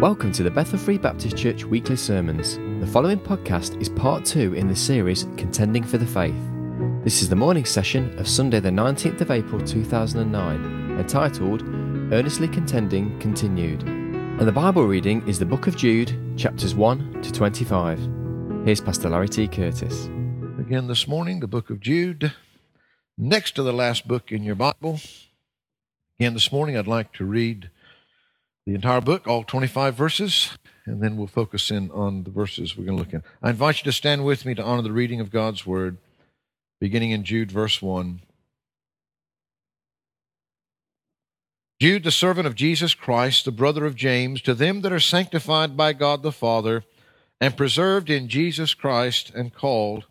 Welcome 0.00 0.30
to 0.32 0.42
the 0.42 0.50
Bethel 0.50 0.78
Free 0.78 0.98
Baptist 0.98 1.38
Church 1.38 1.64
weekly 1.64 1.96
sermons. 1.96 2.58
The 2.84 2.92
following 2.92 3.18
podcast 3.18 3.80
is 3.80 3.88
part 3.88 4.26
two 4.26 4.52
in 4.52 4.68
the 4.68 4.76
series 4.76 5.22
Contending 5.38 5.82
for 5.82 5.96
the 5.96 6.04
Faith. 6.04 6.36
This 7.02 7.22
is 7.22 7.30
the 7.30 7.34
morning 7.34 7.64
session 7.64 8.16
of 8.18 8.28
Sunday, 8.28 8.60
the 8.60 8.68
19th 8.68 9.22
of 9.22 9.30
April 9.30 9.58
2009, 9.58 10.98
entitled 11.00 11.62
Earnestly 12.12 12.46
Contending 12.46 13.18
Continued. 13.20 13.84
And 13.84 14.40
the 14.46 14.52
Bible 14.52 14.86
reading 14.86 15.26
is 15.26 15.38
the 15.38 15.46
book 15.46 15.66
of 15.66 15.78
Jude, 15.78 16.14
chapters 16.36 16.74
1 16.74 17.22
to 17.22 17.32
25. 17.32 17.98
Here's 18.66 18.82
Pastor 18.82 19.08
Larry 19.08 19.30
T. 19.30 19.48
Curtis. 19.48 20.10
Again 20.58 20.88
this 20.88 21.08
morning, 21.08 21.40
the 21.40 21.46
book 21.46 21.70
of 21.70 21.80
Jude, 21.80 22.34
next 23.16 23.52
to 23.52 23.62
the 23.62 23.72
last 23.72 24.06
book 24.06 24.30
in 24.30 24.42
your 24.42 24.56
Bible. 24.56 25.00
Again 26.20 26.34
this 26.34 26.52
morning, 26.52 26.76
I'd 26.76 26.86
like 26.86 27.14
to 27.14 27.24
read 27.24 27.70
the 28.66 28.74
entire 28.74 29.00
book, 29.00 29.28
all 29.28 29.44
25 29.44 29.94
verses, 29.94 30.58
and 30.86 31.00
then 31.00 31.16
we'll 31.16 31.28
focus 31.28 31.70
in 31.70 31.90
on 31.92 32.24
the 32.24 32.30
verses 32.30 32.76
we're 32.76 32.84
going 32.84 32.98
to 32.98 33.04
look 33.04 33.14
at. 33.14 33.22
I 33.42 33.50
invite 33.50 33.78
you 33.78 33.84
to 33.84 33.92
stand 33.92 34.24
with 34.24 34.44
me 34.44 34.54
to 34.54 34.64
honor 34.64 34.82
the 34.82 34.92
reading 34.92 35.20
of 35.20 35.30
God's 35.30 35.64
Word, 35.64 35.98
beginning 36.80 37.12
in 37.12 37.24
Jude, 37.24 37.52
verse 37.52 37.80
1. 37.80 38.22
Jude, 41.80 42.04
the 42.04 42.10
servant 42.10 42.46
of 42.46 42.54
Jesus 42.54 42.94
Christ, 42.94 43.44
the 43.44 43.52
brother 43.52 43.84
of 43.84 43.94
James, 43.94 44.40
to 44.42 44.54
them 44.54 44.80
that 44.80 44.92
are 44.92 45.00
sanctified 45.00 45.76
by 45.76 45.92
God 45.92 46.22
the 46.22 46.32
Father, 46.32 46.84
and 47.40 47.56
preserved 47.56 48.10
in 48.10 48.28
Jesus 48.28 48.74
Christ, 48.74 49.30
and 49.34 49.54
called, 49.54 50.06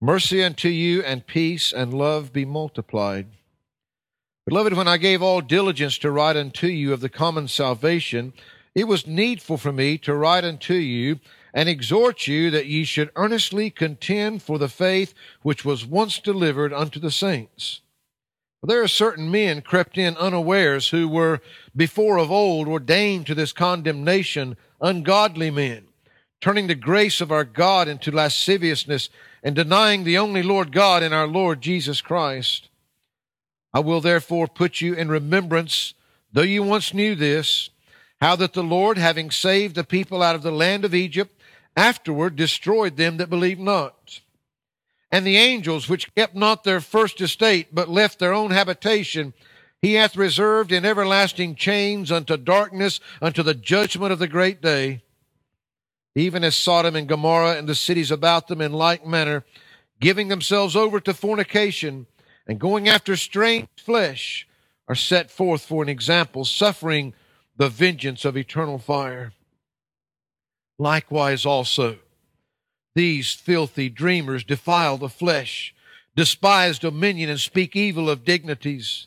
mercy 0.00 0.42
unto 0.42 0.68
you, 0.68 1.02
and 1.02 1.26
peace 1.26 1.72
and 1.72 1.94
love 1.94 2.32
be 2.32 2.44
multiplied. 2.44 3.26
Beloved, 4.46 4.74
when 4.74 4.88
I 4.88 4.98
gave 4.98 5.22
all 5.22 5.40
diligence 5.40 5.96
to 5.98 6.10
write 6.10 6.36
unto 6.36 6.66
you 6.66 6.92
of 6.92 7.00
the 7.00 7.08
common 7.08 7.48
salvation, 7.48 8.34
it 8.74 8.84
was 8.84 9.06
needful 9.06 9.56
for 9.56 9.72
me 9.72 9.96
to 9.98 10.14
write 10.14 10.44
unto 10.44 10.74
you 10.74 11.18
and 11.54 11.66
exhort 11.66 12.26
you 12.26 12.50
that 12.50 12.66
ye 12.66 12.84
should 12.84 13.10
earnestly 13.16 13.70
contend 13.70 14.42
for 14.42 14.58
the 14.58 14.68
faith 14.68 15.14
which 15.40 15.64
was 15.64 15.86
once 15.86 16.18
delivered 16.18 16.74
unto 16.74 17.00
the 17.00 17.10
saints. 17.10 17.80
For 18.60 18.66
there 18.66 18.82
are 18.82 18.88
certain 18.88 19.30
men 19.30 19.62
crept 19.62 19.96
in 19.96 20.14
unawares 20.18 20.90
who 20.90 21.08
were 21.08 21.40
before 21.74 22.18
of 22.18 22.30
old 22.30 22.68
ordained 22.68 23.26
to 23.28 23.34
this 23.34 23.52
condemnation, 23.52 24.58
ungodly 24.78 25.50
men, 25.50 25.84
turning 26.42 26.66
the 26.66 26.74
grace 26.74 27.22
of 27.22 27.32
our 27.32 27.44
God 27.44 27.88
into 27.88 28.10
lasciviousness 28.10 29.08
and 29.42 29.54
denying 29.54 30.04
the 30.04 30.18
only 30.18 30.42
Lord 30.42 30.70
God 30.70 31.02
and 31.02 31.14
our 31.14 31.26
Lord 31.26 31.62
Jesus 31.62 32.02
Christ. 32.02 32.68
I 33.74 33.80
will 33.80 34.00
therefore 34.00 34.46
put 34.46 34.80
you 34.80 34.94
in 34.94 35.08
remembrance, 35.08 35.94
though 36.32 36.42
you 36.42 36.62
once 36.62 36.94
knew 36.94 37.16
this, 37.16 37.70
how 38.20 38.36
that 38.36 38.52
the 38.52 38.62
Lord, 38.62 38.96
having 38.96 39.32
saved 39.32 39.74
the 39.74 39.82
people 39.82 40.22
out 40.22 40.36
of 40.36 40.42
the 40.42 40.52
land 40.52 40.84
of 40.84 40.94
Egypt, 40.94 41.38
afterward 41.76 42.36
destroyed 42.36 42.96
them 42.96 43.16
that 43.16 43.28
believed 43.28 43.60
not. 43.60 44.20
And 45.10 45.26
the 45.26 45.36
angels 45.36 45.88
which 45.88 46.14
kept 46.14 46.36
not 46.36 46.62
their 46.62 46.80
first 46.80 47.20
estate, 47.20 47.74
but 47.74 47.88
left 47.88 48.20
their 48.20 48.32
own 48.32 48.52
habitation, 48.52 49.34
he 49.82 49.94
hath 49.94 50.16
reserved 50.16 50.72
in 50.72 50.84
everlasting 50.84 51.56
chains 51.56 52.10
unto 52.12 52.36
darkness, 52.36 53.00
unto 53.20 53.42
the 53.42 53.54
judgment 53.54 54.12
of 54.12 54.20
the 54.20 54.28
great 54.28 54.62
day. 54.62 55.02
Even 56.14 56.44
as 56.44 56.54
Sodom 56.54 56.94
and 56.94 57.08
Gomorrah 57.08 57.56
and 57.56 57.68
the 57.68 57.74
cities 57.74 58.12
about 58.12 58.46
them 58.46 58.60
in 58.60 58.72
like 58.72 59.04
manner, 59.04 59.44
giving 60.00 60.28
themselves 60.28 60.76
over 60.76 61.00
to 61.00 61.12
fornication, 61.12 62.06
and 62.46 62.58
going 62.58 62.88
after 62.88 63.16
strange 63.16 63.68
flesh 63.76 64.46
are 64.88 64.94
set 64.94 65.30
forth 65.30 65.64
for 65.64 65.82
an 65.82 65.88
example, 65.88 66.44
suffering 66.44 67.14
the 67.56 67.68
vengeance 67.68 68.24
of 68.24 68.36
eternal 68.36 68.78
fire. 68.78 69.32
Likewise 70.78 71.46
also, 71.46 71.98
these 72.94 73.32
filthy 73.32 73.88
dreamers 73.88 74.44
defile 74.44 74.98
the 74.98 75.08
flesh, 75.08 75.74
despise 76.14 76.78
dominion, 76.78 77.30
and 77.30 77.40
speak 77.40 77.74
evil 77.74 78.10
of 78.10 78.24
dignities. 78.24 79.06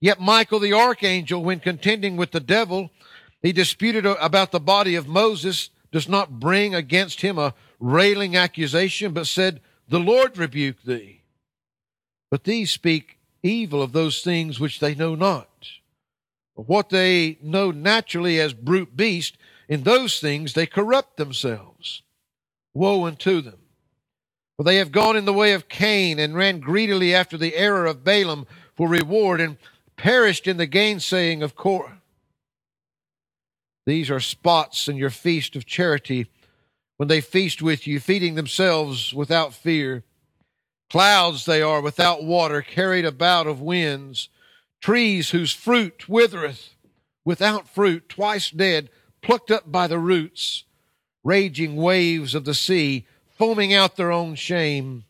Yet 0.00 0.20
Michael 0.20 0.60
the 0.60 0.72
archangel, 0.72 1.42
when 1.42 1.60
contending 1.60 2.16
with 2.16 2.32
the 2.32 2.40
devil, 2.40 2.90
he 3.42 3.52
disputed 3.52 4.04
about 4.04 4.50
the 4.50 4.60
body 4.60 4.94
of 4.94 5.08
Moses, 5.08 5.70
does 5.90 6.08
not 6.08 6.40
bring 6.40 6.74
against 6.74 7.20
him 7.20 7.38
a 7.38 7.54
railing 7.80 8.36
accusation, 8.36 9.12
but 9.12 9.26
said, 9.26 9.60
The 9.88 10.00
Lord 10.00 10.36
rebuke 10.36 10.82
thee. 10.82 11.17
But 12.30 12.44
these 12.44 12.70
speak 12.70 13.18
evil 13.42 13.82
of 13.82 13.92
those 13.92 14.22
things 14.22 14.60
which 14.60 14.80
they 14.80 14.94
know 14.94 15.14
not. 15.14 15.48
What 16.54 16.90
they 16.90 17.38
know 17.40 17.70
naturally 17.70 18.40
as 18.40 18.52
brute 18.52 18.96
beast, 18.96 19.36
in 19.68 19.82
those 19.82 20.18
things 20.18 20.54
they 20.54 20.66
corrupt 20.66 21.16
themselves. 21.16 22.02
Woe 22.74 23.06
unto 23.06 23.40
them! 23.40 23.58
For 24.56 24.64
they 24.64 24.76
have 24.76 24.90
gone 24.90 25.16
in 25.16 25.24
the 25.24 25.32
way 25.32 25.52
of 25.52 25.68
Cain 25.68 26.18
and 26.18 26.34
ran 26.34 26.58
greedily 26.58 27.14
after 27.14 27.36
the 27.36 27.54
error 27.54 27.86
of 27.86 28.02
Balaam 28.02 28.46
for 28.74 28.88
reward 28.88 29.40
and 29.40 29.56
perished 29.96 30.48
in 30.48 30.56
the 30.56 30.66
gainsaying 30.66 31.42
of 31.42 31.54
Korah. 31.54 32.00
These 33.86 34.10
are 34.10 34.20
spots 34.20 34.88
in 34.88 34.96
your 34.96 35.10
feast 35.10 35.54
of 35.54 35.64
charity 35.64 36.26
when 36.96 37.08
they 37.08 37.20
feast 37.20 37.62
with 37.62 37.86
you, 37.86 38.00
feeding 38.00 38.34
themselves 38.34 39.14
without 39.14 39.54
fear. 39.54 40.02
Clouds 40.90 41.44
they 41.44 41.60
are 41.60 41.80
without 41.80 42.24
water, 42.24 42.62
carried 42.62 43.04
about 43.04 43.46
of 43.46 43.60
winds. 43.60 44.28
Trees 44.80 45.30
whose 45.30 45.52
fruit 45.52 46.08
withereth, 46.08 46.74
without 47.24 47.68
fruit, 47.68 48.08
twice 48.08 48.50
dead, 48.50 48.88
plucked 49.22 49.50
up 49.50 49.70
by 49.70 49.86
the 49.86 49.98
roots. 49.98 50.64
Raging 51.24 51.76
waves 51.76 52.34
of 52.34 52.44
the 52.44 52.54
sea, 52.54 53.06
foaming 53.36 53.74
out 53.74 53.96
their 53.96 54.10
own 54.10 54.34
shame. 54.34 55.04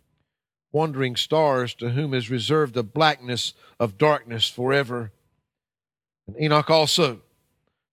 Wandering 0.73 1.17
stars 1.17 1.75
to 1.75 1.91
whom 1.91 2.13
is 2.13 2.31
reserved 2.31 2.75
the 2.75 2.83
blackness 2.83 3.55
of 3.79 3.99
darkness 3.99 4.49
forever. 4.49 5.13
And 6.27 6.41
Enoch 6.41 6.71
also, 6.71 7.21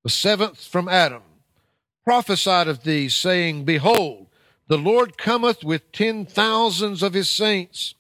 the 0.04 0.10
seventh 0.10 0.66
from 0.66 0.90
Adam, 0.90 1.22
prophesied 2.04 2.68
of 2.68 2.84
these, 2.84 3.16
saying, 3.16 3.64
Behold, 3.64 4.25
the 4.68 4.78
Lord 4.78 5.18
cometh 5.18 5.64
with 5.64 5.92
ten 5.92 6.26
thousands 6.26 7.04
of 7.04 7.14
his 7.14 7.30
saints 7.30 7.96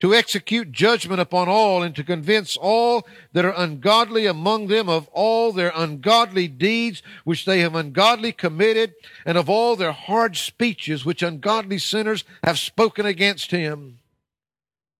to 0.00 0.14
execute 0.14 0.70
judgment 0.70 1.20
upon 1.20 1.48
all 1.48 1.82
and 1.82 1.96
to 1.96 2.04
convince 2.04 2.56
all 2.56 3.06
that 3.32 3.44
are 3.44 3.54
ungodly 3.56 4.26
among 4.26 4.66
them 4.66 4.88
of 4.88 5.08
all 5.08 5.50
their 5.50 5.72
ungodly 5.74 6.46
deeds 6.46 7.02
which 7.24 7.44
they 7.46 7.60
have 7.60 7.74
ungodly 7.74 8.30
committed 8.30 8.92
and 9.24 9.38
of 9.38 9.48
all 9.48 9.76
their 9.76 9.92
hard 9.92 10.36
speeches 10.36 11.04
which 11.04 11.22
ungodly 11.22 11.78
sinners 11.78 12.24
have 12.42 12.58
spoken 12.58 13.06
against 13.06 13.50
him. 13.50 13.98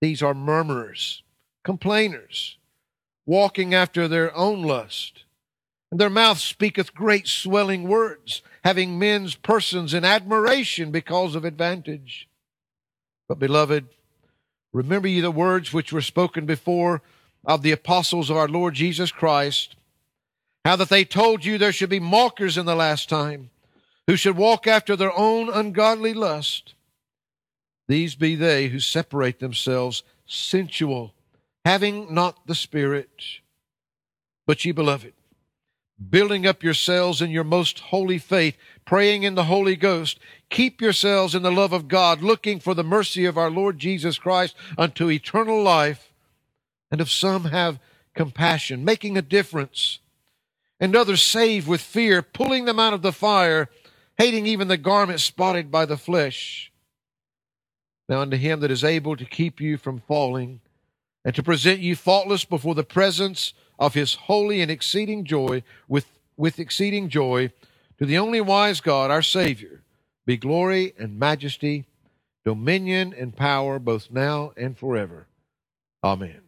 These 0.01 0.23
are 0.23 0.33
murmurers, 0.33 1.21
complainers, 1.63 2.57
walking 3.25 3.73
after 3.73 4.07
their 4.07 4.35
own 4.35 4.63
lust. 4.63 5.23
And 5.91 5.99
their 5.99 6.09
mouth 6.09 6.39
speaketh 6.39 6.95
great 6.95 7.27
swelling 7.27 7.87
words 7.87 8.41
having 8.65 8.97
men's 8.97 9.35
persons 9.35 9.93
in 9.93 10.03
admiration 10.03 10.89
because 10.89 11.35
of 11.35 11.45
advantage. 11.45 12.27
But, 13.29 13.37
beloved, 13.37 13.85
remember 14.73 15.07
ye 15.07 15.21
the 15.21 15.29
words 15.29 15.71
which 15.71 15.93
were 15.93 16.01
spoken 16.01 16.47
before 16.47 17.03
of 17.45 17.61
the 17.61 17.71
apostles 17.71 18.31
of 18.31 18.37
our 18.37 18.47
Lord 18.47 18.73
Jesus 18.73 19.11
Christ, 19.11 19.75
how 20.65 20.75
that 20.77 20.89
they 20.89 21.05
told 21.05 21.45
you 21.45 21.59
there 21.59 21.71
should 21.71 21.91
be 21.91 21.99
mockers 21.99 22.57
in 22.57 22.65
the 22.65 22.73
last 22.75 23.07
time, 23.07 23.51
who 24.07 24.15
should 24.15 24.35
walk 24.35 24.65
after 24.65 24.95
their 24.95 25.15
own 25.15 25.47
ungodly 25.47 26.15
lust. 26.15 26.73
These 27.87 28.15
be 28.15 28.33
they 28.33 28.69
who 28.69 28.79
separate 28.79 29.39
themselves 29.39 30.01
sensual, 30.25 31.13
having 31.65 32.11
not 32.11 32.47
the 32.47 32.55
Spirit. 32.55 33.21
But 34.47 34.65
ye, 34.65 34.71
beloved, 34.71 35.13
building 36.09 36.45
up 36.45 36.63
yourselves 36.63 37.21
in 37.21 37.29
your 37.29 37.43
most 37.43 37.79
holy 37.79 38.17
faith, 38.17 38.57
praying 38.85 39.23
in 39.23 39.35
the 39.35 39.45
Holy 39.45 39.75
Ghost. 39.75 40.19
Keep 40.49 40.81
yourselves 40.81 41.33
in 41.33 41.41
the 41.41 41.51
love 41.51 41.73
of 41.73 41.87
God, 41.87 42.21
looking 42.21 42.59
for 42.59 42.73
the 42.73 42.83
mercy 42.83 43.25
of 43.25 43.37
our 43.37 43.49
Lord 43.49 43.79
Jesus 43.79 44.17
Christ 44.17 44.55
unto 44.77 45.09
eternal 45.09 45.61
life. 45.61 46.11
And 46.91 47.01
if 47.01 47.09
some 47.09 47.45
have 47.45 47.79
compassion, 48.13 48.85
making 48.85 49.17
a 49.17 49.21
difference, 49.21 49.99
and 50.79 50.95
others 50.95 51.21
save 51.21 51.67
with 51.67 51.81
fear, 51.81 52.21
pulling 52.21 52.65
them 52.65 52.79
out 52.79 52.93
of 52.93 53.01
the 53.01 53.11
fire, 53.11 53.69
hating 54.17 54.45
even 54.45 54.67
the 54.67 54.77
garment 54.77 55.19
spotted 55.19 55.71
by 55.71 55.85
the 55.85 55.97
flesh. 55.97 56.71
Now 58.07 58.21
unto 58.21 58.37
him 58.37 58.59
that 58.59 58.71
is 58.71 58.83
able 58.83 59.15
to 59.15 59.25
keep 59.25 59.59
you 59.59 59.77
from 59.77 60.01
falling, 60.01 60.61
and 61.23 61.33
to 61.35 61.43
present 61.43 61.79
you 61.79 61.95
faultless 61.95 62.45
before 62.45 62.75
the 62.75 62.83
presence 62.83 63.53
of 63.79 63.93
his 63.93 64.15
holy 64.15 64.61
and 64.61 64.71
exceeding 64.71 65.25
joy 65.25 65.63
with, 65.87 66.05
with 66.37 66.59
exceeding 66.59 67.09
joy 67.09 67.51
to 67.97 68.05
the 68.05 68.17
only 68.17 68.41
wise 68.41 68.81
God, 68.81 69.11
our 69.11 69.21
Savior, 69.21 69.81
be 70.25 70.37
glory 70.37 70.93
and 70.97 71.19
majesty, 71.19 71.85
dominion 72.43 73.13
and 73.17 73.35
power 73.35 73.79
both 73.79 74.11
now 74.11 74.51
and 74.57 74.77
forever. 74.77 75.27
Amen. 76.03 76.41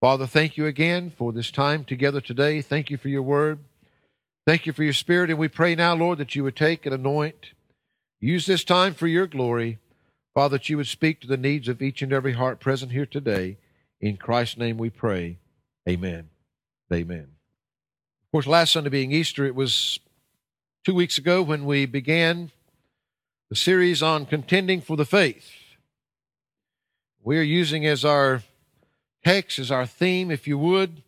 Father, 0.00 0.26
thank 0.26 0.56
you 0.56 0.66
again 0.66 1.10
for 1.16 1.32
this 1.32 1.50
time 1.50 1.84
together 1.84 2.20
today. 2.20 2.60
Thank 2.60 2.90
you 2.90 2.98
for 2.98 3.08
your 3.08 3.22
word. 3.22 3.60
Thank 4.46 4.66
you 4.66 4.74
for 4.74 4.84
your 4.84 4.92
spirit, 4.92 5.30
and 5.30 5.38
we 5.38 5.48
pray 5.48 5.74
now, 5.74 5.94
Lord, 5.94 6.18
that 6.18 6.34
you 6.34 6.44
would 6.44 6.56
take 6.56 6.84
and 6.84 6.94
anoint. 6.94 7.52
Use 8.20 8.44
this 8.44 8.62
time 8.62 8.92
for 8.92 9.06
your 9.06 9.26
glory. 9.26 9.78
Father, 10.34 10.58
that 10.58 10.68
you 10.68 10.76
would 10.76 10.88
speak 10.88 11.20
to 11.20 11.26
the 11.26 11.38
needs 11.38 11.68
of 11.68 11.80
each 11.80 12.02
and 12.02 12.12
every 12.12 12.32
heart 12.34 12.60
present 12.60 12.92
here 12.92 13.06
today. 13.06 13.56
In 14.00 14.18
Christ's 14.18 14.58
name 14.58 14.76
we 14.76 14.90
pray. 14.90 15.38
Amen. 15.88 16.28
Amen. 16.92 17.28
Of 18.26 18.32
course, 18.32 18.46
last 18.46 18.72
Sunday 18.72 18.90
being 18.90 19.12
Easter, 19.12 19.44
it 19.44 19.54
was 19.54 19.98
two 20.84 20.94
weeks 20.94 21.18
ago 21.18 21.42
when 21.42 21.64
we 21.64 21.86
began 21.86 22.50
the 23.48 23.56
series 23.56 24.02
on 24.02 24.26
contending 24.26 24.80
for 24.80 24.96
the 24.96 25.04
faith. 25.04 25.50
We 27.22 27.38
are 27.38 27.42
using 27.42 27.86
as 27.86 28.04
our 28.04 28.42
text, 29.24 29.58
as 29.58 29.70
our 29.70 29.86
theme, 29.86 30.30
if 30.30 30.46
you 30.46 30.58
would. 30.58 31.02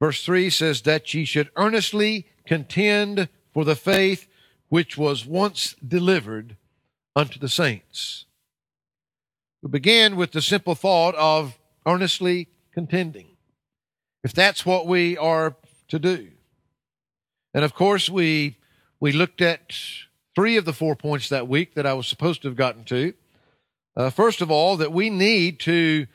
Verse 0.00 0.24
3 0.24 0.48
says, 0.48 0.82
That 0.82 1.12
ye 1.12 1.24
should 1.24 1.50
earnestly 1.56 2.26
contend 2.46 3.28
for 3.52 3.64
the 3.64 3.76
faith 3.76 4.26
which 4.68 4.96
was 4.96 5.26
once 5.26 5.74
delivered 5.86 6.56
unto 7.14 7.38
the 7.38 7.48
saints. 7.48 8.24
We 9.62 9.68
began 9.68 10.16
with 10.16 10.32
the 10.32 10.40
simple 10.40 10.74
thought 10.74 11.14
of 11.16 11.58
earnestly 11.84 12.48
contending. 12.72 13.27
If 14.28 14.34
that's 14.34 14.66
what 14.66 14.86
we 14.86 15.16
are 15.16 15.56
to 15.88 15.98
do. 15.98 16.28
And 17.54 17.64
of 17.64 17.72
course, 17.72 18.10
we, 18.10 18.58
we 19.00 19.10
looked 19.10 19.40
at 19.40 19.74
three 20.34 20.58
of 20.58 20.66
the 20.66 20.74
four 20.74 20.94
points 20.94 21.30
that 21.30 21.48
week 21.48 21.72
that 21.76 21.86
I 21.86 21.94
was 21.94 22.06
supposed 22.06 22.42
to 22.42 22.48
have 22.48 22.54
gotten 22.54 22.84
to. 22.84 23.14
Uh, 23.96 24.10
first 24.10 24.42
of 24.42 24.50
all, 24.50 24.76
that 24.76 24.92
we 24.92 25.08
need 25.08 25.58
to 25.60 26.08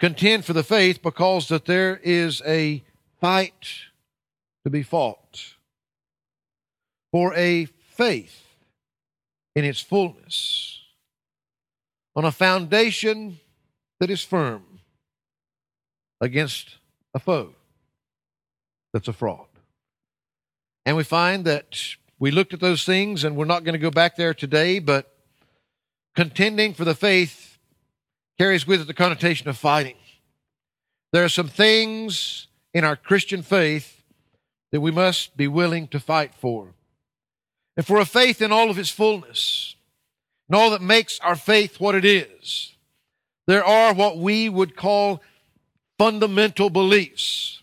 contend 0.00 0.44
for 0.44 0.52
the 0.52 0.64
faith 0.64 1.00
because 1.00 1.46
that 1.46 1.66
there 1.66 2.00
is 2.02 2.42
a 2.44 2.82
fight 3.20 3.68
to 4.64 4.70
be 4.70 4.82
fought 4.82 5.54
for 7.12 7.32
a 7.34 7.66
faith 7.66 8.46
in 9.54 9.64
its 9.64 9.78
fullness 9.78 10.80
on 12.16 12.24
a 12.24 12.32
foundation 12.32 13.38
that 14.00 14.10
is 14.10 14.24
firm 14.24 14.80
against 16.20 16.78
a 17.14 17.20
foe 17.20 17.54
that's 18.92 19.08
a 19.08 19.12
fraud. 19.12 19.46
And 20.86 20.96
we 20.96 21.04
find 21.04 21.44
that 21.44 21.78
we 22.18 22.30
looked 22.30 22.54
at 22.54 22.60
those 22.60 22.84
things, 22.84 23.24
and 23.24 23.36
we're 23.36 23.44
not 23.44 23.64
going 23.64 23.74
to 23.74 23.78
go 23.78 23.90
back 23.90 24.16
there 24.16 24.34
today, 24.34 24.78
but 24.78 25.14
contending 26.14 26.74
for 26.74 26.84
the 26.84 26.94
faith 26.94 27.58
carries 28.38 28.66
with 28.66 28.80
it 28.80 28.86
the 28.86 28.94
connotation 28.94 29.48
of 29.48 29.56
fighting. 29.56 29.96
There 31.12 31.24
are 31.24 31.28
some 31.28 31.48
things 31.48 32.46
in 32.72 32.84
our 32.84 32.96
Christian 32.96 33.42
faith 33.42 34.02
that 34.72 34.80
we 34.80 34.90
must 34.90 35.36
be 35.36 35.48
willing 35.48 35.88
to 35.88 36.00
fight 36.00 36.34
for. 36.34 36.74
And 37.76 37.86
for 37.86 37.98
a 37.98 38.04
faith 38.04 38.42
in 38.42 38.52
all 38.52 38.70
of 38.70 38.78
its 38.78 38.90
fullness, 38.90 39.74
and 40.48 40.56
all 40.56 40.70
that 40.70 40.82
makes 40.82 41.18
our 41.20 41.36
faith 41.36 41.80
what 41.80 41.94
it 41.94 42.04
is, 42.04 42.74
there 43.46 43.64
are 43.64 43.94
what 43.94 44.18
we 44.18 44.48
would 44.48 44.76
call 44.76 45.22
fundamental 45.98 46.70
beliefs. 46.70 47.59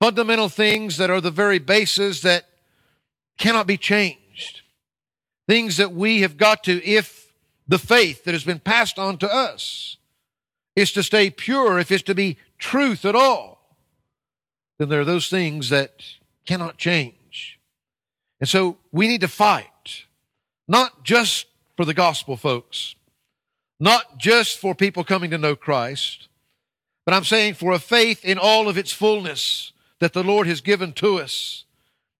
Fundamental 0.00 0.48
things 0.48 0.98
that 0.98 1.10
are 1.10 1.20
the 1.20 1.30
very 1.30 1.58
basis 1.58 2.20
that 2.20 2.46
cannot 3.38 3.66
be 3.66 3.76
changed. 3.76 4.62
Things 5.48 5.76
that 5.76 5.92
we 5.92 6.20
have 6.20 6.36
got 6.36 6.64
to, 6.64 6.84
if 6.84 7.32
the 7.68 7.78
faith 7.78 8.24
that 8.24 8.34
has 8.34 8.44
been 8.44 8.58
passed 8.58 8.98
on 8.98 9.18
to 9.18 9.32
us 9.32 9.96
is 10.74 10.92
to 10.92 11.02
stay 11.02 11.30
pure, 11.30 11.78
if 11.78 11.90
it's 11.90 12.02
to 12.04 12.14
be 12.14 12.36
truth 12.58 13.04
at 13.04 13.14
all, 13.14 13.76
then 14.78 14.88
there 14.88 15.00
are 15.00 15.06
those 15.06 15.28
things 15.28 15.70
that 15.70 16.02
cannot 16.44 16.76
change. 16.76 17.58
And 18.40 18.48
so 18.48 18.76
we 18.92 19.08
need 19.08 19.22
to 19.22 19.28
fight, 19.28 20.04
not 20.68 21.02
just 21.02 21.46
for 21.76 21.84
the 21.84 21.94
gospel, 21.94 22.36
folks, 22.36 22.94
not 23.80 24.18
just 24.18 24.58
for 24.58 24.74
people 24.74 25.04
coming 25.04 25.30
to 25.30 25.38
know 25.38 25.56
Christ, 25.56 26.28
but 27.04 27.14
I'm 27.14 27.24
saying 27.24 27.54
for 27.54 27.72
a 27.72 27.78
faith 27.78 28.24
in 28.24 28.36
all 28.38 28.68
of 28.68 28.76
its 28.76 28.92
fullness 28.92 29.72
that 30.00 30.12
the 30.12 30.24
Lord 30.24 30.46
has 30.46 30.60
given 30.60 30.92
to 30.94 31.18
us, 31.18 31.64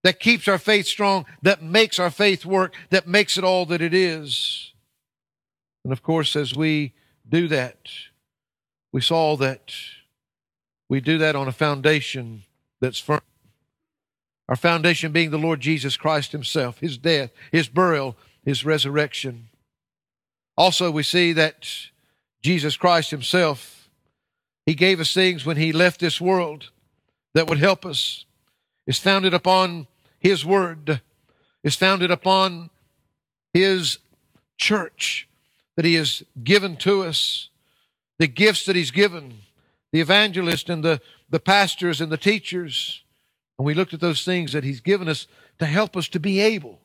that 0.03 0.19
keeps 0.19 0.47
our 0.47 0.57
faith 0.57 0.87
strong, 0.87 1.25
that 1.41 1.61
makes 1.61 1.99
our 1.99 2.09
faith 2.09 2.45
work, 2.45 2.73
that 2.89 3.07
makes 3.07 3.37
it 3.37 3.43
all 3.43 3.65
that 3.67 3.81
it 3.81 3.93
is. 3.93 4.73
And 5.83 5.93
of 5.93 6.01
course, 6.01 6.35
as 6.35 6.55
we 6.55 6.93
do 7.27 7.47
that, 7.49 7.89
we 8.91 9.01
saw 9.01 9.35
that 9.37 9.73
we 10.89 11.01
do 11.01 11.17
that 11.17 11.35
on 11.35 11.47
a 11.47 11.51
foundation 11.51 12.43
that's 12.79 12.99
firm. 12.99 13.21
Our 14.49 14.55
foundation 14.55 15.11
being 15.11 15.31
the 15.31 15.37
Lord 15.37 15.59
Jesus 15.59 15.97
Christ 15.97 16.31
Himself, 16.31 16.79
His 16.79 16.97
death, 16.97 17.31
His 17.51 17.67
burial, 17.67 18.15
His 18.45 18.63
resurrection. 18.63 19.49
Also, 20.55 20.89
we 20.89 21.03
see 21.03 21.33
that 21.33 21.67
Jesus 22.41 22.77
Christ 22.77 23.11
Himself, 23.11 23.89
He 24.65 24.73
gave 24.73 25.01
us 25.01 25.13
things 25.13 25.45
when 25.45 25.57
He 25.57 25.73
left 25.73 25.99
this 25.99 26.21
world 26.21 26.71
that 27.37 27.47
would 27.47 27.59
help 27.59 27.85
us. 27.85 28.25
is 28.87 28.97
founded 28.97 29.31
upon 29.31 29.85
His 30.19 30.43
Word, 30.43 31.01
is 31.63 31.75
founded 31.75 32.09
upon 32.09 32.71
His 33.53 33.99
church 34.57 35.27
that 35.75 35.85
He 35.85 35.93
has 35.93 36.23
given 36.43 36.77
to 36.77 37.03
us, 37.03 37.49
the 38.17 38.25
gifts 38.25 38.65
that 38.65 38.75
He's 38.75 38.89
given 38.89 39.35
the 39.91 40.01
evangelist 40.01 40.67
and 40.67 40.83
the, 40.83 40.99
the 41.29 41.39
pastors 41.39 42.01
and 42.01 42.11
the 42.11 42.17
teachers. 42.17 43.03
And 43.59 43.65
we 43.67 43.75
looked 43.75 43.93
at 43.93 43.99
those 43.99 44.25
things 44.25 44.53
that 44.53 44.63
He's 44.63 44.81
given 44.81 45.07
us 45.07 45.27
to 45.59 45.67
help 45.67 45.95
us 45.95 46.07
to 46.09 46.19
be 46.19 46.39
able 46.39 46.79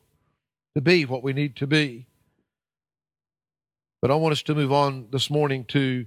to 0.75 0.81
be 0.81 1.03
what 1.03 1.23
we 1.23 1.33
need 1.33 1.55
to 1.55 1.67
be. 1.67 2.05
But 4.03 4.11
I 4.11 4.15
want 4.15 4.33
us 4.33 4.43
to 4.43 4.53
move 4.53 4.71
on 4.71 5.07
this 5.09 5.31
morning 5.31 5.65
to 5.69 6.05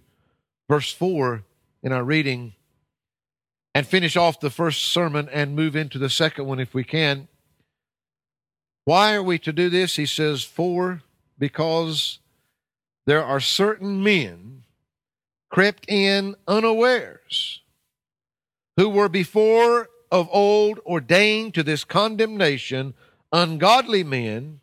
verse 0.70 0.92
4 0.92 1.42
in 1.82 1.90
our 1.90 2.04
reading 2.04 2.52
and 3.76 3.86
finish 3.86 4.16
off 4.16 4.40
the 4.40 4.48
first 4.48 4.86
sermon 4.86 5.28
and 5.30 5.54
move 5.54 5.76
into 5.76 5.98
the 5.98 6.08
second 6.08 6.46
one 6.46 6.58
if 6.58 6.72
we 6.72 6.82
can. 6.82 7.28
Why 8.86 9.12
are 9.12 9.22
we 9.22 9.38
to 9.40 9.52
do 9.52 9.68
this? 9.68 9.96
He 9.96 10.06
says, 10.06 10.42
For 10.42 11.02
because 11.38 12.18
there 13.04 13.22
are 13.22 13.38
certain 13.38 14.02
men 14.02 14.62
crept 15.50 15.84
in 15.90 16.36
unawares, 16.48 17.60
who 18.78 18.88
were 18.88 19.10
before 19.10 19.90
of 20.10 20.26
old 20.32 20.78
ordained 20.86 21.52
to 21.52 21.62
this 21.62 21.84
condemnation, 21.84 22.94
ungodly 23.30 24.02
men, 24.02 24.60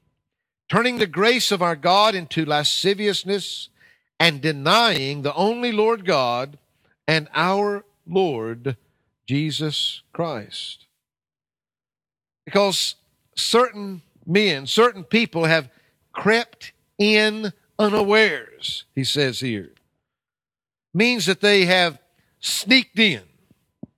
turning 0.67 0.97
the 0.97 1.05
grace 1.05 1.51
of 1.51 1.61
our 1.61 1.75
God 1.75 2.15
into 2.15 2.45
lasciviousness 2.45 3.69
and 4.19 4.41
denying 4.41 5.21
the 5.21 5.35
only 5.35 5.71
Lord 5.71 6.03
God 6.03 6.57
and 7.07 7.27
our 7.35 7.85
Lord 8.07 8.75
Jesus 9.33 10.03
Christ. 10.13 10.85
Because 12.45 12.93
certain 13.35 14.03
men, 14.27 14.67
certain 14.67 15.03
people 15.03 15.45
have 15.45 15.69
crept 16.11 16.71
in 16.99 17.51
unawares, 17.79 18.85
he 18.93 19.03
says 19.03 19.39
here 19.39 19.71
means 20.93 21.25
that 21.25 21.41
they 21.41 21.65
have 21.65 21.97
sneaked 22.41 22.99
in 22.99 23.23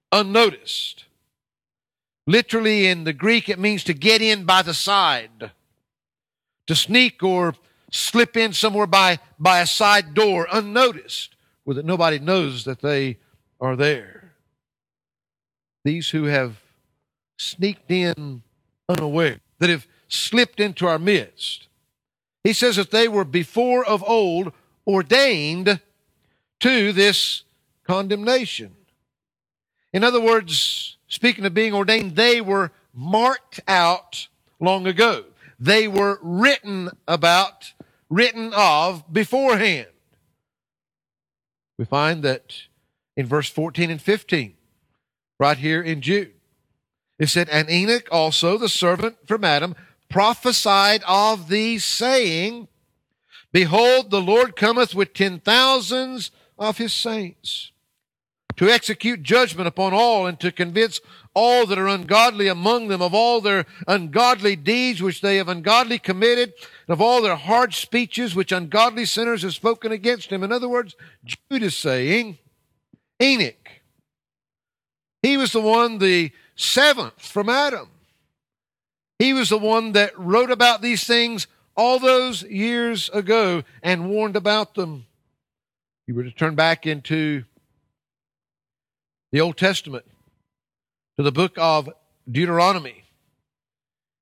unnoticed. 0.10 1.04
Literally 2.26 2.88
in 2.88 3.04
the 3.04 3.12
Greek, 3.12 3.50
it 3.50 3.60
means 3.60 3.84
to 3.84 3.94
get 3.94 4.22
in 4.22 4.46
by 4.46 4.62
the 4.62 4.74
side, 4.74 5.52
to 6.68 6.76
sneak 6.76 7.22
or 7.22 7.56
slip 7.92 8.38
in 8.38 8.54
somewhere 8.54 8.88
by, 8.88 9.20
by 9.38 9.60
a 9.60 9.68
side 9.68 10.14
door 10.14 10.48
unnoticed, 10.50 11.36
where 11.66 11.76
that 11.76 11.86
nobody 11.86 12.20
knows 12.20 12.64
that 12.64 12.80
they 12.80 13.18
are 13.60 13.76
there. 13.76 14.25
These 15.86 16.10
who 16.10 16.24
have 16.24 16.58
sneaked 17.38 17.92
in 17.92 18.42
unaware, 18.90 19.40
that 19.60 19.70
have 19.70 19.88
slipped 20.08 20.60
into 20.60 20.88
our 20.88 20.98
midst. 20.98 21.68
He 22.44 22.54
says 22.54 22.76
that 22.78 22.90
they 22.90 23.08
were 23.08 23.24
before 23.24 23.86
of 23.86 24.04
old 24.04 24.52
ordained 24.88 25.80
to 26.62 26.92
this 26.92 27.44
condemnation. 27.84 28.76
In 29.94 30.04
other 30.04 30.20
words, 30.20 30.98
speaking 31.08 31.46
of 31.46 31.54
being 31.54 31.74
ordained, 31.74 32.16
they 32.16 32.42
were 32.42 32.72
marked 32.92 33.60
out 33.68 34.28
long 34.60 34.88
ago. 34.88 35.26
They 35.60 35.88
were 35.88 36.18
written 36.22 36.90
about, 37.08 37.74
written 38.10 38.54
of 38.54 39.14
beforehand. 39.14 39.88
We 41.78 41.86
find 41.86 42.24
that 42.24 42.56
in 43.16 43.28
verse 43.28 43.50
14 43.50 43.92
and 43.92 44.02
15, 44.02 44.55
right 45.40 45.58
here 45.58 45.82
in 45.82 46.02
Jude, 46.02 46.34
it 47.18 47.28
said, 47.28 47.50
And 47.50 47.70
Enoch 47.70 48.08
also, 48.12 48.58
the 48.58 48.70
servant 48.70 49.16
from 49.26 49.44
Adam, 49.44 49.76
prophesied 50.10 51.04
of 51.08 51.50
these, 51.50 51.84
saying, 51.84 52.68
Behold, 53.52 54.12
the 54.12 54.22
Lord 54.22 54.56
cometh 54.56 54.94
with 54.94 55.14
ten 55.14 55.40
thousands 55.40 56.32
of 56.58 56.78
his 56.78 56.94
saints 56.94 57.72
to 58.58 58.70
execute 58.70 59.24
judgment 59.24 59.68
upon 59.68 59.94
all 59.94 60.26
and 60.26 60.40
to 60.40 60.52
convince 60.52 61.02
all 61.34 61.66
that 61.66 61.78
are 61.78 61.88
ungodly 61.88 62.48
among 62.48 62.88
them 62.88 63.02
of 63.02 63.14
all 63.14 63.42
their 63.42 63.66
ungodly 63.88 64.56
deeds 64.56 65.02
which 65.02 65.22
they 65.22 65.38
have 65.38 65.50
ungodly 65.50 66.00
committed 66.00 66.54
and 66.88 66.94
of 66.94 67.02
all 67.02 67.22
their 67.22 67.36
hard 67.36 67.74
speeches 67.74 68.36
which 68.36 68.54
ungodly 68.54 69.06
sinners 69.06 69.42
have 69.42 69.54
spoken 69.54 69.92
against 69.92 70.30
him. 70.30 70.44
In 70.44 70.52
other 70.52 70.70
words, 70.70 70.96
Jude 71.26 71.64
is 71.64 71.76
saying, 71.76 72.38
Enoch, 73.22 73.65
he 75.26 75.38
was 75.38 75.54
the 75.54 75.62
one, 75.62 75.98
the 75.98 76.32
seventh 76.56 77.20
from 77.20 77.50
Adam. 77.50 77.90
He 79.18 79.34
was 79.34 79.50
the 79.50 79.58
one 79.58 79.94
that 79.94 80.18
wrote 80.20 80.52
about 80.52 80.84
these 80.84 81.04
things 81.04 81.48
all 81.76 81.98
those 81.98 82.44
years 82.44 83.10
ago 83.10 83.64
and 83.82 84.08
warned 84.08 84.36
about 84.36 84.76
them. 84.76 85.08
You 86.06 86.14
were 86.14 86.24
to 86.24 86.32
turn 86.32 86.54
back 86.54 86.86
into 86.86 87.44
the 89.32 89.42
Old 89.42 89.58
Testament 89.58 90.06
to 91.18 91.24
the 91.24 91.32
book 91.32 91.54
of 91.58 91.90
Deuteronomy. 92.30 93.04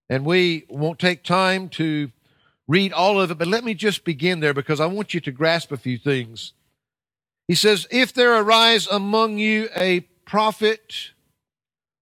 And 0.09 0.23
we 0.23 0.63
won't 0.69 0.99
take 0.99 1.23
time 1.23 1.67
to 1.69 2.11
read 2.65 2.93
all 2.93 3.19
of 3.19 3.29
it, 3.29 3.37
but 3.37 3.49
let 3.49 3.65
me 3.65 3.73
just 3.73 4.05
begin 4.05 4.39
there 4.39 4.53
because 4.53 4.79
I 4.79 4.85
want 4.85 5.13
you 5.13 5.19
to 5.19 5.31
grasp 5.33 5.73
a 5.73 5.77
few 5.77 5.97
things. 5.97 6.53
He 7.49 7.55
says, 7.55 7.87
If 7.91 8.13
there 8.13 8.39
arise 8.39 8.87
among 8.87 9.37
you 9.37 9.67
a 9.75 10.07
prophet 10.25 11.11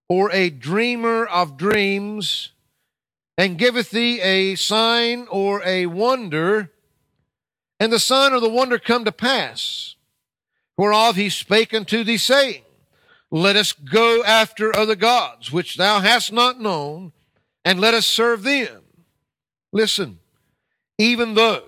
or 0.10 0.32
a 0.32 0.50
dreamer 0.50 1.25
of 1.25 1.58
dreams, 1.58 2.51
and 3.38 3.58
giveth 3.58 3.92
thee 3.92 4.20
a 4.22 4.56
sign 4.56 5.28
or 5.32 5.63
a 5.66 5.86
wonder, 5.86 6.70
and 7.80 7.92
the 7.92 8.00
sign 8.00 8.34
or 8.34 8.40
the 8.40 8.50
wonder 8.50 8.78
come 8.78 9.06
to 9.06 9.12
pass, 9.12 9.96
whereof 10.78 11.16
he 11.16 11.30
spake 11.30 11.74
unto 11.74 12.04
thee, 12.04 12.18
saying, 12.18 12.63
let 13.32 13.56
us 13.56 13.72
go 13.72 14.22
after 14.25 14.75
other 14.75 14.96
gods, 14.96 15.51
which 15.51 15.78
thou 15.78 16.01
hast 16.01 16.34
not 16.34 16.60
known, 16.60 17.13
and 17.63 17.80
let 17.80 17.94
us 17.94 18.06
serve 18.06 18.44
them. 18.44 18.82
Listen, 19.72 20.20
even 20.98 21.36
though 21.36 21.63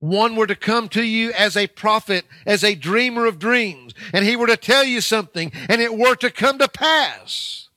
one 0.00 0.36
were 0.36 0.46
to 0.46 0.54
come 0.54 0.88
to 0.90 1.02
you 1.02 1.32
as 1.32 1.56
a 1.56 1.66
prophet, 1.66 2.24
as 2.44 2.62
a 2.62 2.74
dreamer 2.74 3.26
of 3.26 3.38
dreams, 3.38 3.94
and 4.12 4.24
he 4.24 4.36
were 4.36 4.46
to 4.46 4.56
tell 4.56 4.84
you 4.84 5.00
something, 5.00 5.52
and 5.68 5.80
it 5.80 5.96
were 5.96 6.16
to 6.16 6.30
come 6.30 6.58
to 6.58 6.68
pass. 6.68 7.68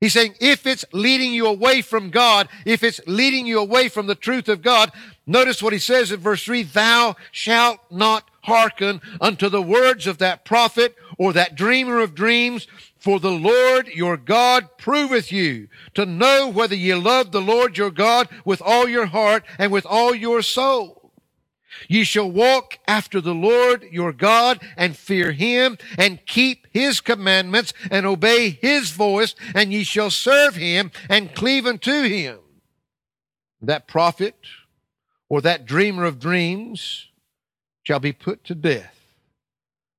He's 0.00 0.12
saying, 0.12 0.34
if 0.38 0.66
it's 0.66 0.84
leading 0.92 1.32
you 1.32 1.46
away 1.46 1.80
from 1.80 2.10
God, 2.10 2.48
if 2.66 2.82
it's 2.82 3.00
leading 3.06 3.46
you 3.46 3.58
away 3.58 3.88
from 3.88 4.06
the 4.06 4.14
truth 4.14 4.50
of 4.50 4.60
God, 4.60 4.92
notice 5.26 5.62
what 5.62 5.72
he 5.72 5.78
says 5.78 6.12
in 6.12 6.20
verse 6.20 6.44
3 6.44 6.62
Thou 6.64 7.16
shalt 7.30 7.80
not 7.90 8.30
hearken 8.42 9.00
unto 9.18 9.48
the 9.48 9.62
words 9.62 10.06
of 10.06 10.18
that 10.18 10.44
prophet 10.44 10.94
or 11.16 11.32
that 11.32 11.54
dreamer 11.54 12.00
of 12.00 12.14
dreams, 12.14 12.66
for 12.98 13.18
the 13.18 13.30
Lord 13.30 13.88
your 13.88 14.18
God 14.18 14.76
proveth 14.76 15.32
you 15.32 15.68
to 15.94 16.04
know 16.04 16.50
whether 16.50 16.74
ye 16.74 16.94
love 16.94 17.32
the 17.32 17.40
Lord 17.40 17.78
your 17.78 17.90
God 17.90 18.28
with 18.44 18.60
all 18.60 18.86
your 18.86 19.06
heart 19.06 19.42
and 19.58 19.72
with 19.72 19.86
all 19.86 20.14
your 20.14 20.42
soul. 20.42 21.03
Ye 21.88 22.04
shall 22.04 22.30
walk 22.30 22.78
after 22.86 23.20
the 23.20 23.34
Lord 23.34 23.84
your 23.90 24.12
God 24.12 24.60
and 24.76 24.96
fear 24.96 25.32
him 25.32 25.78
and 25.98 26.24
keep 26.26 26.66
his 26.70 27.00
commandments 27.00 27.72
and 27.90 28.06
obey 28.06 28.50
his 28.50 28.90
voice 28.90 29.34
and 29.54 29.72
ye 29.72 29.84
shall 29.84 30.10
serve 30.10 30.56
him 30.56 30.90
and 31.08 31.34
cleave 31.34 31.66
unto 31.66 32.02
him. 32.02 32.38
That 33.60 33.88
prophet 33.88 34.36
or 35.28 35.40
that 35.40 35.66
dreamer 35.66 36.04
of 36.04 36.20
dreams 36.20 37.08
shall 37.82 38.00
be 38.00 38.12
put 38.12 38.44
to 38.44 38.54
death, 38.54 38.94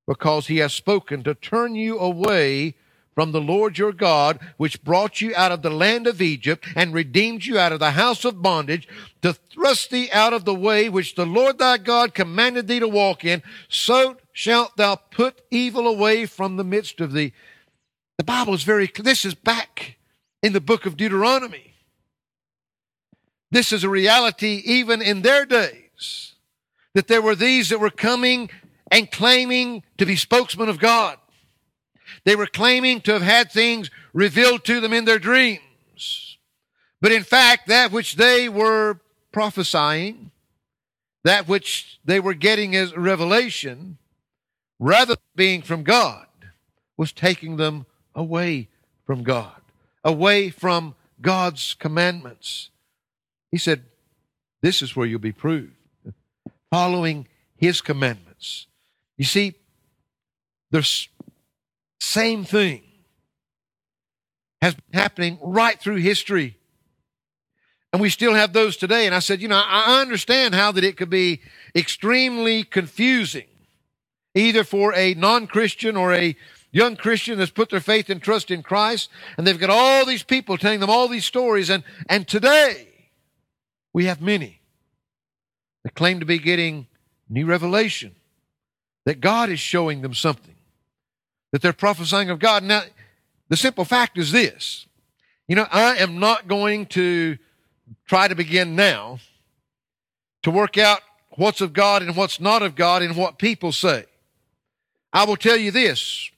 because 0.07 0.47
he 0.47 0.57
has 0.57 0.73
spoken 0.73 1.23
to 1.23 1.35
turn 1.35 1.75
you 1.75 1.99
away 1.99 2.75
from 3.15 3.31
the 3.31 3.41
Lord 3.41 3.77
your 3.77 3.93
God, 3.93 4.39
which 4.57 4.83
brought 4.83 5.21
you 5.21 5.33
out 5.35 5.53
of 5.53 5.61
the 5.61 5.69
land 5.69 6.05
of 6.05 6.21
Egypt 6.21 6.67
and 6.75 6.93
redeemed 6.93 7.45
you 7.45 7.57
out 7.57 7.71
of 7.71 7.79
the 7.79 7.91
house 7.91 8.25
of 8.25 8.41
bondage, 8.41 8.87
to 9.21 9.33
thrust 9.33 9.89
thee 9.89 10.09
out 10.11 10.33
of 10.33 10.43
the 10.43 10.53
way 10.53 10.89
which 10.89 11.15
the 11.15 11.25
Lord 11.25 11.57
thy 11.57 11.77
God 11.77 12.13
commanded 12.13 12.67
thee 12.67 12.79
to 12.79 12.87
walk 12.87 13.23
in, 13.23 13.41
so 13.69 14.17
shalt 14.33 14.75
thou 14.75 14.95
put 14.95 15.41
evil 15.49 15.87
away 15.87 16.25
from 16.25 16.57
the 16.57 16.63
midst 16.65 16.99
of 16.99 17.13
thee. 17.13 17.31
The 18.17 18.25
Bible 18.25 18.53
is 18.53 18.63
very 18.63 18.87
clear. 18.87 19.05
This 19.05 19.25
is 19.25 19.33
back 19.33 19.97
in 20.43 20.53
the 20.53 20.61
book 20.61 20.85
of 20.85 20.97
Deuteronomy. 20.97 21.73
This 23.49 23.71
is 23.71 23.85
a 23.85 23.89
reality 23.89 24.61
even 24.65 25.01
in 25.01 25.21
their 25.21 25.45
days 25.45 26.33
that 26.93 27.07
there 27.07 27.21
were 27.21 27.35
these 27.35 27.69
that 27.69 27.79
were 27.79 27.89
coming 27.89 28.49
and 28.91 29.09
claiming 29.09 29.83
to 29.97 30.05
be 30.05 30.15
spokesmen 30.15 30.69
of 30.69 30.79
God. 30.79 31.17
They 32.25 32.35
were 32.35 32.47
claiming 32.47 33.01
to 33.01 33.13
have 33.13 33.21
had 33.21 33.51
things 33.51 33.89
revealed 34.13 34.65
to 34.65 34.81
them 34.81 34.93
in 34.93 35.05
their 35.05 35.19
dreams. 35.19 36.37
But 37.01 37.11
in 37.11 37.23
fact, 37.23 37.67
that 37.67 37.91
which 37.91 38.15
they 38.15 38.49
were 38.49 38.99
prophesying, 39.31 40.31
that 41.23 41.47
which 41.47 41.99
they 42.03 42.19
were 42.19 42.33
getting 42.33 42.75
as 42.75 42.95
revelation, 42.97 43.97
rather 44.79 45.15
than 45.15 45.23
being 45.35 45.61
from 45.61 45.83
God, 45.83 46.25
was 46.97 47.11
taking 47.11 47.57
them 47.57 47.85
away 48.15 48.69
from 49.05 49.23
God, 49.23 49.61
away 50.03 50.49
from 50.49 50.95
God's 51.21 51.75
commandments. 51.75 52.69
He 53.51 53.57
said, 53.57 53.83
This 54.61 54.81
is 54.81 54.95
where 54.95 55.05
you'll 55.05 55.19
be 55.19 55.31
proved 55.31 55.73
following 56.71 57.27
his 57.55 57.79
commandments. 57.79 58.67
You 59.17 59.25
see, 59.25 59.55
the 60.71 60.81
same 61.99 62.45
thing 62.45 62.83
has 64.61 64.73
been 64.75 64.99
happening 64.99 65.37
right 65.41 65.79
through 65.79 65.97
history. 65.97 66.57
And 67.93 68.01
we 68.01 68.09
still 68.09 68.33
have 68.33 68.51
those 68.51 68.75
today. 68.75 69.05
And 69.05 69.15
I 69.15 69.19
said, 69.19 69.41
you 69.41 69.47
know, 69.47 69.61
I 69.65 70.01
understand 70.01 70.53
how 70.53 70.71
that 70.73 70.83
it 70.83 70.97
could 70.97 71.09
be 71.09 71.41
extremely 71.75 72.63
confusing, 72.63 73.45
either 74.33 74.63
for 74.63 74.93
a 74.95 75.13
non 75.13 75.47
Christian 75.47 75.95
or 75.95 76.13
a 76.13 76.35
young 76.71 76.97
Christian 76.97 77.37
that's 77.37 77.51
put 77.51 77.69
their 77.69 77.79
faith 77.79 78.09
and 78.09 78.21
trust 78.21 78.51
in 78.51 78.63
Christ. 78.63 79.09
And 79.37 79.47
they've 79.47 79.57
got 79.59 79.69
all 79.69 80.05
these 80.05 80.23
people 80.23 80.57
telling 80.57 80.81
them 80.81 80.89
all 80.89 81.07
these 81.07 81.23
stories. 81.23 81.69
And, 81.69 81.83
and 82.09 82.27
today, 82.27 82.89
we 83.93 84.05
have 84.05 84.19
many 84.19 84.59
that 85.83 85.93
claim 85.93 86.19
to 86.19 86.25
be 86.25 86.39
getting 86.39 86.87
new 87.29 87.45
revelation, 87.45 88.13
that 89.05 89.21
God 89.21 89.49
is 89.49 89.59
showing 89.59 90.01
them 90.01 90.13
something, 90.13 90.54
that 91.55 91.61
they're 91.61 91.71
prophesying 91.71 92.29
of 92.29 92.37
God. 92.37 92.63
Now, 92.63 92.81
the 93.47 93.55
simple 93.55 93.85
fact 93.85 94.17
is 94.17 94.33
this 94.33 94.87
you 95.47 95.55
know, 95.55 95.65
I 95.71 95.95
am 95.95 96.19
not 96.19 96.49
going 96.49 96.85
to 96.87 97.37
try 98.05 98.27
to 98.27 98.35
begin 98.35 98.75
now 98.75 99.19
to 100.43 100.51
work 100.51 100.77
out 100.77 100.99
what's 101.37 101.61
of 101.61 101.71
God 101.71 102.01
and 102.01 102.13
what's 102.13 102.41
not 102.41 102.61
of 102.61 102.75
God 102.75 103.03
and 103.03 103.15
what 103.15 103.37
people 103.37 103.71
say. 103.71 104.03
I 105.13 105.23
will 105.23 105.37
tell 105.37 105.55
you 105.55 105.71
this. 105.71 106.29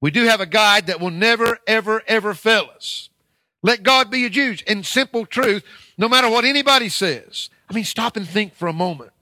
We 0.00 0.10
do 0.10 0.24
have 0.24 0.40
a 0.40 0.46
guide 0.46 0.88
that 0.88 0.98
will 0.98 1.12
never, 1.12 1.60
ever, 1.68 2.02
ever 2.08 2.34
fail 2.34 2.68
us. 2.74 3.10
Let 3.62 3.84
God 3.84 4.10
be 4.10 4.18
your 4.18 4.28
judge. 4.28 4.62
In 4.62 4.82
simple 4.82 5.24
truth, 5.24 5.62
no 5.96 6.08
matter 6.08 6.28
what 6.28 6.44
anybody 6.44 6.88
says, 6.88 7.48
I 7.70 7.74
mean, 7.74 7.84
stop 7.84 8.16
and 8.16 8.28
think 8.28 8.56
for 8.56 8.66
a 8.66 8.72
moment. 8.72 9.12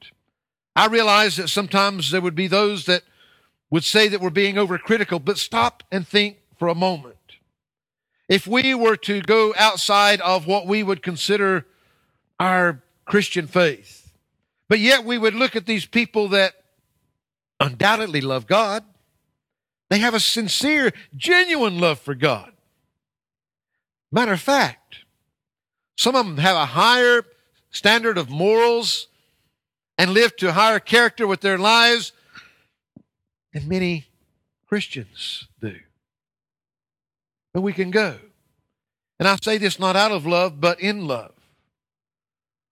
I 0.74 0.86
realize 0.86 1.36
that 1.36 1.48
sometimes 1.48 2.10
there 2.10 2.22
would 2.22 2.34
be 2.34 2.46
those 2.46 2.86
that 2.86 3.02
would 3.72 3.82
say 3.82 4.06
that 4.06 4.20
we're 4.20 4.28
being 4.28 4.56
overcritical, 4.56 5.24
but 5.24 5.38
stop 5.38 5.82
and 5.90 6.06
think 6.06 6.36
for 6.58 6.68
a 6.68 6.74
moment. 6.74 7.16
If 8.28 8.46
we 8.46 8.74
were 8.74 8.98
to 8.98 9.22
go 9.22 9.54
outside 9.56 10.20
of 10.20 10.46
what 10.46 10.66
we 10.66 10.82
would 10.82 11.02
consider 11.02 11.66
our 12.38 12.82
Christian 13.06 13.46
faith, 13.46 14.12
but 14.68 14.78
yet 14.78 15.04
we 15.04 15.16
would 15.16 15.34
look 15.34 15.56
at 15.56 15.64
these 15.64 15.86
people 15.86 16.28
that 16.28 16.52
undoubtedly 17.60 18.20
love 18.20 18.46
God, 18.46 18.84
they 19.88 19.98
have 20.00 20.14
a 20.14 20.20
sincere, 20.20 20.92
genuine 21.16 21.80
love 21.80 21.98
for 21.98 22.14
God. 22.14 22.52
Matter 24.10 24.34
of 24.34 24.40
fact, 24.40 24.98
some 25.96 26.14
of 26.14 26.26
them 26.26 26.36
have 26.36 26.56
a 26.56 26.66
higher 26.66 27.24
standard 27.70 28.18
of 28.18 28.28
morals 28.28 29.08
and 29.96 30.12
live 30.12 30.36
to 30.36 30.52
higher 30.52 30.78
character 30.78 31.26
with 31.26 31.40
their 31.40 31.56
lives 31.56 32.12
than 33.52 33.68
many 33.68 34.06
Christians 34.68 35.48
do. 35.60 35.76
But 37.52 37.60
we 37.60 37.72
can 37.72 37.90
go. 37.90 38.18
And 39.18 39.28
I 39.28 39.36
say 39.36 39.58
this 39.58 39.78
not 39.78 39.96
out 39.96 40.12
of 40.12 40.26
love, 40.26 40.60
but 40.60 40.80
in 40.80 41.06
love. 41.06 41.34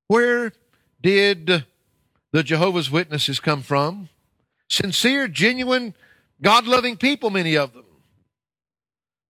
Where 0.08 0.52
did 1.00 1.64
the 2.32 2.42
Jehovah's 2.42 2.90
Witnesses 2.90 3.38
come 3.38 3.62
from? 3.62 4.08
Sincere, 4.68 5.28
genuine, 5.28 5.94
God 6.42 6.66
loving 6.66 6.96
people, 6.96 7.30
many 7.30 7.56
of 7.56 7.72
them. 7.72 7.84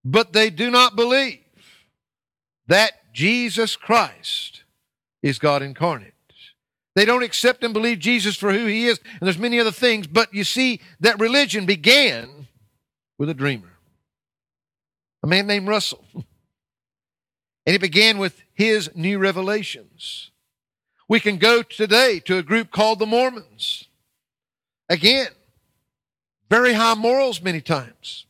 But 0.05 0.33
they 0.33 0.51
do 0.51 0.71
not 0.71 0.97
believe 0.97 1.41
that 2.67 3.13
Jesus 3.13 3.77
Christ 3.77 4.63
is 5.23 5.39
God 5.39 5.63
incarnate. 5.63 6.15
They 6.95 7.05
don't 7.05 7.23
accept 7.23 7.63
and 7.63 7.73
believe 7.73 7.99
Jesus 7.99 8.37
for 8.37 8.53
who 8.53 8.67
he 8.67 8.87
is, 8.87 8.99
and 8.99 9.27
there's 9.27 9.39
many 9.39 9.61
other 9.61 9.71
things, 9.71 10.07
but 10.07 10.35
you 10.35 10.45
see 10.45 10.81
that 11.01 11.21
religion 11.21 11.67
began 11.67 12.49
with 13.19 13.31
a 13.31 13.35
dreamer, 13.35 13.71
a 15.23 15.27
man 15.27 15.47
named 15.47 15.69
Russell. 15.69 16.05
And 17.67 17.77
it 17.77 17.81
began 17.81 18.19
with 18.19 18.43
his 18.55 18.91
new 18.97 19.19
revelations. 19.19 20.31
We 21.09 21.21
can 21.21 21.37
go 21.37 21.63
today 21.63 22.19
to 22.21 22.39
a 22.39 22.43
group 22.43 22.71
called 22.71 22.99
the 22.99 23.07
Mormons. 23.07 23.85
Again, 24.89 25.29
very 26.49 26.73
high 26.73 26.95
morals 26.95 27.43
many 27.43 27.61
times. 27.61 28.27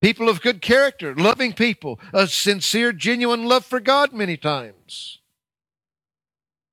People 0.00 0.28
of 0.28 0.42
good 0.42 0.60
character, 0.60 1.14
loving 1.14 1.52
people, 1.52 2.00
a 2.12 2.26
sincere, 2.26 2.92
genuine 2.92 3.44
love 3.44 3.64
for 3.64 3.80
God 3.80 4.12
many 4.12 4.36
times. 4.36 5.18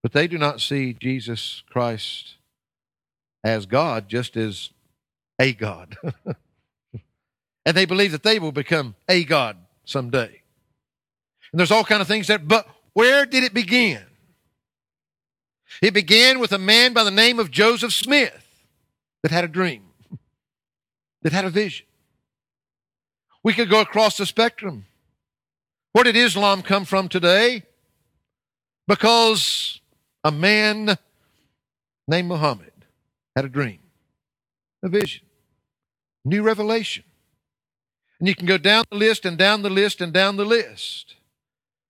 But 0.03 0.11
they 0.11 0.27
do 0.27 0.37
not 0.37 0.59
see 0.61 0.93
Jesus 0.93 1.63
Christ 1.69 2.35
as 3.43 3.65
God, 3.65 4.09
just 4.09 4.35
as 4.35 4.69
a 5.39 5.53
God. 5.53 5.97
and 7.65 7.75
they 7.75 7.85
believe 7.85 8.11
that 8.11 8.23
they 8.23 8.37
will 8.37 8.51
become 8.51 8.95
a 9.07 9.23
God 9.23 9.57
someday. 9.85 10.41
And 11.51 11.59
there's 11.59 11.71
all 11.71 11.85
kind 11.85 12.01
of 12.01 12.07
things 12.07 12.27
that, 12.27 12.47
but 12.47 12.67
where 12.91 13.25
did 13.25 13.45
it 13.45 13.53
begin? 13.53 14.03
It 15.81 15.93
began 15.93 16.39
with 16.39 16.51
a 16.51 16.59
man 16.59 16.93
by 16.93 17.03
the 17.03 17.11
name 17.11 17.39
of 17.39 17.49
Joseph 17.49 17.93
Smith 17.93 18.65
that 19.23 19.31
had 19.31 19.43
a 19.43 19.47
dream, 19.47 19.83
that 21.21 21.33
had 21.33 21.45
a 21.45 21.49
vision. 21.49 21.85
We 23.41 23.53
could 23.53 23.69
go 23.69 23.81
across 23.81 24.17
the 24.17 24.25
spectrum. 24.25 24.85
Where 25.93 26.03
did 26.03 26.15
Islam 26.15 26.61
come 26.61 26.85
from 26.85 27.07
today? 27.07 27.63
Because 28.87 29.79
a 30.23 30.31
man 30.31 30.97
named 32.07 32.27
Muhammad 32.27 32.71
had 33.35 33.45
a 33.45 33.49
dream, 33.49 33.79
a 34.83 34.89
vision, 34.89 35.25
new 36.25 36.41
revelation. 36.41 37.03
And 38.19 38.27
you 38.27 38.35
can 38.35 38.45
go 38.45 38.57
down 38.57 38.85
the 38.89 38.97
list 38.97 39.25
and 39.25 39.37
down 39.37 39.63
the 39.63 39.69
list 39.69 39.99
and 39.99 40.13
down 40.13 40.37
the 40.37 40.45
list. 40.45 41.15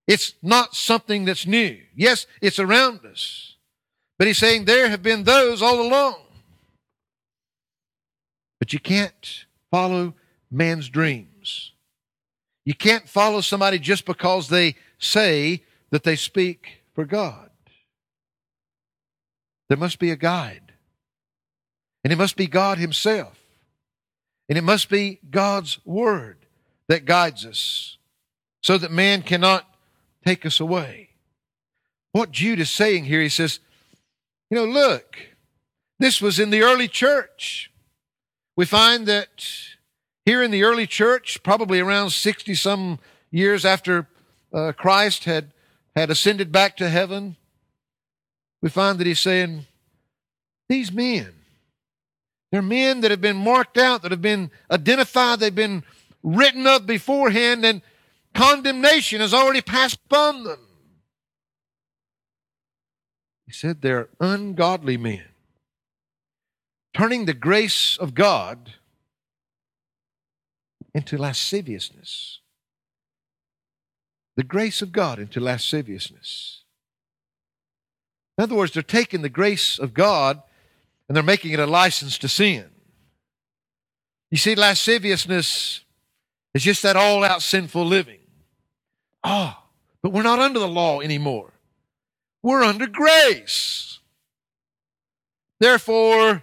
It's 0.06 0.34
not 0.42 0.74
something 0.74 1.24
that's 1.24 1.46
new. 1.46 1.78
Yes, 1.94 2.26
it's 2.42 2.58
around 2.58 3.06
us. 3.06 3.56
But 4.18 4.26
he's 4.26 4.38
saying 4.38 4.64
there 4.64 4.88
have 4.88 5.02
been 5.02 5.24
those 5.24 5.62
all 5.62 5.80
along. 5.80 6.16
But 8.58 8.72
you 8.72 8.78
can't 8.78 9.44
follow 9.70 10.14
man's 10.50 10.88
dreams. 10.88 11.72
You 12.64 12.74
can't 12.74 13.08
follow 13.08 13.40
somebody 13.40 13.78
just 13.78 14.04
because 14.06 14.48
they 14.48 14.76
say 14.98 15.62
that 15.90 16.02
they 16.02 16.16
speak 16.16 16.82
for 16.94 17.04
God. 17.04 17.43
There 19.68 19.78
must 19.78 19.98
be 19.98 20.10
a 20.10 20.16
guide. 20.16 20.72
And 22.02 22.12
it 22.12 22.16
must 22.16 22.36
be 22.36 22.46
God 22.46 22.78
Himself. 22.78 23.38
And 24.48 24.58
it 24.58 24.64
must 24.64 24.88
be 24.90 25.20
God's 25.30 25.78
Word 25.84 26.46
that 26.88 27.06
guides 27.06 27.46
us 27.46 27.96
so 28.62 28.78
that 28.78 28.90
man 28.90 29.22
cannot 29.22 29.66
take 30.24 30.44
us 30.44 30.60
away. 30.60 31.10
What 32.12 32.30
Jude 32.30 32.60
is 32.60 32.70
saying 32.70 33.04
here, 33.04 33.20
he 33.20 33.28
says, 33.28 33.60
you 34.50 34.56
know, 34.56 34.64
look, 34.64 35.16
this 35.98 36.20
was 36.20 36.38
in 36.38 36.50
the 36.50 36.62
early 36.62 36.88
church. 36.88 37.70
We 38.56 38.66
find 38.66 39.06
that 39.06 39.46
here 40.24 40.42
in 40.42 40.50
the 40.50 40.62
early 40.62 40.86
church, 40.86 41.42
probably 41.42 41.80
around 41.80 42.10
60 42.10 42.54
some 42.54 42.98
years 43.30 43.64
after 43.64 44.06
uh, 44.52 44.72
Christ 44.72 45.24
had, 45.24 45.52
had 45.96 46.10
ascended 46.10 46.52
back 46.52 46.76
to 46.76 46.88
heaven, 46.88 47.36
we 48.64 48.70
find 48.70 48.98
that 48.98 49.06
he's 49.06 49.20
saying, 49.20 49.66
these 50.70 50.90
men, 50.90 51.34
they're 52.50 52.62
men 52.62 53.02
that 53.02 53.10
have 53.10 53.20
been 53.20 53.36
marked 53.36 53.76
out, 53.76 54.00
that 54.00 54.10
have 54.10 54.22
been 54.22 54.50
identified, 54.70 55.40
they've 55.40 55.54
been 55.54 55.82
written 56.22 56.66
up 56.66 56.86
beforehand, 56.86 57.62
and 57.66 57.82
Condemnation 58.34 59.20
has 59.20 59.34
already 59.34 59.60
passed 59.60 60.00
upon 60.06 60.44
them. 60.44 60.58
He 63.46 63.52
said 63.52 63.82
they're 63.82 64.08
ungodly 64.18 64.96
men, 64.96 65.24
turning 66.94 67.26
the 67.26 67.34
grace 67.34 67.98
of 67.98 68.14
God 68.14 68.72
into 70.94 71.18
lasciviousness. 71.18 72.40
The 74.36 74.42
grace 74.42 74.80
of 74.80 74.90
God 74.90 75.18
into 75.18 75.38
lasciviousness. 75.38 76.63
In 78.36 78.44
other 78.44 78.54
words, 78.54 78.72
they're 78.72 78.82
taking 78.82 79.22
the 79.22 79.28
grace 79.28 79.78
of 79.78 79.94
God 79.94 80.42
and 81.08 81.14
they're 81.14 81.22
making 81.22 81.52
it 81.52 81.60
a 81.60 81.66
license 81.66 82.18
to 82.18 82.28
sin. 82.28 82.66
You 84.30 84.38
see, 84.38 84.54
lasciviousness 84.54 85.82
is 86.54 86.62
just 86.62 86.82
that 86.82 86.96
all 86.96 87.22
out 87.22 87.42
sinful 87.42 87.84
living. 87.86 88.20
Ah, 89.22 89.60
oh, 89.62 89.68
but 90.02 90.12
we're 90.12 90.22
not 90.22 90.38
under 90.38 90.58
the 90.58 90.68
law 90.68 91.00
anymore. 91.00 91.52
We're 92.42 92.64
under 92.64 92.86
grace. 92.86 94.00
Therefore, 95.60 96.42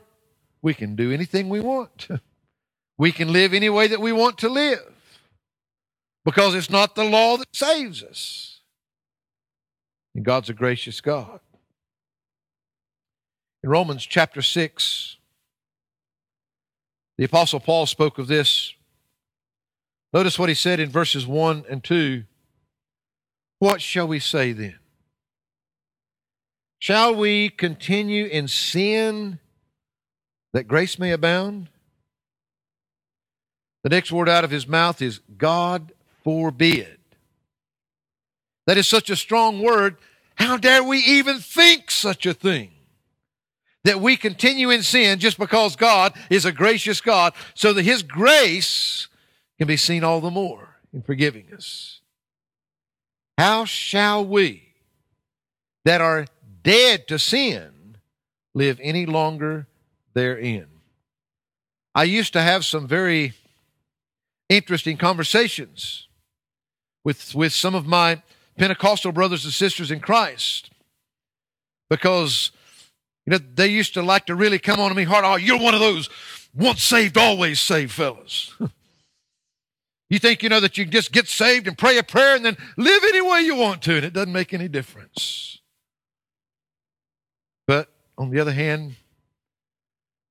we 0.62 0.74
can 0.74 0.96
do 0.96 1.12
anything 1.12 1.50
we 1.50 1.60
want. 1.60 2.08
We 3.02 3.12
can 3.12 3.34
live 3.34 3.56
any 3.56 3.68
way 3.68 3.88
that 3.88 4.00
we 4.00 4.12
want 4.12 4.38
to 4.38 4.48
live 4.48 4.94
because 6.24 6.54
it's 6.54 6.70
not 6.70 6.94
the 6.94 7.04
law 7.04 7.36
that 7.38 7.48
saves 7.52 8.04
us. 8.04 8.60
And 10.14 10.24
God's 10.24 10.52
a 10.52 10.54
gracious 10.54 11.02
God. 11.02 11.40
In 13.64 13.70
Romans 13.70 14.06
chapter 14.06 14.42
6, 14.42 15.18
the 17.18 17.26
Apostle 17.26 17.60
Paul 17.60 17.86
spoke 17.86 18.18
of 18.18 18.28
this. 18.28 18.74
Notice 20.14 20.40
what 20.40 20.50
he 20.50 20.56
said 20.56 20.80
in 20.80 20.90
verses 20.90 21.28
1 21.28 21.66
and 21.70 21.84
2. 21.84 22.24
What 23.60 23.82
shall 23.82 24.08
we 24.08 24.20
say 24.20 24.54
then? 24.54 24.80
Shall 26.80 27.14
we 27.14 27.50
continue 27.50 28.26
in 28.26 28.48
sin 28.48 29.38
that 30.54 30.68
grace 30.68 30.98
may 30.98 31.12
abound? 31.12 31.70
The 33.84 33.90
next 33.90 34.12
word 34.12 34.28
out 34.28 34.44
of 34.44 34.50
his 34.50 34.68
mouth 34.68 35.00
is 35.02 35.20
God 35.38 35.94
forbid. 36.24 36.98
That 38.66 38.78
is 38.78 38.88
such 38.88 39.12
a 39.12 39.16
strong 39.16 39.62
word. 39.62 39.98
How 40.36 40.58
dare 40.58 40.84
we 40.84 40.98
even 40.98 41.38
think 41.38 41.92
such 41.92 42.26
a 42.26 42.34
thing? 42.34 42.72
That 43.84 44.00
we 44.00 44.16
continue 44.16 44.70
in 44.70 44.84
sin 44.84 45.20
just 45.20 45.40
because 45.40 45.76
God 45.76 46.14
is 46.30 46.46
a 46.46 46.52
gracious 46.52 47.02
God, 47.02 47.34
so 47.56 47.74
that 47.74 47.84
his 47.84 48.04
grace 48.04 49.08
can 49.58 49.68
be 49.68 49.78
seen 49.78 50.04
all 50.04 50.22
the 50.22 50.30
more 50.30 50.78
in 50.94 51.02
forgiving 51.02 51.48
us. 51.54 52.02
How 53.38 53.66
shall 53.66 54.26
we 54.26 54.74
that 55.86 56.02
are 56.02 56.28
dead 56.64 57.08
to 57.08 57.18
sin 57.18 57.98
live 58.54 58.80
any 58.84 59.06
longer 59.06 59.68
therein? 60.14 60.68
I 61.96 62.04
used 62.04 62.34
to 62.34 62.42
have 62.42 62.66
some 62.66 62.88
very 62.88 63.34
interesting 64.48 64.98
conversations 64.98 66.08
with, 67.04 67.34
with 67.34 67.54
some 67.54 67.74
of 67.74 67.88
my 67.88 68.22
Pentecostal 68.58 69.12
brothers 69.12 69.44
and 69.44 69.54
sisters 69.54 69.92
in 69.92 70.00
Christ 70.00 70.70
because 71.90 72.52
you 73.26 73.32
know 73.32 73.40
they 73.56 73.68
used 73.68 73.94
to 73.96 74.02
like 74.02 74.26
to 74.28 74.36
really 74.36 74.60
come 74.60 74.80
on 74.80 74.90
to 74.90 74.96
me 74.96 75.04
hard. 75.04 75.26
Oh, 75.26 75.36
you're 75.36 75.60
one 75.60 75.74
of 75.74 75.80
those 75.80 76.10
once 76.54 76.84
saved, 76.84 77.18
always 77.18 77.60
saved 77.60 77.92
fellas. 77.92 78.54
You 80.12 80.20
think 80.20 80.44
you 80.44 80.50
know 80.50 80.60
that 80.60 80.78
you 80.78 80.84
can 80.84 80.92
just 80.92 81.14
get 81.14 81.30
saved 81.30 81.70
and 81.70 81.78
pray 81.78 81.98
a 81.98 82.04
prayer 82.04 82.36
and 82.36 82.44
then 82.44 82.58
live 82.76 83.02
any 83.02 83.22
way 83.22 83.44
you 83.44 83.56
want 83.56 83.82
to, 83.84 83.96
and 83.96 84.04
it 84.04 84.12
doesn't 84.12 84.34
make 84.34 84.54
any 84.54 84.68
difference. 84.68 85.60
But 87.66 87.88
on 88.18 88.30
the 88.30 88.38
other 88.42 88.52
hand, 88.52 88.96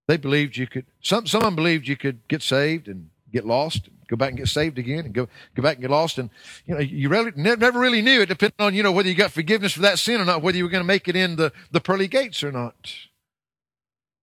they 0.06 0.18
believed 0.18 0.58
you 0.58 0.66
could, 0.66 0.84
some, 1.00 1.26
some 1.26 1.40
of 1.40 1.46
them 1.46 1.56
believed 1.56 1.88
you 1.88 1.96
could 1.96 2.28
get 2.28 2.42
saved 2.42 2.88
and 2.88 3.08
get 3.32 3.46
lost 3.46 3.86
and 3.86 3.96
go 4.10 4.16
back 4.16 4.30
and 4.30 4.38
get 4.38 4.48
saved 4.48 4.76
again 4.76 5.04
and 5.04 5.14
go, 5.14 5.28
go 5.54 5.62
back 5.62 5.76
and 5.76 5.82
get 5.82 5.90
lost. 5.90 6.18
And, 6.18 6.28
you 6.66 6.74
know, 6.74 6.80
you 6.80 7.08
really, 7.08 7.30
never 7.36 7.78
really 7.78 8.02
knew 8.02 8.22
it 8.22 8.26
depending 8.26 8.56
on, 8.58 8.74
you 8.74 8.82
know, 8.82 8.90
whether 8.90 9.08
you 9.08 9.14
got 9.14 9.30
forgiveness 9.30 9.72
for 9.72 9.80
that 9.80 10.00
sin 10.00 10.20
or 10.20 10.24
not, 10.24 10.42
whether 10.42 10.58
you 10.58 10.64
were 10.64 10.70
going 10.70 10.82
to 10.82 10.86
make 10.86 11.06
it 11.06 11.14
in 11.14 11.36
the, 11.36 11.52
the 11.70 11.80
pearly 11.80 12.08
gates 12.08 12.42
or 12.42 12.50
not. 12.50 12.92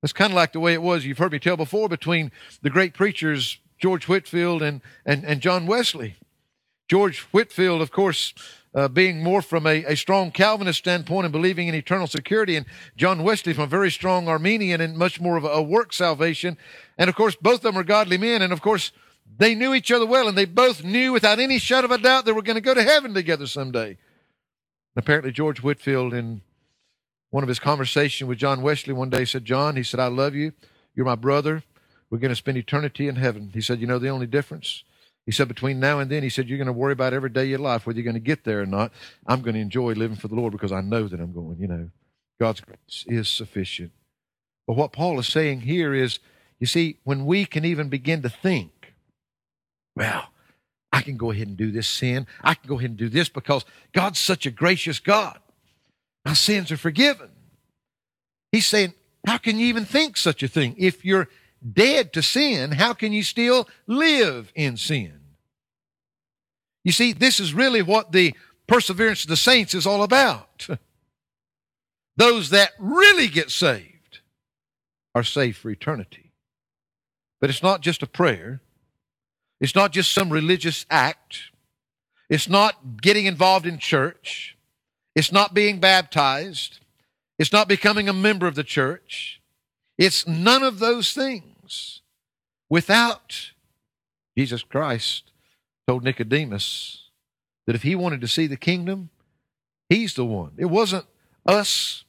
That's 0.02 0.14
kind 0.14 0.32
of 0.32 0.36
like 0.36 0.52
the 0.52 0.60
way 0.60 0.74
it 0.74 0.82
was, 0.82 1.06
you've 1.06 1.18
heard 1.18 1.32
me 1.32 1.40
tell 1.40 1.58
before, 1.58 1.88
between 1.88 2.32
the 2.62 2.70
great 2.70 2.94
preachers 2.94 3.60
George 3.80 4.08
Whitefield 4.08 4.62
and, 4.62 4.82
and, 5.06 5.24
and 5.24 5.42
John 5.42 5.66
Wesley. 5.66 6.18
George 6.90 7.22
Whitefield, 7.32 7.82
of 7.82 7.92
course, 7.92 8.34
uh, 8.76 8.88
being 8.88 9.24
more 9.24 9.42
from 9.42 9.66
a, 9.66 9.84
a 9.86 9.96
strong 9.96 10.32
Calvinist 10.32 10.80
standpoint 10.80 11.26
and 11.26 11.32
believing 11.32 11.68
in 11.68 11.76
eternal 11.76 12.08
security, 12.08 12.56
and 12.56 12.66
John 12.96 13.24
Wesley 13.24 13.54
from 13.54 13.64
a 13.64 13.68
very 13.68 13.90
strong 13.90 14.28
Arminian 14.28 14.82
and 14.82 14.98
much 14.98 15.20
more 15.20 15.38
of 15.38 15.46
a, 15.46 15.50
a 15.50 15.62
work 15.62 15.94
salvation. 15.94 16.58
And 16.98 17.10
of 17.10 17.16
course, 17.16 17.36
both 17.36 17.56
of 17.56 17.62
them 17.62 17.78
are 17.78 17.84
godly 17.84 18.18
men, 18.18 18.42
and 18.42 18.54
of 18.54 18.62
course, 18.62 18.92
they 19.36 19.56
knew 19.56 19.74
each 19.74 19.92
other 19.92 20.06
well, 20.06 20.28
and 20.28 20.38
they 20.38 20.46
both 20.46 20.84
knew 20.84 21.14
without 21.14 21.40
any 21.40 21.60
shadow 21.60 21.86
of 21.86 21.92
a 21.92 21.98
doubt 21.98 22.26
they 22.26 22.32
were 22.32 22.42
going 22.42 22.56
to 22.56 22.62
go 22.62 22.74
to 22.74 22.84
heaven 22.84 23.14
together 23.14 23.48
someday. 23.48 23.90
And 23.90 23.98
apparently, 24.96 25.32
George 25.32 25.62
Whitefield, 25.62 26.14
in 26.14 26.42
one 27.30 27.44
of 27.44 27.50
his 27.50 27.60
conversations 27.60 28.28
with 28.28 28.40
John 28.40 28.62
Wesley 28.62 28.94
one 28.94 29.10
day, 29.10 29.26
said, 29.26 29.46
John, 29.46 29.76
he 29.76 29.84
said, 29.84 30.00
I 30.00 30.08
love 30.08 30.34
you. 30.34 30.54
You're 30.96 31.06
my 31.06 31.16
brother. 31.16 31.64
we're 32.10 32.18
going 32.18 32.30
to 32.30 32.36
spend 32.36 32.58
eternity 32.58 33.08
in 33.08 33.16
heaven. 33.16 33.52
He 33.54 33.62
said, 33.62 33.80
You 33.80 33.88
know 33.88 34.00
the 34.00 34.10
only 34.10 34.28
difference? 34.28 34.84
He 35.26 35.32
said, 35.32 35.48
Between 35.48 35.80
now 35.80 36.00
and 36.00 36.10
then, 36.10 36.24
he 36.24 36.30
said, 36.30 36.48
You're 36.48 36.58
going 36.58 36.68
to 36.68 36.74
worry 36.74 36.94
about 36.94 37.14
every 37.14 37.30
day 37.30 37.44
of 37.44 37.50
your 37.50 37.60
life, 37.60 37.86
whether 37.86 38.00
you're 38.00 38.06
going 38.06 38.16
to 38.16 38.20
get 38.20 38.44
there 38.44 38.62
or 38.62 38.66
not. 38.66 38.92
I'm 39.28 39.42
going 39.42 39.56
to 39.56 39.62
enjoy 39.62 39.94
living 39.94 40.18
for 40.18 40.30
the 40.30 40.36
Lord 40.36 40.54
because 40.54 40.72
I 40.72 40.82
know 40.82 41.08
that 41.08 41.20
I'm 41.20 41.34
going, 41.34 41.58
you 41.60 41.68
know. 41.68 41.90
God's 42.40 42.62
grace 42.62 43.04
is 43.08 43.28
sufficient. 43.28 43.92
But 44.68 44.78
what 44.78 44.94
Paul 44.94 45.20
is 45.20 45.28
saying 45.28 45.62
here 45.62 45.94
is, 45.94 46.20
you 46.60 46.68
see, 46.68 47.00
when 47.04 47.26
we 47.26 47.46
can 47.46 47.66
even 47.66 47.90
begin 47.90 48.22
to 48.22 48.30
think, 48.30 48.72
well, 49.98 50.30
I 50.94 51.02
can 51.02 51.18
go 51.18 51.32
ahead 51.32 51.48
and 51.48 51.58
do 51.58 51.72
this 51.72 51.88
sin. 51.88 52.28
I 52.44 52.54
can 52.54 52.70
go 52.70 52.78
ahead 52.78 52.92
and 52.92 53.00
do 53.00 53.10
this 53.10 53.30
because 53.30 53.66
God's 53.94 54.20
such 54.20 54.46
a 54.46 54.52
gracious 54.52 55.00
God. 55.00 55.40
My 56.24 56.34
sins 56.34 56.72
are 56.72 56.78
forgiven. 56.78 57.30
He's 58.52 58.68
saying, 58.68 58.94
how 59.26 59.38
can 59.38 59.58
you 59.58 59.66
even 59.68 59.86
think 59.86 60.16
such 60.18 60.44
a 60.44 60.48
thing? 60.48 60.76
If 60.78 61.04
you're 61.04 61.30
dead 61.74 62.14
to 62.14 62.22
sin, 62.22 62.72
how 62.72 62.94
can 62.94 63.12
you 63.12 63.24
still 63.24 63.68
live 63.88 64.52
in 64.56 64.78
sin? 64.78 65.20
You 66.84 66.92
see, 66.92 67.12
this 67.12 67.40
is 67.40 67.54
really 67.54 67.82
what 67.82 68.12
the 68.12 68.36
perseverance 68.68 69.24
of 69.24 69.30
the 69.30 69.36
saints 69.36 69.74
is 69.74 69.88
all 69.88 70.04
about. 70.04 70.68
Those 72.18 72.52
that 72.52 72.72
really 72.80 73.28
get 73.28 73.50
saved 73.52 74.20
are 75.16 75.24
saved 75.24 75.58
for 75.58 75.70
eternity. 75.70 76.32
But 77.42 77.50
it's 77.50 77.64
not 77.64 77.82
just 77.82 78.04
a 78.04 78.08
prayer. 78.08 78.62
It's 79.60 79.76
not 79.76 79.92
just 79.92 80.14
some 80.14 80.30
religious 80.30 80.86
act. 80.90 81.52
It's 82.30 82.50
not 82.50 83.02
getting 83.02 83.26
involved 83.26 83.66
in 83.66 83.80
church. 83.80 84.58
It's 85.16 85.32
not 85.32 85.54
being 85.54 85.80
baptized. 85.80 86.80
It's 87.40 87.52
not 87.52 87.68
becoming 87.68 88.10
a 88.10 88.14
member 88.14 88.48
of 88.48 88.56
the 88.56 88.64
church. 88.64 89.42
It's 89.98 90.28
none 90.28 90.64
of 90.64 90.80
those 90.80 91.14
things. 91.14 92.02
Without 92.70 93.52
Jesus 94.38 94.62
Christ 94.62 95.32
told 95.88 96.04
Nicodemus 96.04 97.10
that 97.66 97.76
if 97.76 97.84
he 97.84 97.96
wanted 97.96 98.22
to 98.22 98.28
see 98.28 98.46
the 98.46 98.58
kingdom, 98.58 99.10
he's 99.90 100.14
the 100.14 100.26
one. 100.26 100.52
It 100.58 100.66
wasn't 100.66 101.06
us 101.46 102.04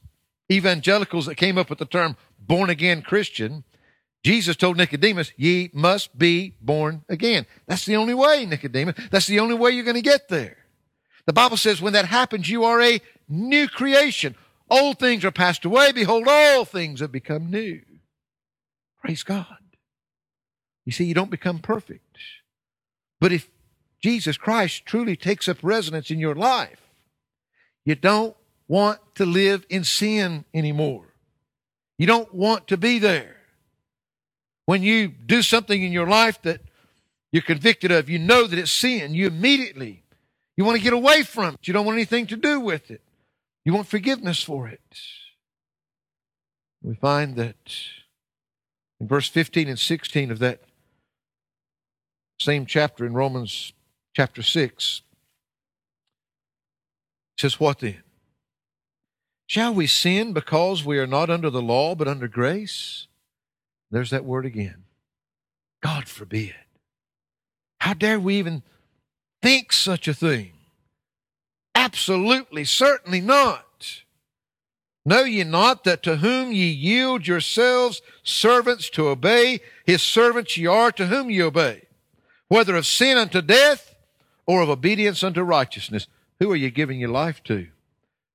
evangelicals 0.50 1.26
that 1.26 1.36
came 1.36 1.58
up 1.58 1.70
with 1.70 1.78
the 1.78 1.86
term 1.86 2.16
born 2.38 2.70
again 2.70 3.02
Christian. 3.02 3.64
Jesus 4.24 4.56
told 4.56 4.76
Nicodemus, 4.76 5.32
Ye 5.36 5.70
must 5.72 6.18
be 6.18 6.54
born 6.60 7.04
again. 7.08 7.46
That's 7.66 7.84
the 7.84 7.96
only 7.96 8.14
way, 8.14 8.44
Nicodemus. 8.46 8.96
That's 9.10 9.26
the 9.26 9.40
only 9.40 9.54
way 9.54 9.70
you're 9.70 9.84
going 9.84 9.94
to 9.94 10.02
get 10.02 10.28
there. 10.28 10.56
The 11.26 11.32
Bible 11.32 11.56
says 11.56 11.80
when 11.80 11.92
that 11.92 12.06
happens, 12.06 12.48
you 12.48 12.64
are 12.64 12.80
a 12.80 13.00
new 13.28 13.68
creation. 13.68 14.34
Old 14.70 14.98
things 14.98 15.24
are 15.24 15.30
passed 15.30 15.64
away. 15.64 15.92
Behold, 15.92 16.24
all 16.26 16.64
things 16.64 17.00
have 17.00 17.12
become 17.12 17.50
new. 17.50 17.80
Praise 19.02 19.22
God. 19.22 19.58
You 20.84 20.92
see, 20.92 21.04
you 21.04 21.14
don't 21.14 21.30
become 21.30 21.58
perfect. 21.58 22.18
But 23.20 23.32
if 23.32 23.48
Jesus 24.02 24.36
Christ 24.36 24.86
truly 24.86 25.16
takes 25.16 25.48
up 25.48 25.58
residence 25.62 26.10
in 26.10 26.18
your 26.18 26.34
life, 26.34 26.80
you 27.84 27.94
don't 27.94 28.36
want 28.68 29.00
to 29.14 29.26
live 29.26 29.64
in 29.68 29.84
sin 29.84 30.44
anymore. 30.52 31.14
You 31.96 32.06
don't 32.06 32.32
want 32.32 32.68
to 32.68 32.76
be 32.76 32.98
there. 32.98 33.37
When 34.68 34.82
you 34.82 35.08
do 35.08 35.40
something 35.40 35.82
in 35.82 35.92
your 35.92 36.06
life 36.06 36.42
that 36.42 36.60
you're 37.32 37.40
convicted 37.40 37.90
of, 37.90 38.10
you 38.10 38.18
know 38.18 38.46
that 38.46 38.58
it's 38.58 38.70
sin, 38.70 39.14
you 39.14 39.26
immediately 39.26 40.02
you 40.58 40.64
want 40.66 40.76
to 40.76 40.84
get 40.84 40.92
away 40.92 41.22
from 41.22 41.54
it. 41.54 41.66
You 41.66 41.72
don't 41.72 41.86
want 41.86 41.96
anything 41.96 42.26
to 42.26 42.36
do 42.36 42.60
with 42.60 42.90
it. 42.90 43.00
You 43.64 43.72
want 43.72 43.86
forgiveness 43.86 44.42
for 44.42 44.68
it. 44.68 45.00
We 46.82 46.96
find 46.96 47.36
that 47.36 47.56
in 49.00 49.08
verse 49.08 49.26
15 49.26 49.70
and 49.70 49.78
16 49.78 50.30
of 50.30 50.38
that 50.40 50.60
same 52.38 52.66
chapter 52.66 53.06
in 53.06 53.14
Romans 53.14 53.72
chapter 54.14 54.42
6 54.42 55.00
says, 57.38 57.58
What 57.58 57.78
then? 57.78 58.02
Shall 59.46 59.72
we 59.72 59.86
sin 59.86 60.34
because 60.34 60.84
we 60.84 60.98
are 60.98 61.06
not 61.06 61.30
under 61.30 61.48
the 61.48 61.62
law 61.62 61.94
but 61.94 62.06
under 62.06 62.28
grace? 62.28 63.07
There's 63.90 64.10
that 64.10 64.24
word 64.24 64.46
again. 64.46 64.84
God 65.82 66.08
forbid. 66.08 66.54
How 67.80 67.94
dare 67.94 68.20
we 68.20 68.36
even 68.36 68.62
think 69.42 69.72
such 69.72 70.08
a 70.08 70.14
thing? 70.14 70.52
Absolutely, 71.74 72.64
certainly 72.64 73.20
not. 73.20 74.02
Know 75.06 75.24
ye 75.24 75.42
not 75.44 75.84
that 75.84 76.02
to 76.02 76.16
whom 76.16 76.52
ye 76.52 76.66
yield 76.66 77.26
yourselves 77.26 78.02
servants 78.22 78.90
to 78.90 79.08
obey, 79.08 79.60
his 79.86 80.02
servants 80.02 80.56
ye 80.56 80.66
are 80.66 80.92
to 80.92 81.06
whom 81.06 81.30
ye 81.30 81.42
obey, 81.42 81.86
whether 82.48 82.76
of 82.76 82.86
sin 82.86 83.16
unto 83.16 83.40
death 83.40 83.94
or 84.46 84.60
of 84.60 84.68
obedience 84.68 85.22
unto 85.22 85.40
righteousness? 85.42 86.08
Who 86.40 86.50
are 86.52 86.56
you 86.56 86.70
giving 86.70 87.00
your 87.00 87.08
life 87.08 87.42
to? 87.44 87.68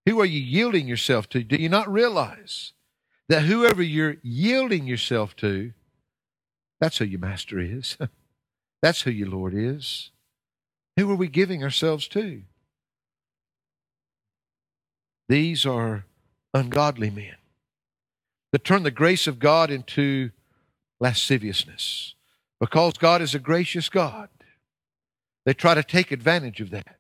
Who 0.08 0.20
are 0.20 0.26
you 0.26 0.40
yielding 0.40 0.88
yourself 0.88 1.30
to? 1.30 1.44
Do 1.44 1.58
you 1.58 1.70
not 1.70 1.92
realize 1.92 2.73
that 3.30 3.44
whoever 3.44 3.82
you're 3.82 4.18
yielding 4.22 4.86
yourself 4.86 5.36
to, 5.38 5.74
that's 6.80 6.98
who 6.98 7.06
your 7.06 7.20
master 7.20 7.60
is? 7.60 7.98
that's 8.82 9.02
who 9.02 9.12
your 9.12 9.30
Lord 9.30 9.54
is. 9.54 10.12
Who 10.98 11.10
are 11.12 11.16
we 11.16 11.28
giving 11.28 11.64
ourselves 11.64 12.08
to? 12.10 12.44
These 15.30 15.66
are 15.66 16.06
ungodly 16.54 17.10
men 17.10 17.36
that 18.52 18.64
turn 18.64 18.84
the 18.84 18.92
grace 18.92 19.26
of 19.26 19.40
God 19.40 19.72
into 19.72 20.32
lasciviousness. 21.00 22.14
Because 22.60 22.94
God 22.94 23.22
is 23.22 23.34
a 23.34 23.40
gracious 23.40 23.90
God, 23.90 24.30
they 25.46 25.54
try 25.54 25.74
to 25.74 25.84
take 25.84 26.12
advantage 26.12 26.62
of 26.62 26.70
that 26.70 26.98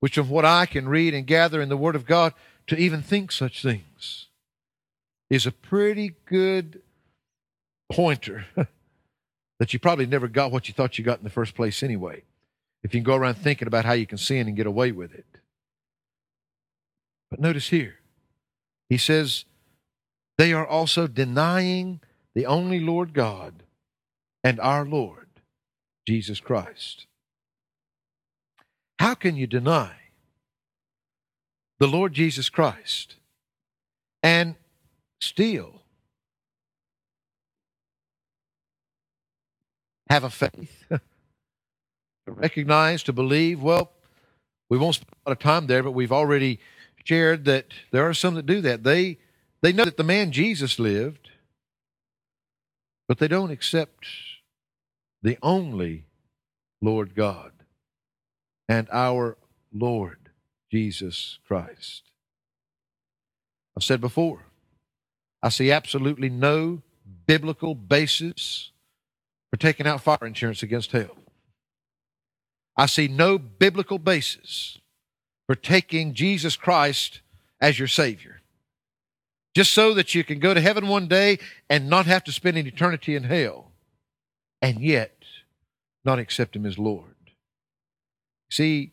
which 0.00 0.18
of 0.18 0.30
what 0.30 0.44
I 0.44 0.66
can 0.66 0.88
read 0.88 1.14
and 1.14 1.26
gather 1.26 1.60
in 1.60 1.68
the 1.68 1.76
Word 1.76 1.96
of 1.96 2.06
God, 2.06 2.34
to 2.66 2.76
even 2.76 3.02
think 3.02 3.32
such 3.32 3.62
things 3.62 4.27
is 5.30 5.46
a 5.46 5.52
pretty 5.52 6.14
good 6.26 6.82
pointer 7.90 8.46
that 9.58 9.72
you 9.72 9.78
probably 9.78 10.06
never 10.06 10.28
got 10.28 10.52
what 10.52 10.68
you 10.68 10.74
thought 10.74 10.98
you 10.98 11.04
got 11.04 11.18
in 11.18 11.24
the 11.24 11.30
first 11.30 11.54
place 11.54 11.82
anyway. 11.82 12.22
If 12.82 12.94
you 12.94 13.00
can 13.00 13.04
go 13.04 13.16
around 13.16 13.36
thinking 13.36 13.68
about 13.68 13.84
how 13.84 13.92
you 13.92 14.06
can 14.06 14.18
sin 14.18 14.46
and 14.46 14.56
get 14.56 14.66
away 14.66 14.92
with 14.92 15.12
it. 15.12 15.26
But 17.30 17.40
notice 17.40 17.68
here, 17.68 17.96
he 18.88 18.96
says, 18.96 19.44
they 20.38 20.52
are 20.52 20.66
also 20.66 21.06
denying 21.06 22.00
the 22.34 22.46
only 22.46 22.80
Lord 22.80 23.12
God 23.12 23.64
and 24.44 24.60
our 24.60 24.86
Lord, 24.86 25.26
Jesus 26.06 26.40
Christ. 26.40 27.06
How 28.98 29.14
can 29.14 29.36
you 29.36 29.46
deny 29.46 29.92
the 31.78 31.88
Lord 31.88 32.12
Jesus 32.14 32.48
Christ 32.48 33.16
and 34.22 34.54
still 35.20 35.82
have 40.08 40.24
a 40.24 40.30
faith 40.30 40.84
to 40.90 41.00
recognize, 42.26 43.02
to 43.04 43.12
believe? 43.12 43.62
Well, 43.62 43.90
we 44.68 44.78
won't 44.78 44.96
spend 44.96 45.14
a 45.24 45.30
lot 45.30 45.32
of 45.32 45.38
time 45.38 45.66
there, 45.66 45.82
but 45.82 45.92
we've 45.92 46.12
already 46.12 46.60
shared 47.04 47.44
that 47.46 47.66
there 47.90 48.08
are 48.08 48.14
some 48.14 48.34
that 48.34 48.46
do 48.46 48.60
that. 48.60 48.84
They 48.84 49.18
they 49.60 49.72
know 49.72 49.84
that 49.84 49.96
the 49.96 50.04
man 50.04 50.30
Jesus 50.30 50.78
lived, 50.78 51.30
but 53.08 53.18
they 53.18 53.28
don't 53.28 53.50
accept 53.50 54.06
the 55.22 55.38
only 55.42 56.04
Lord 56.80 57.14
God 57.14 57.52
and 58.68 58.88
our 58.92 59.36
Lord 59.72 60.30
Jesus 60.70 61.38
Christ. 61.46 62.02
I've 63.76 63.84
said 63.84 64.00
before, 64.00 64.47
I 65.42 65.50
see 65.50 65.70
absolutely 65.70 66.28
no 66.28 66.82
biblical 67.26 67.74
basis 67.74 68.70
for 69.50 69.56
taking 69.56 69.86
out 69.86 70.02
fire 70.02 70.18
insurance 70.26 70.62
against 70.62 70.92
hell. 70.92 71.16
I 72.76 72.86
see 72.86 73.08
no 73.08 73.38
biblical 73.38 73.98
basis 73.98 74.78
for 75.46 75.54
taking 75.54 76.14
Jesus 76.14 76.56
Christ 76.56 77.20
as 77.60 77.78
your 77.78 77.88
Savior. 77.88 78.40
Just 79.54 79.72
so 79.72 79.94
that 79.94 80.14
you 80.14 80.22
can 80.22 80.38
go 80.38 80.54
to 80.54 80.60
heaven 80.60 80.86
one 80.86 81.08
day 81.08 81.38
and 81.68 81.88
not 81.88 82.06
have 82.06 82.22
to 82.24 82.32
spend 82.32 82.56
an 82.56 82.66
eternity 82.66 83.16
in 83.16 83.24
hell, 83.24 83.72
and 84.62 84.80
yet 84.80 85.24
not 86.04 86.18
accept 86.18 86.54
Him 86.54 86.66
as 86.66 86.78
Lord. 86.78 87.16
See, 88.50 88.92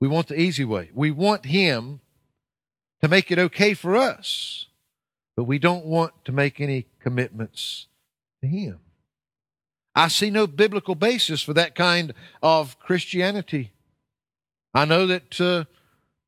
we 0.00 0.08
want 0.08 0.28
the 0.28 0.40
easy 0.40 0.64
way. 0.64 0.90
We 0.94 1.10
want 1.10 1.44
Him 1.44 2.00
to 3.02 3.08
make 3.08 3.30
it 3.30 3.38
okay 3.38 3.74
for 3.74 3.96
us, 3.96 4.66
but 5.40 5.44
we 5.44 5.58
don't 5.58 5.86
want 5.86 6.12
to 6.26 6.32
make 6.32 6.60
any 6.60 6.84
commitments 7.00 7.86
to 8.42 8.46
Him. 8.46 8.78
I 9.94 10.08
see 10.08 10.28
no 10.28 10.46
biblical 10.46 10.94
basis 10.94 11.40
for 11.40 11.54
that 11.54 11.74
kind 11.74 12.12
of 12.42 12.78
Christianity. 12.78 13.72
I 14.74 14.84
know 14.84 15.06
that 15.06 15.40
uh, 15.40 15.64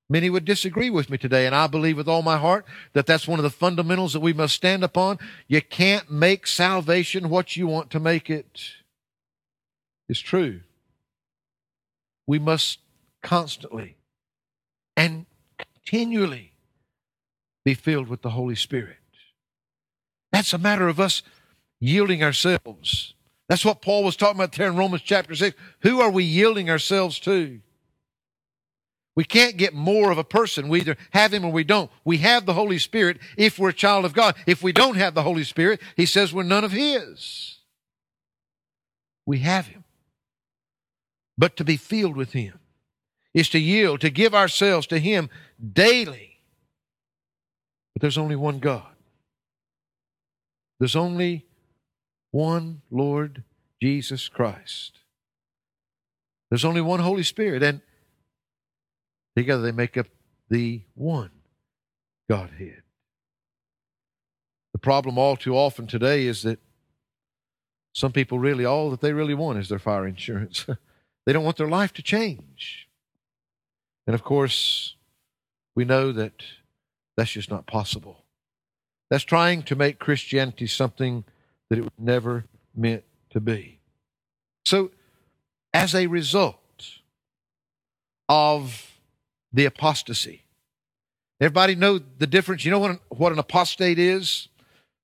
Many 0.08 0.30
would 0.30 0.46
disagree 0.46 0.88
with 0.88 1.10
me 1.10 1.18
today, 1.18 1.44
and 1.44 1.54
I 1.54 1.66
believe 1.66 1.98
with 1.98 2.08
all 2.08 2.22
my 2.22 2.38
heart 2.38 2.64
that 2.94 3.04
that's 3.04 3.28
one 3.28 3.38
of 3.38 3.42
the 3.42 3.50
fundamentals 3.50 4.14
that 4.14 4.20
we 4.20 4.32
must 4.32 4.54
stand 4.54 4.82
upon. 4.82 5.18
You 5.46 5.60
can't 5.60 6.10
make 6.10 6.46
salvation 6.46 7.28
what 7.28 7.54
you 7.54 7.66
want 7.66 7.90
to 7.90 8.00
make 8.00 8.30
it. 8.30 8.62
It's 10.08 10.20
true. 10.20 10.60
We 12.26 12.38
must 12.38 12.78
constantly 13.22 13.96
and 14.96 15.26
continually 15.58 16.52
be 17.62 17.74
filled 17.74 18.08
with 18.08 18.22
the 18.22 18.30
Holy 18.30 18.56
Spirit. 18.56 18.96
That's 20.32 20.52
a 20.52 20.58
matter 20.58 20.88
of 20.88 20.98
us 20.98 21.22
yielding 21.78 22.22
ourselves. 22.22 23.14
That's 23.48 23.64
what 23.64 23.82
Paul 23.82 24.04
was 24.04 24.16
talking 24.16 24.40
about 24.40 24.52
there 24.52 24.68
in 24.68 24.76
Romans 24.76 25.02
chapter 25.02 25.34
6. 25.34 25.56
Who 25.80 26.00
are 26.00 26.10
we 26.10 26.24
yielding 26.24 26.70
ourselves 26.70 27.20
to? 27.20 27.60
We 29.14 29.24
can't 29.24 29.58
get 29.58 29.74
more 29.74 30.10
of 30.10 30.16
a 30.16 30.24
person. 30.24 30.68
We 30.68 30.80
either 30.80 30.96
have 31.10 31.34
him 31.34 31.44
or 31.44 31.52
we 31.52 31.64
don't. 31.64 31.90
We 32.04 32.18
have 32.18 32.46
the 32.46 32.54
Holy 32.54 32.78
Spirit 32.78 33.18
if 33.36 33.58
we're 33.58 33.68
a 33.68 33.74
child 33.74 34.06
of 34.06 34.14
God. 34.14 34.36
If 34.46 34.62
we 34.62 34.72
don't 34.72 34.96
have 34.96 35.14
the 35.14 35.22
Holy 35.22 35.44
Spirit, 35.44 35.80
he 35.96 36.06
says 36.06 36.32
we're 36.32 36.44
none 36.44 36.64
of 36.64 36.72
his. 36.72 37.58
We 39.26 39.40
have 39.40 39.66
him. 39.66 39.84
But 41.36 41.56
to 41.58 41.64
be 41.64 41.76
filled 41.76 42.16
with 42.16 42.32
him 42.32 42.58
is 43.34 43.50
to 43.50 43.58
yield, 43.58 44.00
to 44.00 44.10
give 44.10 44.34
ourselves 44.34 44.86
to 44.88 44.98
him 44.98 45.28
daily. 45.72 46.38
But 47.94 48.00
there's 48.00 48.18
only 48.18 48.36
one 48.36 48.60
God. 48.60 48.91
There's 50.82 50.96
only 50.96 51.46
one 52.32 52.82
Lord 52.90 53.44
Jesus 53.80 54.28
Christ. 54.28 54.98
There's 56.50 56.64
only 56.64 56.80
one 56.80 56.98
Holy 56.98 57.22
Spirit. 57.22 57.62
And 57.62 57.82
Together 59.36 59.62
they 59.62 59.70
make 59.70 59.96
up 59.96 60.08
the 60.50 60.82
one 60.96 61.30
Godhead. 62.28 62.82
The 64.72 64.80
problem 64.80 65.18
all 65.18 65.36
too 65.36 65.56
often 65.56 65.86
today 65.86 66.26
is 66.26 66.42
that 66.42 66.58
some 67.94 68.10
people 68.10 68.40
really, 68.40 68.64
all 68.64 68.90
that 68.90 69.00
they 69.02 69.12
really 69.12 69.34
want 69.34 69.58
is 69.58 69.68
their 69.68 69.78
fire 69.78 70.04
insurance. 70.04 70.66
they 71.26 71.32
don't 71.32 71.44
want 71.44 71.58
their 71.58 71.68
life 71.68 71.92
to 71.92 72.02
change. 72.02 72.88
And 74.06 74.14
of 74.14 74.24
course, 74.24 74.96
we 75.76 75.84
know 75.84 76.10
that 76.10 76.42
that's 77.16 77.30
just 77.30 77.50
not 77.50 77.66
possible. 77.66 78.21
That's 79.12 79.24
trying 79.24 79.64
to 79.64 79.76
make 79.76 79.98
Christianity 79.98 80.66
something 80.66 81.24
that 81.68 81.78
it 81.78 81.82
was 81.82 81.92
never 81.98 82.46
meant 82.74 83.04
to 83.32 83.40
be. 83.40 83.78
So, 84.64 84.90
as 85.74 85.94
a 85.94 86.06
result 86.06 86.56
of 88.26 88.90
the 89.52 89.66
apostasy. 89.66 90.44
Everybody 91.42 91.74
know 91.74 91.98
the 91.98 92.26
difference? 92.26 92.64
You 92.64 92.70
know 92.70 92.78
what 92.78 92.92
an, 92.92 93.00
what 93.10 93.32
an 93.32 93.38
apostate 93.38 93.98
is 93.98 94.48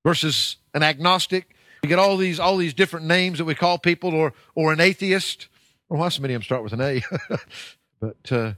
versus 0.03 0.55
an 0.73 0.81
agnostic? 0.81 1.55
We 1.83 1.89
get 1.89 1.99
all 1.99 2.17
these 2.17 2.39
all 2.39 2.57
these 2.57 2.73
different 2.73 3.05
names 3.05 3.37
that 3.37 3.45
we 3.45 3.53
call 3.53 3.77
people, 3.77 4.15
or 4.15 4.33
or 4.55 4.73
an 4.73 4.81
atheist. 4.81 5.49
Well, 5.87 5.99
why 5.99 6.09
so 6.09 6.23
many 6.23 6.33
of 6.33 6.39
them 6.39 6.45
start 6.45 6.63
with 6.63 6.73
an 6.73 6.81
A? 6.81 7.03
but 8.01 8.31
uh, 8.31 8.53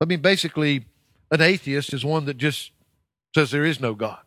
I 0.00 0.06
mean, 0.06 0.22
basically, 0.22 0.86
an 1.30 1.42
atheist 1.42 1.92
is 1.92 2.02
one 2.02 2.24
that 2.24 2.38
just 2.38 2.70
says 3.34 3.50
there 3.50 3.64
is 3.64 3.80
no 3.80 3.94
God. 3.94 4.20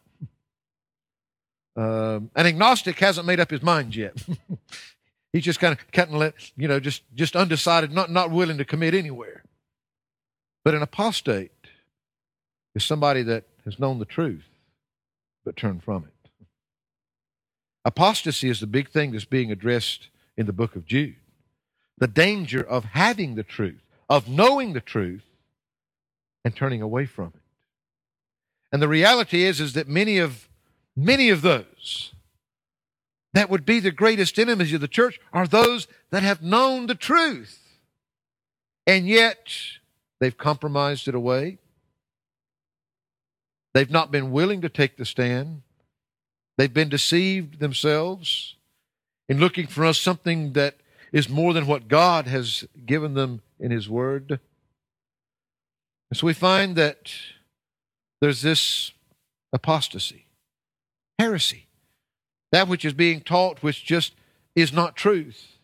Um, 1.78 2.32
an 2.36 2.46
agnostic 2.46 2.98
hasn't 3.00 3.28
made 3.28 3.40
up 3.40 3.52
his 3.52 3.62
mind 3.62 3.96
yet. 3.96 4.16
He's 5.34 5.44
just 5.44 5.60
kind 5.60 5.74
of 5.74 5.92
cutting, 5.92 6.16
let 6.16 6.34
you 6.56 6.68
know, 6.70 6.80
just 6.80 7.04
just 7.14 7.36
undecided, 7.36 7.92
not 7.92 8.10
not 8.10 8.32
willing 8.32 8.58
to 8.58 8.66
commit 8.66 8.94
anywhere. 8.94 9.44
But 10.64 10.74
an 10.74 10.82
apostate 10.82 11.52
is 12.74 12.84
somebody 12.84 13.22
that 13.24 13.44
has 13.66 13.78
known 13.78 14.00
the 14.00 14.06
truth 14.06 14.46
but 15.44 15.56
turned 15.56 15.84
from 15.84 16.06
it. 16.06 16.32
Apostasy 17.86 18.50
is 18.50 18.60
the 18.60 18.68
big 18.68 18.90
thing 18.90 19.12
that's 19.12 19.26
being 19.26 19.52
addressed 19.52 20.08
in 20.36 20.48
the 20.48 20.54
book 20.54 20.76
of 20.76 20.86
Jude. 20.86 21.16
The 21.98 22.08
danger 22.08 22.62
of 22.62 22.84
having 22.84 23.36
the 23.36 23.44
truth, 23.44 23.84
of 24.10 24.28
knowing 24.28 24.74
the 24.74 24.82
truth, 24.82 25.24
and 26.44 26.56
turning 26.56 26.82
away 26.82 27.06
from 27.06 27.34
it. 27.36 27.42
And 28.76 28.82
the 28.82 28.90
reality 28.90 29.44
is, 29.44 29.62
is 29.62 29.72
that 29.72 29.88
many 29.88 30.18
of 30.18 30.50
many 30.98 31.30
of 31.30 31.42
those 31.42 32.12
that 33.34 33.50
would 33.50 33.66
be 33.66 33.80
the 33.80 33.92
greatest 33.92 34.38
enemies 34.38 34.74
of 34.74 34.82
the 34.82 34.88
church 34.88 35.18
are 35.32 35.48
those 35.48 35.88
that 36.12 36.24
have 36.24 36.42
known 36.42 36.88
the 36.88 36.96
truth. 36.96 37.60
And 38.86 39.08
yet 39.08 39.50
They've 40.20 40.38
compromised 40.38 41.08
it 41.08 41.16
away. 41.16 41.58
They've 43.74 43.92
not 43.92 44.12
been 44.12 44.32
willing 44.32 44.62
to 44.62 44.70
take 44.70 44.98
the 44.98 45.06
stand. 45.06 45.62
They've 46.58 46.74
been 46.74 46.90
deceived 46.90 47.60
themselves 47.60 48.56
in 49.28 49.40
looking 49.40 49.68
for 49.68 49.86
us 49.86 50.00
something 50.00 50.54
that 50.54 50.78
is 51.12 51.28
more 51.28 51.54
than 51.54 51.68
what 51.68 51.88
God 51.88 52.28
has 52.28 52.66
given 52.86 53.14
them 53.14 53.42
in 53.60 53.72
His 53.72 53.90
Word. 53.90 54.40
And 56.10 56.18
so 56.18 56.28
we 56.28 56.34
find 56.34 56.76
that 56.78 57.12
there's 58.26 58.42
this 58.42 58.92
apostasy, 59.54 60.26
heresy, 61.20 61.68
that 62.52 62.68
which 62.68 62.84
is 62.84 62.94
being 62.94 63.22
taught 63.22 63.62
which 63.62 63.86
just 63.86 64.16
is 64.56 64.74
not 64.74 64.96
truth. 64.96 65.60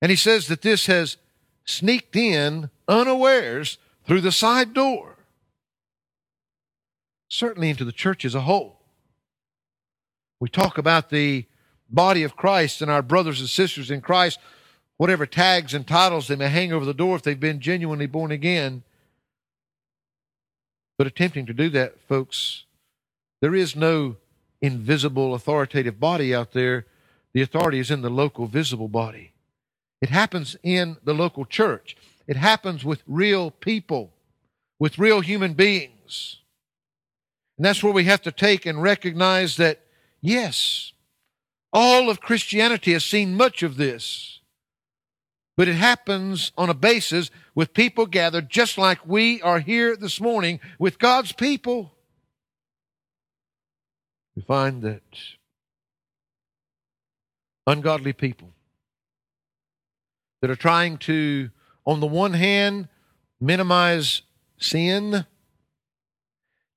And 0.00 0.08
he 0.08 0.16
says 0.16 0.48
that 0.48 0.62
this 0.62 0.86
has 0.86 1.18
sneaked 1.66 2.16
in 2.16 2.70
unawares 2.88 3.76
through 4.06 4.22
the 4.22 4.32
side 4.32 4.72
door, 4.72 5.16
certainly 7.28 7.68
into 7.68 7.84
the 7.84 7.92
church 7.92 8.24
as 8.24 8.34
a 8.34 8.40
whole. 8.40 8.78
We 10.40 10.48
talk 10.48 10.78
about 10.78 11.10
the 11.10 11.44
body 11.90 12.22
of 12.22 12.36
Christ 12.36 12.80
and 12.80 12.90
our 12.90 13.02
brothers 13.02 13.40
and 13.40 13.50
sisters 13.50 13.90
in 13.90 14.00
Christ, 14.00 14.38
whatever 14.96 15.26
tags 15.26 15.74
and 15.74 15.86
titles 15.86 16.26
they 16.26 16.36
may 16.36 16.48
hang 16.48 16.72
over 16.72 16.86
the 16.86 16.94
door 16.94 17.16
if 17.16 17.22
they've 17.22 17.38
been 17.38 17.60
genuinely 17.60 18.06
born 18.06 18.30
again. 18.30 18.82
But 20.98 21.06
attempting 21.06 21.46
to 21.46 21.54
do 21.54 21.70
that, 21.70 22.00
folks, 22.08 22.64
there 23.40 23.54
is 23.54 23.76
no 23.76 24.16
invisible 24.60 25.34
authoritative 25.34 26.00
body 26.00 26.34
out 26.34 26.52
there. 26.52 26.86
The 27.32 27.42
authority 27.42 27.78
is 27.78 27.90
in 27.90 28.02
the 28.02 28.10
local 28.10 28.46
visible 28.46 28.88
body. 28.88 29.32
It 30.02 30.10
happens 30.10 30.56
in 30.62 30.96
the 31.04 31.14
local 31.14 31.44
church. 31.44 31.96
It 32.26 32.36
happens 32.36 32.84
with 32.84 33.02
real 33.06 33.52
people, 33.52 34.12
with 34.78 34.98
real 34.98 35.20
human 35.20 35.54
beings. 35.54 36.40
And 37.56 37.64
that's 37.64 37.82
where 37.82 37.92
we 37.92 38.04
have 38.04 38.22
to 38.22 38.32
take 38.32 38.66
and 38.66 38.82
recognize 38.82 39.56
that, 39.56 39.80
yes, 40.20 40.92
all 41.72 42.10
of 42.10 42.20
Christianity 42.20 42.92
has 42.92 43.04
seen 43.04 43.36
much 43.36 43.62
of 43.62 43.76
this. 43.76 44.37
But 45.58 45.66
it 45.66 45.74
happens 45.74 46.52
on 46.56 46.70
a 46.70 46.74
basis 46.74 47.32
with 47.52 47.74
people 47.74 48.06
gathered 48.06 48.48
just 48.48 48.78
like 48.78 49.04
we 49.04 49.42
are 49.42 49.58
here 49.58 49.96
this 49.96 50.20
morning 50.20 50.60
with 50.78 51.00
God's 51.00 51.32
people. 51.32 51.90
We 54.36 54.42
find 54.42 54.82
that 54.82 55.02
ungodly 57.66 58.12
people 58.12 58.52
that 60.42 60.48
are 60.48 60.54
trying 60.54 60.96
to, 60.98 61.50
on 61.84 61.98
the 61.98 62.06
one 62.06 62.34
hand, 62.34 62.86
minimize 63.40 64.22
sin, 64.58 65.26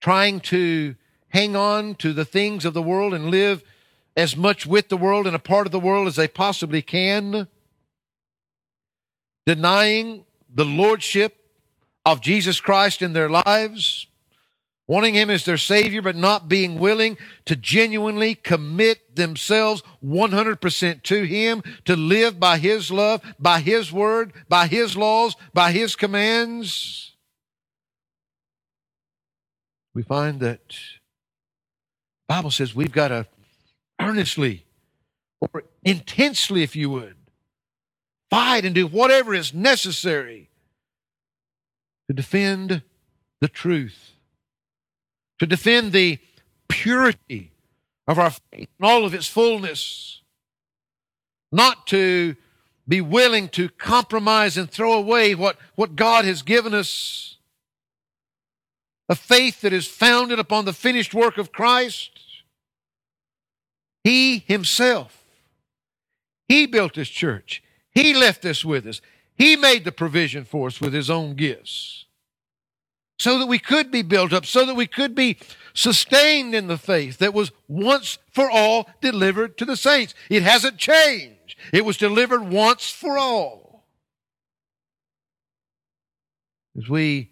trying 0.01 0.39
to 0.39 0.95
hang 1.29 1.55
on 1.55 1.93
to 1.97 2.13
the 2.13 2.25
things 2.25 2.65
of 2.65 2.73
the 2.73 2.81
world 2.81 3.13
and 3.13 3.29
live 3.29 3.63
as 4.17 4.35
much 4.35 4.65
with 4.65 4.89
the 4.89 4.97
world 4.97 5.27
and 5.27 5.35
a 5.35 5.39
part 5.39 5.67
of 5.67 5.71
the 5.71 5.79
world 5.79 6.07
as 6.07 6.15
they 6.15 6.27
possibly 6.27 6.81
can, 6.81 7.47
denying 9.45 10.25
the 10.53 10.65
lordship 10.65 11.37
of 12.05 12.21
Jesus 12.21 12.59
Christ 12.59 13.01
in 13.01 13.13
their 13.13 13.29
lives, 13.29 14.07
wanting 14.87 15.13
Him 15.13 15.29
as 15.29 15.45
their 15.45 15.57
Savior, 15.57 16.01
but 16.01 16.15
not 16.15 16.49
being 16.49 16.79
willing 16.79 17.17
to 17.45 17.55
genuinely 17.55 18.35
commit 18.35 19.15
themselves 19.15 19.83
100% 20.03 21.03
to 21.03 21.23
Him, 21.23 21.63
to 21.85 21.95
live 21.95 22.39
by 22.39 22.57
His 22.57 22.91
love, 22.91 23.21
by 23.39 23.59
His 23.59 23.91
word, 23.91 24.33
by 24.49 24.67
His 24.67 24.97
laws, 24.97 25.35
by 25.53 25.71
His 25.71 25.95
commands. 25.95 27.15
We 29.93 30.03
find 30.03 30.39
that 30.39 30.61
Bible 32.27 32.51
says 32.51 32.73
we've 32.73 32.93
got 32.93 33.09
to 33.09 33.27
earnestly 33.99 34.65
or 35.41 35.63
intensely, 35.83 36.63
if 36.63 36.75
you 36.75 36.89
would, 36.89 37.15
fight 38.31 38.65
and 38.65 38.73
do 38.73 38.87
whatever 38.87 39.35
is 39.35 39.53
necessary 39.53 40.49
to 42.07 42.15
defend 42.15 42.81
the 43.39 43.47
truth 43.47 44.11
to 45.41 45.47
defend 45.47 45.91
the 45.91 46.19
purity 46.69 47.51
of 48.07 48.19
our 48.19 48.29
faith 48.29 48.69
in 48.79 48.85
all 48.85 49.05
of 49.05 49.15
its 49.15 49.25
fullness, 49.25 50.21
not 51.51 51.87
to 51.87 52.35
be 52.87 53.01
willing 53.01 53.49
to 53.49 53.67
compromise 53.69 54.55
and 54.55 54.69
throw 54.69 54.93
away 54.93 55.33
what, 55.33 55.57
what 55.73 55.95
God 55.95 56.25
has 56.25 56.43
given 56.43 56.75
us. 56.75 57.37
A 59.09 59.15
faith 59.15 59.61
that 59.61 59.73
is 59.73 59.87
founded 59.87 60.37
upon 60.37 60.65
the 60.65 60.73
finished 60.73 61.15
work 61.15 61.39
of 61.39 61.51
Christ. 61.51 62.11
He 64.03 64.43
Himself, 64.45 65.23
He 66.47 66.67
built 66.67 66.95
His 66.95 67.09
church. 67.09 67.63
He 67.91 68.13
left 68.13 68.41
this 68.41 68.63
with 68.63 68.87
us. 68.87 69.01
He 69.35 69.55
made 69.55 69.83
the 69.85 69.91
provision 69.91 70.45
for 70.45 70.67
us 70.67 70.79
with 70.79 70.93
His 70.93 71.09
own 71.09 71.35
gifts 71.35 72.05
so 73.21 73.37
that 73.37 73.45
we 73.45 73.59
could 73.59 73.91
be 73.91 74.01
built 74.01 74.33
up, 74.33 74.47
so 74.47 74.65
that 74.65 74.75
we 74.75 74.87
could 74.87 75.13
be 75.13 75.37
sustained 75.75 76.55
in 76.55 76.65
the 76.65 76.77
faith 76.77 77.19
that 77.19 77.35
was 77.35 77.51
once 77.67 78.17
for 78.31 78.49
all 78.49 78.89
delivered 78.99 79.59
to 79.59 79.63
the 79.63 79.77
saints. 79.77 80.15
It 80.27 80.41
hasn't 80.41 80.79
changed. 80.79 81.55
It 81.71 81.85
was 81.85 81.97
delivered 81.97 82.49
once 82.49 82.89
for 82.89 83.19
all. 83.19 83.85
As 86.75 86.89
we 86.89 87.29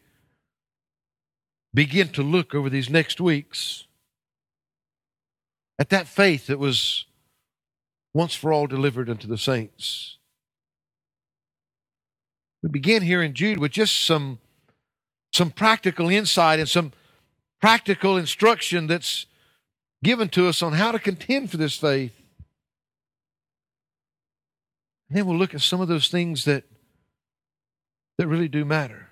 begin 1.74 2.10
to 2.10 2.22
look 2.22 2.54
over 2.54 2.70
these 2.70 2.92
next 2.92 3.20
weeks 3.20 3.86
at 5.80 5.90
that 5.90 6.08
faith 6.08 6.46
that 6.46 6.60
was 6.60 7.06
once 8.14 8.36
for 8.36 8.54
all 8.54 8.68
delivered 8.68 9.10
unto 9.10 9.28
the 9.28 9.40
saints. 9.40 10.19
We 12.62 12.70
begin 12.70 13.04
here 13.04 13.22
in 13.24 13.34
Jude 13.34 13.60
with 13.60 13.72
just 13.72 14.06
some 14.06 14.40
some 15.32 15.52
practical 15.52 16.10
insight 16.10 16.60
and 16.60 16.68
some 16.68 16.92
practical 17.62 18.18
instruction 18.18 18.88
that's 18.88 19.26
given 20.04 20.30
to 20.30 20.48
us 20.48 20.62
on 20.62 20.74
how 20.74 20.92
to 20.92 21.00
contend 21.00 21.52
for 21.52 21.58
this 21.58 21.76
faith. 21.76 22.14
And 25.10 25.18
then 25.18 25.26
we'll 25.26 25.38
look 25.38 25.54
at 25.54 25.62
some 25.62 25.82
of 25.82 25.88
those 25.88 26.08
things 26.08 26.46
that, 26.46 26.64
that 28.18 28.28
really 28.28 28.48
do 28.48 28.64
matter. 28.66 29.10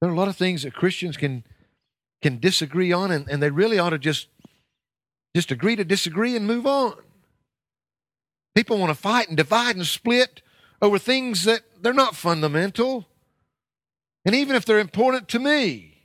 There 0.00 0.10
are 0.10 0.12
a 0.12 0.16
lot 0.16 0.28
of 0.28 0.36
things 0.36 0.62
that 0.62 0.74
Christians 0.74 1.16
can, 1.16 1.44
can 2.22 2.38
disagree 2.38 2.92
on, 2.92 3.10
and, 3.10 3.28
and 3.28 3.42
they 3.42 3.50
really 3.50 3.78
ought 3.78 3.90
to 3.90 3.98
just, 3.98 4.28
just 5.34 5.50
agree 5.50 5.76
to 5.76 5.84
disagree 5.84 6.36
and 6.36 6.46
move 6.46 6.66
on. 6.66 6.94
People 8.54 8.78
want 8.78 8.90
to 8.90 8.94
fight 8.94 9.28
and 9.28 9.36
divide 9.36 9.76
and 9.76 9.86
split 9.86 10.42
over 10.80 10.98
things 10.98 11.44
that 11.44 11.62
they're 11.80 11.92
not 11.92 12.16
fundamental. 12.16 13.06
And 14.24 14.34
even 14.34 14.56
if 14.56 14.64
they're 14.64 14.78
important 14.78 15.28
to 15.28 15.38
me, 15.38 16.02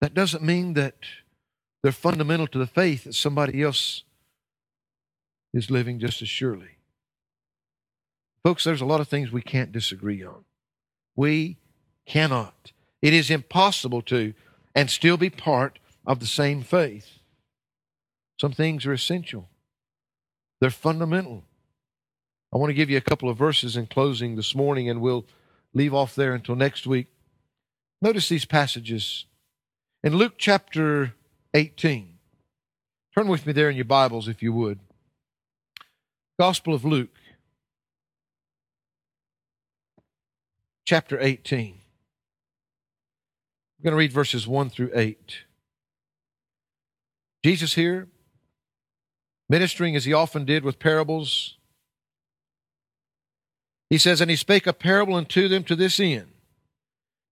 that 0.00 0.14
doesn't 0.14 0.42
mean 0.42 0.74
that 0.74 0.94
they're 1.82 1.92
fundamental 1.92 2.46
to 2.48 2.58
the 2.58 2.66
faith 2.66 3.04
that 3.04 3.14
somebody 3.14 3.62
else 3.62 4.04
is 5.52 5.70
living 5.70 5.98
just 5.98 6.22
as 6.22 6.28
surely. 6.28 6.76
Folks, 8.44 8.64
there's 8.64 8.80
a 8.80 8.86
lot 8.86 9.00
of 9.00 9.08
things 9.08 9.32
we 9.32 9.42
can't 9.42 9.72
disagree 9.72 10.22
on. 10.22 10.44
We 11.16 11.58
cannot. 12.06 12.72
It 13.02 13.12
is 13.12 13.30
impossible 13.30 14.02
to 14.02 14.34
and 14.74 14.90
still 14.90 15.16
be 15.16 15.30
part 15.30 15.78
of 16.06 16.20
the 16.20 16.26
same 16.26 16.62
faith. 16.62 17.18
Some 18.40 18.52
things 18.52 18.84
are 18.86 18.92
essential, 18.92 19.48
they're 20.60 20.70
fundamental. 20.70 21.44
I 22.52 22.58
want 22.58 22.70
to 22.70 22.74
give 22.74 22.90
you 22.90 22.96
a 22.96 23.02
couple 23.02 23.28
of 23.28 23.36
verses 23.36 23.76
in 23.76 23.86
closing 23.86 24.36
this 24.36 24.54
morning, 24.54 24.88
and 24.88 25.00
we'll 25.00 25.26
leave 25.74 25.92
off 25.92 26.14
there 26.14 26.34
until 26.34 26.54
next 26.54 26.86
week. 26.86 27.08
Notice 28.00 28.28
these 28.28 28.44
passages. 28.44 29.24
In 30.02 30.16
Luke 30.16 30.34
chapter 30.38 31.14
18, 31.54 32.18
turn 33.16 33.28
with 33.28 33.46
me 33.46 33.52
there 33.52 33.70
in 33.70 33.76
your 33.76 33.84
Bibles 33.84 34.28
if 34.28 34.42
you 34.42 34.52
would. 34.52 34.78
Gospel 36.38 36.74
of 36.74 36.84
Luke, 36.84 37.16
chapter 40.86 41.18
18. 41.20 41.78
I'm 43.78 43.82
going 43.82 43.92
to 43.92 43.98
read 43.98 44.12
verses 44.12 44.46
1 44.46 44.70
through 44.70 44.90
8. 44.94 45.44
Jesus 47.44 47.74
here, 47.74 48.08
ministering 49.48 49.96
as 49.96 50.04
he 50.04 50.12
often 50.12 50.44
did 50.44 50.64
with 50.64 50.78
parables, 50.78 51.56
he 53.88 53.98
says, 53.98 54.20
And 54.20 54.30
he 54.30 54.36
spake 54.36 54.66
a 54.66 54.72
parable 54.72 55.14
unto 55.14 55.48
them 55.48 55.64
to 55.64 55.76
this 55.76 56.00
end, 56.00 56.28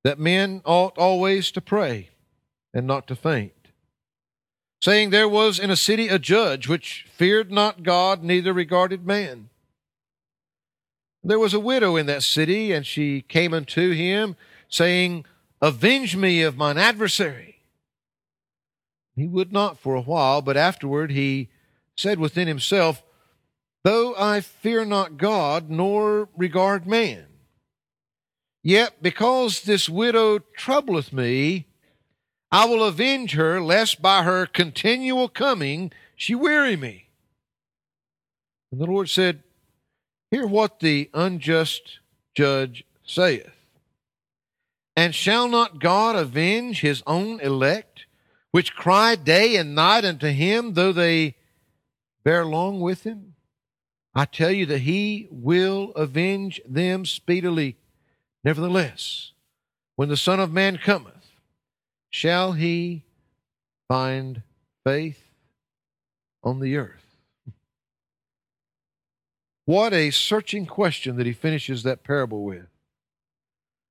that 0.03 0.19
men 0.19 0.63
ought 0.65 0.97
always 0.99 1.51
to 1.53 1.61
pray 1.61 2.11
and 2.73 2.87
not 2.87 3.07
to 3.09 3.17
faint. 3.17 3.53
Saying, 4.83 5.11
There 5.11 5.29
was 5.29 5.59
in 5.59 5.71
a 5.71 5.77
city 5.77 6.09
a 6.09 6.19
judge 6.19 6.69
which 6.69 7.07
feared 7.13 7.51
not 7.51 7.83
God, 7.83 8.23
neither 8.23 8.53
regarded 8.53 9.07
man. 9.07 9.49
There 11.23 11.39
was 11.39 11.55
a 11.55 11.61
widow 11.61 11.97
in 11.97 12.05
that 12.07 12.23
city, 12.23 12.71
and 12.71 12.87
she 12.87 13.23
came 13.23 13.55
unto 13.55 13.93
him, 13.93 14.37
saying, 14.69 15.25
Avenge 15.63 16.17
me 16.17 16.43
of 16.43 16.59
mine 16.59 16.77
adversary. 16.77 17.63
He 19.17 19.27
would 19.27 19.53
not 19.53 19.79
for 19.79 19.95
a 19.95 20.03
while, 20.03 20.43
but 20.43 20.59
afterward 20.59 21.11
he 21.11 21.49
said 21.97 22.19
within 22.19 22.49
himself, 22.49 23.03
Though 23.85 24.15
I 24.17 24.41
fear 24.41 24.87
not 24.87 25.19
God, 25.19 25.69
nor 25.69 26.31
regard 26.37 26.87
man. 26.87 27.27
Yet 28.63 29.03
because 29.03 29.61
this 29.61 29.91
widow 29.91 30.39
troubleth 30.39 31.13
me, 31.13 31.67
I 32.51 32.65
will 32.65 32.83
avenge 32.83 33.33
her, 33.33 33.61
lest 33.61 34.01
by 34.01 34.23
her 34.23 34.47
continual 34.47 35.29
coming 35.29 35.93
she 36.17 36.35
weary 36.35 36.77
me. 36.77 37.09
And 38.73 38.81
the 38.81 38.87
Lord 38.87 39.11
said, 39.11 39.43
Hear 40.31 40.47
what 40.47 40.81
the 40.81 41.11
unjust 41.13 41.99
judge 42.35 42.85
saith. 43.05 43.51
And 44.97 45.15
shall 45.15 45.47
not 45.47 45.79
God 45.79 46.17
avenge 46.17 46.81
his 46.81 47.03
own 47.07 47.41
elect, 47.41 48.07
which 48.51 48.75
cry 48.75 49.15
day 49.15 49.57
and 49.57 49.75
night 49.75 50.05
unto 50.05 50.29
him, 50.29 50.73
though 50.73 50.93
they 50.93 51.35
bear 52.25 52.47
long 52.47 52.81
with 52.81 53.03
him? 53.03 53.34
I 54.15 54.25
tell 54.27 54.51
you 54.51 54.67
that 54.67 54.81
he 54.81 55.29
will 55.31 55.91
avenge 55.97 56.61
them 56.69 57.05
speedily. 57.05 57.77
Nevertheless, 58.45 59.33
when 59.97 60.09
the 60.09 60.17
Son 60.17 60.39
of 60.39 60.53
Man 60.53 60.79
cometh, 60.79 61.33
shall 62.11 62.53
he 62.53 63.05
find 63.89 64.43
faith 64.85 65.23
on 66.43 66.61
the 66.61 66.77
earth? 66.77 67.05
What 69.65 69.93
a 69.93 70.11
searching 70.11 70.67
question 70.67 71.17
that 71.17 71.27
he 71.27 71.33
finishes 71.33 71.83
that 71.83 72.05
parable 72.05 72.45
with. 72.45 72.67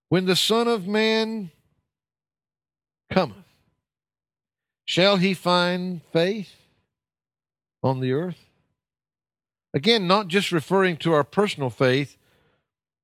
When 0.09 0.25
the 0.25 0.35
Son 0.35 0.67
of 0.67 0.87
Man 0.87 1.51
cometh, 3.11 3.37
shall 4.85 5.17
he 5.17 5.33
find 5.33 6.01
faith 6.11 6.55
on 7.81 7.99
the 7.99 8.13
earth? 8.13 8.37
Again, 9.73 10.07
not 10.07 10.27
just 10.27 10.51
referring 10.51 10.97
to 10.97 11.13
our 11.13 11.23
personal 11.23 11.69
faith, 11.69 12.17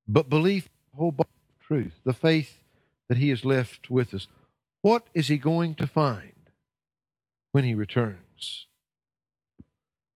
but 0.08 0.30
belief, 0.30 0.70
whole 0.96 1.16
truth, 1.62 2.00
the 2.04 2.14
faith 2.14 2.60
that 3.08 3.18
He 3.18 3.30
has 3.30 3.44
left 3.44 3.90
with 3.90 4.14
us. 4.14 4.28
What 4.82 5.08
is 5.14 5.28
He 5.28 5.38
going 5.38 5.76
to 5.76 5.88
find 5.88 6.34
when 7.52 7.64
He 7.64 7.74
returns? 7.74 8.68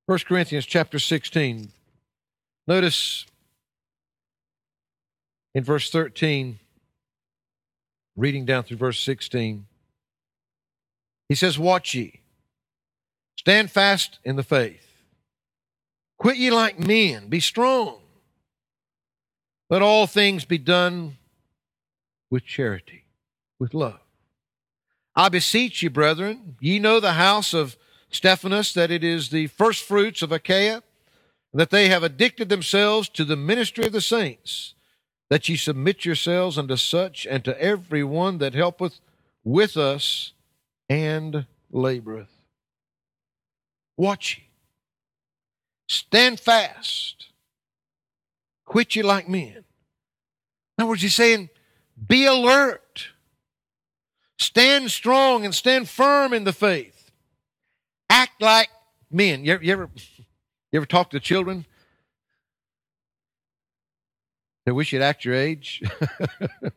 1 0.05 0.19
Corinthians 0.27 0.65
chapter 0.65 0.99
16. 0.99 1.71
Notice 2.67 3.25
in 5.55 5.63
verse 5.63 5.89
13, 5.89 6.59
reading 8.15 8.45
down 8.45 8.63
through 8.63 8.77
verse 8.77 8.99
16, 8.99 9.65
he 11.29 11.35
says, 11.35 11.57
Watch 11.57 11.93
ye, 11.93 12.21
stand 13.37 13.71
fast 13.71 14.19
in 14.23 14.35
the 14.35 14.43
faith. 14.43 14.92
Quit 16.23 16.37
ye 16.37 16.51
like 16.51 16.79
men, 16.79 17.27
be 17.27 17.41
strong. 17.41 17.99
Let 19.69 19.81
all 19.81 20.07
things 20.07 20.45
be 20.45 20.57
done 20.57 21.17
with 22.31 22.45
charity, 22.45 23.03
with 23.59 23.73
love. 23.73 23.99
I 25.17 25.27
beseech 25.27 25.83
you, 25.83 25.89
brethren, 25.89 26.55
ye 26.61 26.79
know 26.79 27.01
the 27.01 27.13
house 27.15 27.53
of 27.53 27.75
Stephanas, 28.09 28.73
that 28.73 28.89
it 28.89 29.03
is 29.03 29.31
the 29.31 29.47
first 29.47 29.83
fruits 29.83 30.21
of 30.21 30.31
Achaia, 30.31 30.81
that 31.53 31.71
they 31.71 31.89
have 31.89 32.03
addicted 32.03 32.47
themselves 32.47 33.09
to 33.09 33.25
the 33.25 33.35
ministry 33.35 33.85
of 33.85 33.91
the 33.91 33.99
saints, 33.99 34.75
that 35.29 35.49
ye 35.49 35.57
submit 35.57 36.05
yourselves 36.05 36.57
unto 36.57 36.77
such, 36.77 37.27
and 37.29 37.43
to 37.43 37.61
every 37.61 38.05
one 38.05 38.37
that 38.37 38.53
helpeth 38.53 39.01
with 39.43 39.75
us 39.75 40.31
and 40.87 41.47
laboreth. 41.69 42.27
Watch 43.97 44.37
ye. 44.37 44.52
Stand 45.93 46.39
fast. 46.39 47.27
Quit 48.65 48.95
you 48.95 49.03
like 49.03 49.29
men. 49.29 49.57
In 49.57 49.63
other 50.79 50.87
words, 50.87 51.03
he's 51.03 51.13
saying, 51.13 51.51
be 52.07 52.25
alert. 52.25 53.09
Stand 54.39 54.89
strong 54.89 55.45
and 55.45 55.53
stand 55.53 55.87
firm 55.87 56.33
in 56.33 56.45
the 56.45 56.51
faith. 56.51 57.11
Act 58.09 58.41
like 58.41 58.69
men. 59.11 59.45
You 59.45 59.53
ever, 59.53 59.63
you 59.63 59.71
ever 59.73 59.89
You 60.71 60.77
ever 60.77 60.87
talk 60.87 61.11
to 61.11 61.19
children? 61.19 61.67
They 64.65 64.71
wish 64.71 64.93
you'd 64.93 65.03
act 65.03 65.25
your 65.25 65.35
age. 65.35 65.83
you 66.61 66.71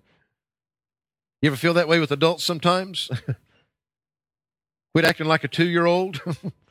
ever 1.45 1.57
feel 1.57 1.73
that 1.73 1.89
way 1.89 2.01
with 2.01 2.13
adults 2.13 2.45
sometimes? 2.45 3.11
Quit 4.93 5.07
acting 5.07 5.27
like 5.27 5.45
a 5.45 5.49
two 5.49 5.67
year 5.67 5.87
old. 5.87 6.21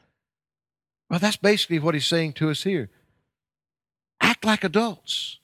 well, 1.10 1.20
that's 1.20 1.38
basically 1.38 1.80
what 1.80 1.93
he's 1.93 2.08
saying 2.08 2.34
to 2.34 2.49
us 2.49 2.64
here. 2.64 2.89
Act 4.22 4.45
like 4.45 4.64
adults, 4.64 5.39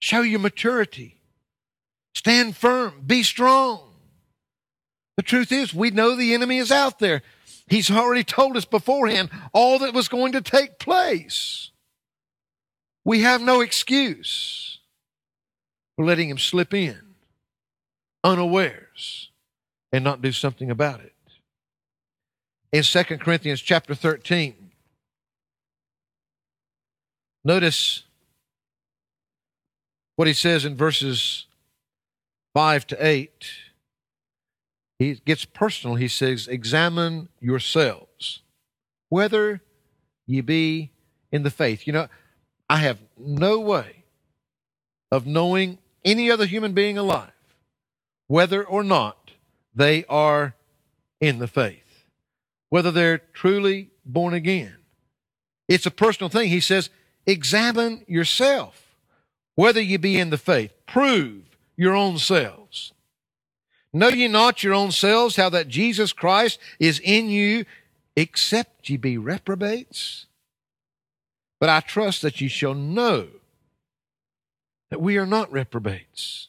show 0.00 0.22
your 0.22 0.40
maturity, 0.40 1.20
stand 2.14 2.56
firm, 2.56 3.02
be 3.06 3.22
strong. 3.22 3.80
The 5.16 5.22
truth 5.22 5.52
is, 5.52 5.74
we 5.74 5.90
know 5.90 6.16
the 6.16 6.34
enemy 6.34 6.58
is 6.58 6.72
out 6.72 6.98
there. 6.98 7.22
He's 7.68 7.90
already 7.90 8.24
told 8.24 8.56
us 8.56 8.64
beforehand 8.64 9.30
all 9.52 9.78
that 9.80 9.94
was 9.94 10.08
going 10.08 10.32
to 10.32 10.40
take 10.40 10.78
place. 10.78 11.70
We 13.04 13.22
have 13.22 13.40
no 13.40 13.60
excuse 13.60 14.78
for 15.96 16.04
letting 16.04 16.28
him 16.28 16.38
slip 16.38 16.72
in 16.74 16.98
unawares 18.24 19.30
and 19.92 20.02
not 20.02 20.22
do 20.22 20.32
something 20.32 20.70
about 20.70 21.00
it 21.00 21.12
in 22.72 22.82
2 22.82 23.04
Corinthians 23.18 23.60
chapter 23.60 23.94
13. 23.94 24.71
Notice 27.44 28.04
what 30.16 30.28
he 30.28 30.34
says 30.34 30.64
in 30.64 30.76
verses 30.76 31.46
5 32.54 32.86
to 32.88 33.06
8. 33.06 33.46
He 34.98 35.14
gets 35.24 35.44
personal. 35.44 35.96
He 35.96 36.08
says, 36.08 36.46
Examine 36.46 37.28
yourselves, 37.40 38.42
whether 39.08 39.60
ye 40.26 40.40
be 40.40 40.92
in 41.32 41.42
the 41.42 41.50
faith. 41.50 41.86
You 41.86 41.92
know, 41.92 42.08
I 42.68 42.76
have 42.76 42.98
no 43.18 43.58
way 43.58 44.04
of 45.10 45.26
knowing 45.26 45.78
any 46.04 46.30
other 46.30 46.46
human 46.46 46.72
being 46.72 46.98
alive 46.98 47.30
whether 48.28 48.64
or 48.64 48.82
not 48.82 49.32
they 49.74 50.04
are 50.08 50.54
in 51.20 51.38
the 51.38 51.46
faith 51.46 51.82
whether 52.72 52.90
they're 52.90 53.18
truly 53.18 53.90
born 54.02 54.32
again. 54.32 54.74
It's 55.68 55.84
a 55.84 55.90
personal 55.90 56.30
thing. 56.30 56.48
He 56.48 56.58
says, 56.58 56.88
examine 57.26 58.04
yourself, 58.06 58.96
whether 59.54 59.80
you 59.80 59.98
be 59.98 60.18
in 60.18 60.30
the 60.30 60.38
faith. 60.38 60.72
Prove 60.86 61.42
your 61.76 61.94
own 61.94 62.18
selves. 62.18 62.92
Know 63.92 64.08
ye 64.08 64.28
not 64.28 64.62
your 64.62 64.74
own 64.74 64.90
selves 64.90 65.36
how 65.36 65.48
that 65.50 65.68
Jesus 65.68 66.12
Christ 66.12 66.58
is 66.78 67.00
in 67.00 67.28
you, 67.28 67.64
except 68.16 68.88
ye 68.88 68.96
be 68.96 69.18
reprobates? 69.18 70.26
But 71.60 71.68
I 71.68 71.80
trust 71.80 72.22
that 72.22 72.40
ye 72.40 72.48
shall 72.48 72.74
know 72.74 73.28
that 74.90 75.00
we 75.00 75.16
are 75.16 75.26
not 75.26 75.52
reprobates. 75.52 76.48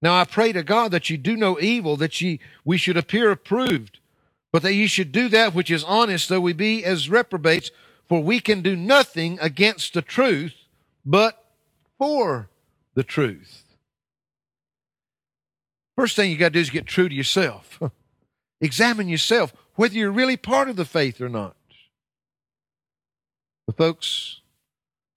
Now 0.00 0.18
I 0.18 0.24
pray 0.24 0.52
to 0.52 0.62
God 0.62 0.90
that 0.92 1.10
ye 1.10 1.16
do 1.16 1.36
no 1.36 1.60
evil, 1.60 1.96
that 1.96 2.20
ye 2.20 2.40
we 2.64 2.78
should 2.78 2.96
appear 2.96 3.30
approved 3.30 3.98
but 4.52 4.62
that 4.62 4.74
ye 4.74 4.86
should 4.86 5.12
do 5.12 5.28
that 5.28 5.54
which 5.54 5.70
is 5.70 5.84
honest, 5.84 6.28
though 6.28 6.40
we 6.40 6.52
be 6.52 6.84
as 6.84 7.10
reprobates, 7.10 7.70
for 8.08 8.22
we 8.22 8.40
can 8.40 8.62
do 8.62 8.74
nothing 8.74 9.38
against 9.40 9.94
the 9.94 10.02
truth, 10.02 10.54
but 11.04 11.44
for 11.98 12.48
the 12.94 13.02
truth. 13.02 13.64
First 15.96 16.16
thing 16.16 16.30
you 16.30 16.36
got 16.36 16.46
to 16.46 16.50
do 16.50 16.60
is 16.60 16.70
get 16.70 16.86
true 16.86 17.08
to 17.08 17.14
yourself. 17.14 17.80
Examine 18.60 19.08
yourself, 19.08 19.52
whether 19.74 19.94
you're 19.94 20.10
really 20.10 20.36
part 20.36 20.68
of 20.68 20.76
the 20.76 20.84
faith 20.84 21.20
or 21.20 21.28
not. 21.28 21.56
But, 23.66 23.76
folks, 23.76 24.40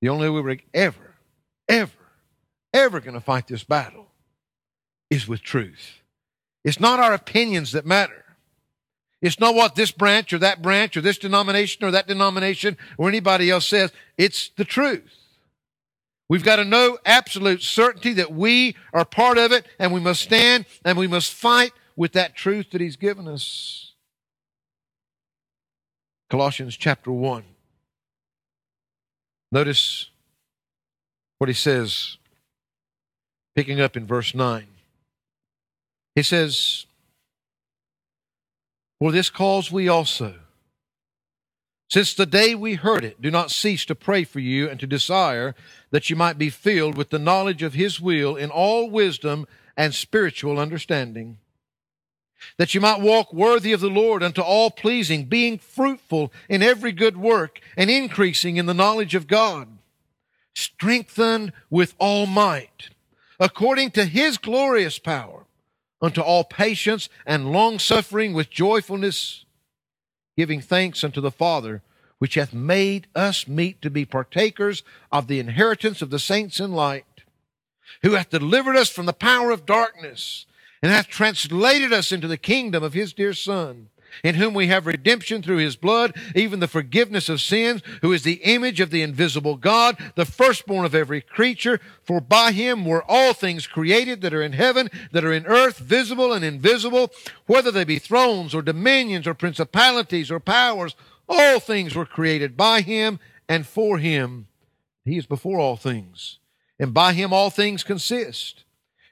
the 0.01 0.09
only 0.09 0.29
way 0.29 0.41
we're 0.41 0.57
ever, 0.73 1.15
ever, 1.69 1.91
ever 2.73 2.99
going 2.99 3.13
to 3.13 3.21
fight 3.21 3.47
this 3.47 3.63
battle 3.63 4.07
is 5.09 5.27
with 5.27 5.41
truth. 5.41 6.01
It's 6.63 6.79
not 6.79 6.99
our 6.99 7.13
opinions 7.13 7.71
that 7.71 7.85
matter. 7.85 8.25
It's 9.21 9.39
not 9.39 9.55
what 9.55 9.75
this 9.75 9.91
branch 9.91 10.33
or 10.33 10.39
that 10.39 10.61
branch 10.61 10.97
or 10.97 11.01
this 11.01 11.17
denomination 11.17 11.85
or 11.85 11.91
that 11.91 12.07
denomination 12.07 12.77
or 12.97 13.07
anybody 13.07 13.49
else 13.51 13.67
says. 13.67 13.91
It's 14.17 14.49
the 14.57 14.65
truth. 14.65 15.13
We've 16.27 16.43
got 16.43 16.55
to 16.55 16.65
know 16.65 16.97
absolute 17.05 17.61
certainty 17.61 18.13
that 18.13 18.31
we 18.31 18.75
are 18.93 19.05
part 19.05 19.37
of 19.37 19.51
it 19.51 19.65
and 19.77 19.93
we 19.93 19.99
must 19.99 20.21
stand 20.21 20.65
and 20.83 20.97
we 20.97 21.07
must 21.07 21.33
fight 21.33 21.73
with 21.95 22.13
that 22.13 22.35
truth 22.35 22.71
that 22.71 22.81
He's 22.81 22.95
given 22.95 23.27
us. 23.27 23.91
Colossians 26.29 26.77
chapter 26.77 27.11
1. 27.11 27.43
Notice 29.51 30.09
what 31.39 31.49
he 31.49 31.53
says, 31.53 32.17
picking 33.53 33.81
up 33.81 33.97
in 33.97 34.07
verse 34.07 34.33
9. 34.33 34.65
He 36.15 36.23
says, 36.23 36.85
for 39.01 39.11
this 39.11 39.31
cause 39.31 39.71
we 39.71 39.87
also, 39.87 40.35
since 41.89 42.13
the 42.13 42.27
day 42.27 42.53
we 42.53 42.75
heard 42.75 43.03
it, 43.03 43.19
do 43.19 43.31
not 43.31 43.49
cease 43.49 43.83
to 43.85 43.95
pray 43.95 44.23
for 44.23 44.39
you 44.39 44.69
and 44.69 44.79
to 44.79 44.85
desire 44.85 45.55
that 45.89 46.11
you 46.11 46.15
might 46.15 46.37
be 46.37 46.51
filled 46.51 46.95
with 46.95 47.09
the 47.09 47.17
knowledge 47.17 47.63
of 47.63 47.73
His 47.73 47.99
will 47.99 48.35
in 48.35 48.51
all 48.51 48.91
wisdom 48.91 49.47
and 49.75 49.95
spiritual 49.95 50.59
understanding. 50.59 51.39
That 52.57 52.75
you 52.75 52.79
might 52.79 53.01
walk 53.01 53.33
worthy 53.33 53.73
of 53.73 53.79
the 53.79 53.89
Lord 53.89 54.21
unto 54.21 54.41
all 54.41 54.69
pleasing, 54.69 55.25
being 55.25 55.57
fruitful 55.57 56.31
in 56.47 56.61
every 56.61 56.91
good 56.91 57.17
work 57.17 57.59
and 57.75 57.89
increasing 57.89 58.57
in 58.57 58.67
the 58.67 58.73
knowledge 58.75 59.15
of 59.15 59.25
God, 59.25 59.67
strengthened 60.53 61.53
with 61.71 61.95
all 61.97 62.27
might, 62.27 62.91
according 63.39 63.89
to 63.91 64.05
His 64.05 64.37
glorious 64.37 64.99
power 64.99 65.40
unto 66.01 66.21
all 66.21 66.43
patience 66.43 67.09
and 67.25 67.51
long 67.51 67.79
suffering 67.79 68.33
with 68.33 68.49
joyfulness, 68.49 69.45
giving 70.35 70.61
thanks 70.61 71.03
unto 71.03 71.21
the 71.21 71.31
Father, 71.31 71.81
which 72.17 72.35
hath 72.35 72.53
made 72.53 73.07
us 73.15 73.47
meet 73.47 73.81
to 73.81 73.89
be 73.89 74.05
partakers 74.05 74.83
of 75.11 75.27
the 75.27 75.39
inheritance 75.39 76.01
of 76.01 76.09
the 76.09 76.19
saints 76.19 76.59
in 76.59 76.71
light, 76.71 77.05
who 78.01 78.13
hath 78.13 78.29
delivered 78.29 78.75
us 78.75 78.89
from 78.89 79.05
the 79.05 79.13
power 79.13 79.51
of 79.51 79.65
darkness, 79.65 80.45
and 80.81 80.91
hath 80.91 81.07
translated 81.07 81.93
us 81.93 82.11
into 82.11 82.27
the 82.27 82.37
kingdom 82.37 82.83
of 82.83 82.93
his 82.93 83.13
dear 83.13 83.33
Son 83.33 83.89
in 84.23 84.35
whom 84.35 84.53
we 84.53 84.67
have 84.67 84.85
redemption 84.85 85.41
through 85.41 85.57
his 85.57 85.75
blood, 85.75 86.15
even 86.35 86.59
the 86.59 86.67
forgiveness 86.67 87.29
of 87.29 87.41
sins, 87.41 87.81
who 88.01 88.11
is 88.11 88.23
the 88.23 88.41
image 88.43 88.79
of 88.79 88.89
the 88.89 89.01
invisible 89.01 89.55
God, 89.55 89.97
the 90.15 90.25
firstborn 90.25 90.85
of 90.85 90.95
every 90.95 91.21
creature. 91.21 91.79
For 92.03 92.21
by 92.21 92.51
him 92.51 92.85
were 92.85 93.03
all 93.07 93.33
things 93.33 93.67
created 93.67 94.21
that 94.21 94.33
are 94.33 94.43
in 94.43 94.53
heaven, 94.53 94.89
that 95.11 95.25
are 95.25 95.33
in 95.33 95.45
earth, 95.45 95.77
visible 95.77 96.33
and 96.33 96.43
invisible, 96.43 97.11
whether 97.45 97.71
they 97.71 97.83
be 97.83 97.99
thrones 97.99 98.53
or 98.53 98.61
dominions 98.61 99.27
or 99.27 99.33
principalities 99.33 100.31
or 100.31 100.39
powers. 100.39 100.95
All 101.27 101.59
things 101.59 101.95
were 101.95 102.05
created 102.05 102.57
by 102.57 102.81
him 102.81 103.19
and 103.47 103.65
for 103.65 103.97
him. 103.97 104.47
He 105.05 105.17
is 105.17 105.25
before 105.25 105.59
all 105.59 105.77
things, 105.77 106.39
and 106.79 106.93
by 106.93 107.13
him 107.13 107.33
all 107.33 107.49
things 107.49 107.83
consist. 107.83 108.63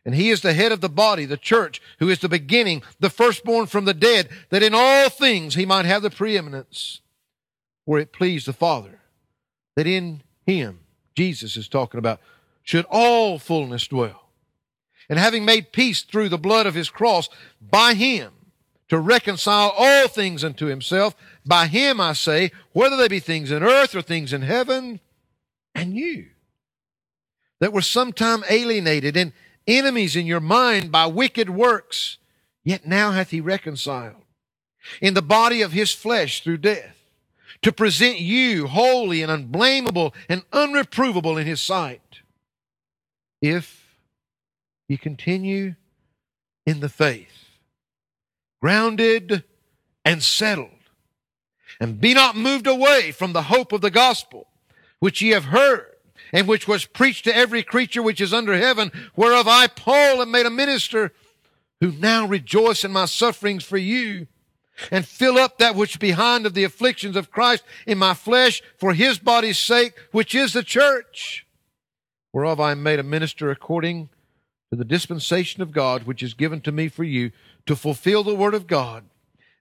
And 0.05 0.15
he 0.15 0.29
is 0.29 0.41
the 0.41 0.53
head 0.53 0.71
of 0.71 0.81
the 0.81 0.89
body, 0.89 1.25
the 1.25 1.37
church, 1.37 1.81
who 1.99 2.09
is 2.09 2.19
the 2.19 2.29
beginning, 2.29 2.83
the 2.99 3.09
firstborn 3.09 3.67
from 3.67 3.85
the 3.85 3.93
dead, 3.93 4.29
that 4.49 4.63
in 4.63 4.73
all 4.73 5.09
things 5.09 5.55
he 5.55 5.65
might 5.65 5.85
have 5.85 6.01
the 6.01 6.09
preeminence. 6.09 7.01
Where 7.85 8.01
it 8.01 8.13
pleased 8.13 8.47
the 8.47 8.53
Father, 8.53 8.99
that 9.75 9.87
in 9.87 10.21
him, 10.45 10.79
Jesus 11.15 11.57
is 11.57 11.67
talking 11.67 11.97
about, 11.97 12.19
should 12.63 12.85
all 12.89 13.39
fullness 13.39 13.87
dwell. 13.87 14.29
And 15.09 15.17
having 15.17 15.43
made 15.43 15.71
peace 15.71 16.03
through 16.03 16.29
the 16.29 16.37
blood 16.37 16.67
of 16.67 16.75
his 16.75 16.89
cross, 16.89 17.29
by 17.59 17.95
him, 17.95 18.31
to 18.89 18.99
reconcile 18.99 19.73
all 19.75 20.07
things 20.07 20.43
unto 20.43 20.67
himself, 20.67 21.15
by 21.45 21.67
him 21.67 21.99
I 21.99 22.13
say, 22.13 22.51
whether 22.73 22.95
they 22.95 23.07
be 23.07 23.19
things 23.19 23.51
in 23.51 23.63
earth 23.63 23.95
or 23.95 24.01
things 24.01 24.33
in 24.33 24.43
heaven, 24.43 24.99
and 25.73 25.95
you, 25.95 26.27
that 27.59 27.73
were 27.73 27.81
sometime 27.81 28.43
alienated 28.49 29.17
and 29.17 29.33
enemies 29.69 30.15
in 30.15 30.25
your 30.25 30.39
mind 30.39 30.91
by 30.91 31.05
wicked 31.05 31.49
works, 31.49 32.17
yet 32.63 32.85
now 32.85 33.11
hath 33.11 33.29
he 33.29 33.41
reconciled 33.41 34.23
in 35.01 35.13
the 35.13 35.21
body 35.21 35.61
of 35.61 35.71
his 35.71 35.93
flesh 35.93 36.43
through 36.43 36.57
death, 36.57 36.95
to 37.61 37.71
present 37.71 38.19
you 38.19 38.67
holy 38.67 39.21
and 39.21 39.31
unblameable 39.31 40.13
and 40.29 40.49
unreprovable 40.51 41.39
in 41.39 41.45
his 41.45 41.59
sight. 41.59 42.21
If 43.41 43.97
you 44.87 44.97
continue 44.97 45.75
in 46.65 46.79
the 46.79 46.89
faith, 46.89 47.49
grounded 48.61 49.43
and 50.05 50.23
settled, 50.23 50.69
and 51.79 51.99
be 51.99 52.13
not 52.13 52.35
moved 52.35 52.67
away 52.67 53.11
from 53.11 53.33
the 53.33 53.43
hope 53.43 53.71
of 53.71 53.81
the 53.81 53.91
gospel, 53.91 54.47
which 54.99 55.21
ye 55.21 55.29
have 55.29 55.45
heard 55.45 55.88
and 56.31 56.47
which 56.47 56.67
was 56.67 56.85
preached 56.85 57.25
to 57.25 57.35
every 57.35 57.63
creature 57.63 58.01
which 58.01 58.21
is 58.21 58.33
under 58.33 58.57
heaven, 58.57 58.91
whereof 59.15 59.47
I, 59.47 59.67
Paul, 59.67 60.21
am 60.21 60.31
made 60.31 60.45
a 60.45 60.51
minister, 60.51 61.11
who 61.81 61.91
now 61.91 62.25
rejoice 62.25 62.83
in 62.83 62.91
my 62.91 63.05
sufferings 63.05 63.63
for 63.63 63.77
you, 63.77 64.27
and 64.91 65.05
fill 65.05 65.37
up 65.37 65.57
that 65.57 65.75
which 65.75 65.99
behind 65.99 66.45
of 66.45 66.53
the 66.53 66.63
afflictions 66.63 67.15
of 67.15 67.31
Christ 67.31 67.63
in 67.85 67.97
my 67.97 68.13
flesh 68.13 68.61
for 68.77 68.93
his 68.93 69.19
body's 69.19 69.59
sake, 69.59 69.93
which 70.11 70.33
is 70.33 70.53
the 70.53 70.63
church, 70.63 71.45
whereof 72.31 72.59
I 72.59 72.71
am 72.71 72.83
made 72.83 72.99
a 72.99 73.03
minister 73.03 73.51
according 73.51 74.09
to 74.71 74.77
the 74.77 74.85
dispensation 74.85 75.61
of 75.61 75.71
God, 75.71 76.03
which 76.03 76.23
is 76.23 76.33
given 76.33 76.61
to 76.61 76.71
me 76.71 76.87
for 76.87 77.03
you, 77.03 77.31
to 77.65 77.75
fulfill 77.75 78.23
the 78.23 78.35
word 78.35 78.53
of 78.53 78.67
God, 78.67 79.03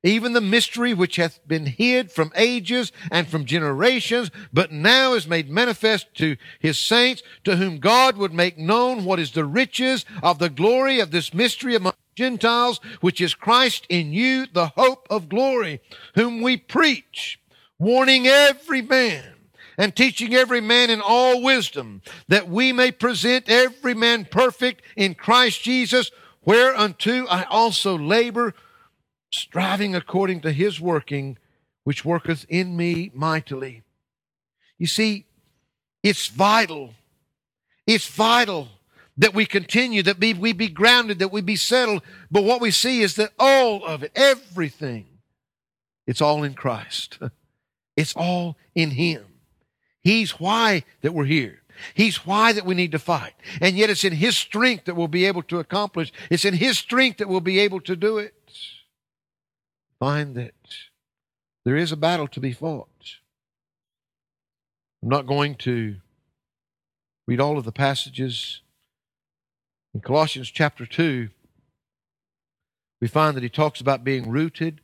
even 0.09 0.33
the 0.33 0.41
mystery 0.41 0.95
which 0.95 1.17
hath 1.17 1.39
been 1.47 1.67
hid 1.67 2.11
from 2.11 2.33
ages 2.35 2.93
and 3.11 3.29
from 3.29 3.45
generations, 3.45 4.31
but 4.53 4.73
now 4.73 5.15
is 5.15 5.27
made 5.27 5.51
manifest 5.51 6.15
to 6.15 6.37
his 6.59 6.79
saints, 6.79 7.23
to 7.45 7.57
whom 7.57 7.79
God 7.79 8.17
would 8.17 8.33
make 8.33 8.59
known 8.59 9.05
what 9.05 9.21
is 9.21 9.33
the 9.33 9.45
riches 9.45 10.05
of 10.23 10.39
the 10.39 10.51
glory 10.51 11.01
of 11.01 11.11
this 11.11 11.35
mystery 11.35 11.75
among 11.75 11.93
Gentiles, 12.17 12.81
which 13.01 13.21
is 13.21 13.35
Christ 13.35 13.87
in 13.89 14.13
you, 14.13 14.47
the 14.53 14.69
hope 14.69 15.07
of 15.11 15.29
glory, 15.29 15.81
whom 16.15 16.41
we 16.41 16.57
preach, 16.57 17.39
warning 17.79 18.27
every 18.27 18.83
man 18.83 19.35
and 19.79 19.95
teaching 19.95 20.35
every 20.35 20.61
man 20.61 20.91
in 20.91 21.01
all 21.01 21.41
wisdom, 21.41 22.03
that 22.27 22.49
we 22.49 22.73
may 22.73 22.91
present 22.91 23.49
every 23.49 23.95
man 23.95 24.25
perfect 24.25 24.83
in 24.97 25.15
Christ 25.15 25.63
Jesus, 25.63 26.11
whereunto 26.45 27.27
I 27.27 27.45
also 27.45 27.97
labor, 27.97 28.55
striving 29.31 29.95
according 29.95 30.41
to 30.43 30.53
his 30.53 30.81
working, 30.81 31.39
which 31.85 32.05
worketh 32.05 32.47
in 32.49 32.77
me 32.77 33.11
mightily. 33.15 33.83
You 34.79 34.87
see, 34.87 35.27
it's 36.03 36.29
vital. 36.29 36.95
It's 37.87 38.07
vital 38.07 38.69
that 39.17 39.35
we 39.35 39.47
continue, 39.47 40.03
that 40.05 40.21
we, 40.21 40.33
we 40.33 40.53
be 40.53 40.69
grounded, 40.69 41.19
that 41.19 41.33
we 41.33 41.41
be 41.41 41.57
settled. 41.57 42.03
But 42.31 42.45
what 42.45 42.61
we 42.61 42.71
see 42.71 43.03
is 43.03 43.17
that 43.17 43.33
all 43.39 43.85
of 43.85 44.03
it, 44.03 44.13
everything, 44.15 45.07
it's 46.07 46.23
all 46.23 46.43
in 46.43 46.55
Christ. 46.55 47.19
It's 47.99 48.15
all 48.15 48.57
in 48.77 48.93
Him. 48.93 49.25
He's 50.05 50.39
why 50.39 50.85
that 51.01 51.13
we're 51.13 51.25
here. 51.25 51.63
He's 51.95 52.25
why 52.25 52.53
that 52.53 52.65
we 52.65 52.77
need 52.77 52.93
to 52.93 53.01
fight. 53.01 53.35
And 53.61 53.77
yet 53.77 53.91
it's 53.91 54.05
in 54.05 54.13
His 54.13 54.37
strength 54.37 54.85
that 54.85 54.95
we'll 54.95 55.09
be 55.09 55.25
able 55.25 55.43
to 55.43 55.59
accomplish. 55.59 56.13
It's 56.31 56.45
in 56.45 56.55
His 56.55 56.79
strength 56.79 57.19
that 57.19 57.29
we'll 57.29 57.41
be 57.41 57.59
able 57.59 57.81
to 57.81 57.97
do 57.97 58.19
it. 58.19 58.35
Find 60.01 60.35
that 60.35 60.55
there 61.65 61.77
is 61.77 61.93
a 61.93 61.97
battle 61.97 62.29
to 62.29 62.41
be 62.41 62.53
fought. 62.53 63.17
I'm 65.03 65.09
not 65.09 65.27
going 65.27 65.55
to 65.57 65.97
read 67.27 67.41
all 67.41 67.59
of 67.59 67.65
the 67.65 67.73
passages 67.73 68.63
in 69.95 70.01
Colossians 70.01 70.51
chapter 70.51 70.87
2, 70.87 71.29
we 73.01 73.09
find 73.09 73.37
that 73.37 73.43
he 73.43 73.49
talks 73.49 73.81
about 73.81 74.05
being 74.05 74.31
rooted 74.31 74.81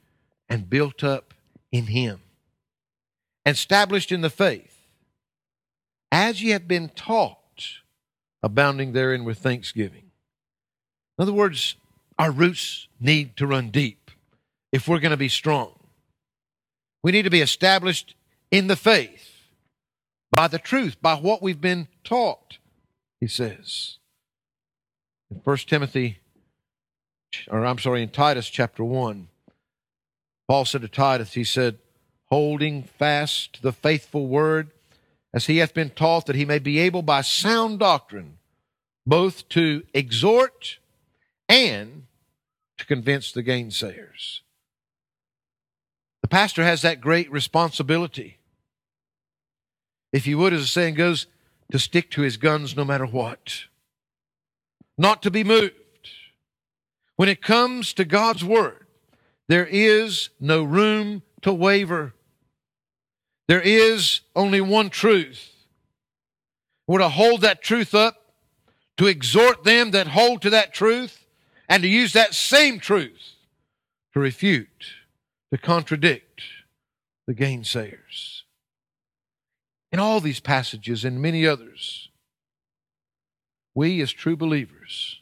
and 0.49 0.69
built 0.71 1.05
up 1.05 1.35
in 1.73 1.87
him, 1.87 2.21
established 3.45 4.13
in 4.13 4.21
the 4.21 4.31
faith, 4.31 4.87
as 6.11 6.43
ye 6.43 6.51
have 6.51 6.69
been 6.69 6.89
taught, 6.89 7.39
abounding 8.43 8.93
therein 8.93 9.25
with 9.25 9.39
thanksgiving. 9.39 10.11
In 11.19 11.23
other 11.23 11.33
words, 11.33 11.77
our 12.19 12.31
roots 12.31 12.89
need 13.01 13.37
to 13.37 13.47
run 13.47 13.71
deep 13.71 14.04
if 14.75 14.89
we're 14.89 14.99
going 14.99 15.13
to 15.13 15.17
be 15.17 15.29
strong. 15.29 15.71
We 17.05 17.13
need 17.13 17.23
to 17.23 17.31
be 17.31 17.41
established 17.41 18.17
in 18.51 18.67
the 18.67 18.75
faith 18.75 19.31
by 20.33 20.49
the 20.49 20.59
truth, 20.59 21.01
by 21.01 21.15
what 21.15 21.41
we've 21.41 21.61
been 21.61 21.87
taught, 22.03 22.59
he 23.21 23.29
says. 23.29 23.99
In 25.31 25.37
1 25.45 25.57
Timothy, 25.59 26.19
or 27.49 27.65
I'm 27.65 27.79
sorry, 27.79 28.03
in 28.03 28.09
Titus 28.09 28.49
chapter 28.49 28.83
1, 28.83 29.29
Paul 30.49 30.65
said 30.65 30.81
to 30.81 30.89
Titus, 30.89 31.35
he 31.35 31.45
said, 31.45 31.79
holding 32.25 32.83
fast 32.83 33.63
the 33.63 33.73
faithful 33.73 34.27
word, 34.27 34.73
as 35.33 35.47
he 35.47 35.59
hath 35.59 35.73
been 35.73 35.91
taught, 35.91 36.27
that 36.27 36.35
he 36.35 36.45
may 36.45 36.59
be 36.59 36.81
able 36.81 37.03
by 37.03 37.21
sound 37.21 37.79
doctrine 37.79 38.39
both 39.07 39.49
to 39.51 39.85
exhort 39.95 40.79
and 41.49 42.07
to 42.77 42.87
convince 42.87 43.31
the 43.31 43.45
gainsayers. 43.45 44.41
The 46.25 46.29
pastor 46.29 46.65
has 46.65 46.81
that 46.81 47.03
great 47.03 47.31
responsibility. 47.31 48.39
If 50.11 50.27
you 50.27 50.39
would, 50.39 50.55
as 50.55 50.63
the 50.63 50.67
saying 50.67 50.95
goes, 50.95 51.27
to 51.71 51.79
stick 51.79 52.11
to 52.13 52.23
his 52.23 52.39
guns 52.39 52.75
no 52.75 52.83
matter 52.83 53.05
what 53.05 53.67
not 54.97 55.23
to 55.25 55.31
be 55.31 55.45
moved. 55.45 55.75
When 57.17 57.29
it 57.29 57.43
comes 57.43 57.93
to 57.93 58.07
God's 58.07 58.43
Word, 58.43 58.87
there 59.49 59.67
is 59.67 60.31
no 60.41 60.63
room 60.65 61.21
to 61.43 61.53
waver. 61.53 62.15
There 63.47 63.61
is 63.61 64.23
only 64.35 64.63
one 64.63 64.89
truth. 64.89 65.53
We're 66.87 67.01
to 67.01 67.11
hold 67.11 67.43
that 67.43 67.63
truth 67.63 67.95
up, 67.95 68.33
to 68.97 69.09
exhort 69.09 69.63
them 69.65 69.91
that 69.91 70.07
hold 70.07 70.41
to 70.41 70.51
that 70.51 70.73
truth, 70.73 71.27
and 71.69 71.83
to 71.83 71.89
use 71.89 72.15
that 72.15 72.33
same 72.33 72.81
truth 72.81 73.35
to 74.15 74.21
refute, 74.21 74.87
to 75.55 75.59
contradict 75.59 76.43
the 77.29 77.33
gainsayers. 77.33 78.43
In 79.93 80.01
all 80.01 80.19
these 80.19 80.41
passages 80.41 81.05
and 81.05 81.23
many 81.23 81.47
others, 81.47 82.09
we 83.73 84.01
as 84.01 84.11
true 84.11 84.37
believers, 84.37 85.21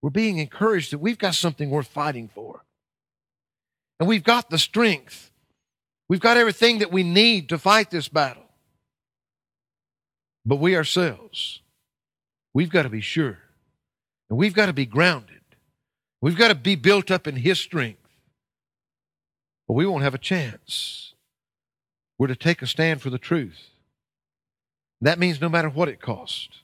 we're 0.00 0.10
being 0.10 0.38
encouraged 0.38 0.92
that 0.92 0.98
we've 0.98 1.18
got 1.18 1.34
something 1.34 1.70
worth 1.70 1.88
fighting 1.88 2.30
for. 2.32 2.62
And 3.98 4.08
we've 4.08 4.22
got 4.22 4.48
the 4.48 4.58
strength. 4.58 5.32
We've 6.08 6.20
got 6.20 6.36
everything 6.36 6.78
that 6.78 6.92
we 6.92 7.02
need 7.02 7.48
to 7.48 7.58
fight 7.58 7.90
this 7.90 8.06
battle. 8.06 8.46
But 10.44 10.60
we 10.60 10.76
ourselves, 10.76 11.62
we've 12.54 12.70
got 12.70 12.82
to 12.82 12.90
be 12.90 13.00
sure. 13.00 13.38
And 14.30 14.38
we've 14.38 14.54
got 14.54 14.66
to 14.66 14.72
be 14.72 14.86
grounded. 14.86 15.42
We've 16.20 16.38
got 16.38 16.48
to 16.48 16.54
be 16.54 16.76
built 16.76 17.10
up 17.10 17.26
in 17.26 17.34
His 17.34 17.58
strength. 17.58 18.05
But 19.66 19.74
we 19.74 19.86
won't 19.86 20.04
have 20.04 20.14
a 20.14 20.18
chance. 20.18 21.12
We're 22.18 22.28
to 22.28 22.36
take 22.36 22.62
a 22.62 22.66
stand 22.66 23.02
for 23.02 23.10
the 23.10 23.18
truth. 23.18 23.70
That 25.00 25.18
means 25.18 25.40
no 25.40 25.48
matter 25.48 25.68
what 25.68 25.88
it 25.88 26.00
costs. 26.00 26.62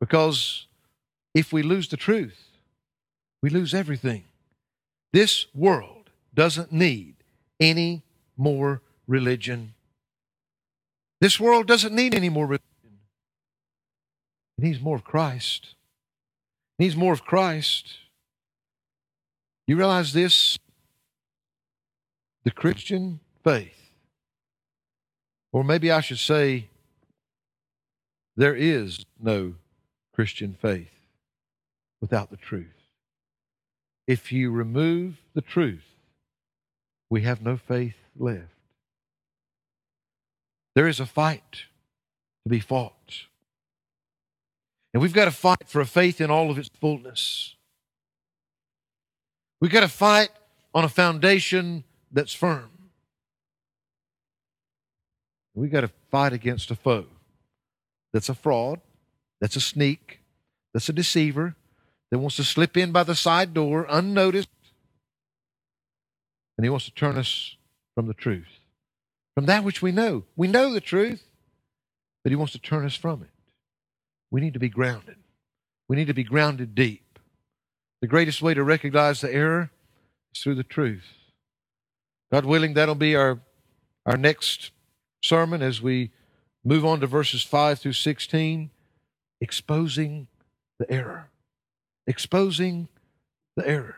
Because 0.00 0.66
if 1.34 1.52
we 1.52 1.62
lose 1.62 1.88
the 1.88 1.96
truth, 1.96 2.38
we 3.42 3.50
lose 3.50 3.72
everything. 3.72 4.24
This 5.12 5.46
world 5.54 6.10
doesn't 6.34 6.72
need 6.72 7.16
any 7.58 8.02
more 8.36 8.82
religion. 9.06 9.74
This 11.20 11.38
world 11.38 11.66
doesn't 11.66 11.94
need 11.94 12.14
any 12.14 12.28
more 12.28 12.46
religion. 12.46 12.64
It 14.58 14.64
needs 14.64 14.80
more 14.80 14.96
of 14.96 15.04
Christ. 15.04 15.74
It 16.78 16.82
needs 16.84 16.96
more 16.96 17.12
of 17.12 17.24
Christ. 17.24 17.94
You 19.66 19.76
realize 19.76 20.12
this? 20.12 20.58
The 22.44 22.50
Christian 22.50 23.20
faith, 23.44 23.92
or 25.52 25.62
maybe 25.62 25.90
I 25.90 26.00
should 26.00 26.18
say, 26.18 26.68
there 28.36 28.54
is 28.54 29.04
no 29.22 29.54
Christian 30.14 30.56
faith 30.60 30.88
without 32.00 32.30
the 32.30 32.36
truth. 32.36 32.66
If 34.06 34.32
you 34.32 34.50
remove 34.50 35.18
the 35.34 35.42
truth, 35.42 35.84
we 37.10 37.22
have 37.22 37.42
no 37.42 37.56
faith 37.56 37.96
left. 38.16 38.54
There 40.74 40.88
is 40.88 41.00
a 41.00 41.06
fight 41.06 41.64
to 42.44 42.48
be 42.48 42.60
fought. 42.60 43.26
And 44.94 45.02
we've 45.02 45.12
got 45.12 45.26
to 45.26 45.30
fight 45.30 45.68
for 45.68 45.80
a 45.80 45.86
faith 45.86 46.20
in 46.20 46.30
all 46.30 46.50
of 46.50 46.58
its 46.58 46.70
fullness. 46.80 47.54
We've 49.60 49.70
got 49.70 49.80
to 49.80 49.88
fight 49.88 50.30
on 50.74 50.84
a 50.84 50.88
foundation 50.88 51.84
that's 52.10 52.32
firm. 52.32 52.70
We've 55.54 55.70
got 55.70 55.82
to 55.82 55.90
fight 56.10 56.32
against 56.32 56.70
a 56.70 56.76
foe 56.76 57.06
that's 58.12 58.28
a 58.28 58.34
fraud, 58.34 58.80
that's 59.40 59.56
a 59.56 59.60
sneak, 59.60 60.20
that's 60.72 60.88
a 60.88 60.92
deceiver, 60.92 61.54
that 62.10 62.18
wants 62.18 62.36
to 62.36 62.44
slip 62.44 62.76
in 62.76 62.92
by 62.92 63.04
the 63.04 63.14
side 63.14 63.54
door 63.54 63.86
unnoticed. 63.88 64.48
And 66.58 66.64
he 66.64 66.70
wants 66.70 66.86
to 66.86 66.90
turn 66.90 67.16
us 67.16 67.56
from 67.94 68.06
the 68.06 68.14
truth, 68.14 68.48
from 69.34 69.46
that 69.46 69.64
which 69.64 69.80
we 69.80 69.92
know. 69.92 70.24
We 70.36 70.48
know 70.48 70.72
the 70.72 70.80
truth, 70.80 71.22
but 72.22 72.30
he 72.30 72.36
wants 72.36 72.52
to 72.52 72.58
turn 72.58 72.84
us 72.84 72.96
from 72.96 73.22
it. 73.22 73.30
We 74.30 74.40
need 74.40 74.54
to 74.54 74.60
be 74.60 74.68
grounded. 74.68 75.16
We 75.88 75.96
need 75.96 76.08
to 76.08 76.14
be 76.14 76.24
grounded 76.24 76.74
deep. 76.74 77.18
The 78.00 78.06
greatest 78.06 78.42
way 78.42 78.54
to 78.54 78.62
recognize 78.62 79.20
the 79.20 79.32
error 79.32 79.70
is 80.34 80.42
through 80.42 80.54
the 80.56 80.62
truth. 80.62 81.04
God 82.32 82.44
willing, 82.44 82.74
that'll 82.74 82.94
be 82.94 83.16
our, 83.16 83.40
our 84.06 84.16
next 84.16 84.70
sermon 85.22 85.62
as 85.62 85.82
we 85.82 86.10
move 86.64 86.84
on 86.84 87.00
to 87.00 87.06
verses 87.06 87.42
5 87.42 87.78
through 87.78 87.92
16 87.92 88.70
exposing 89.40 90.28
the 90.78 90.90
error. 90.90 91.28
Exposing 92.06 92.88
the 93.56 93.66
error. 93.66 93.96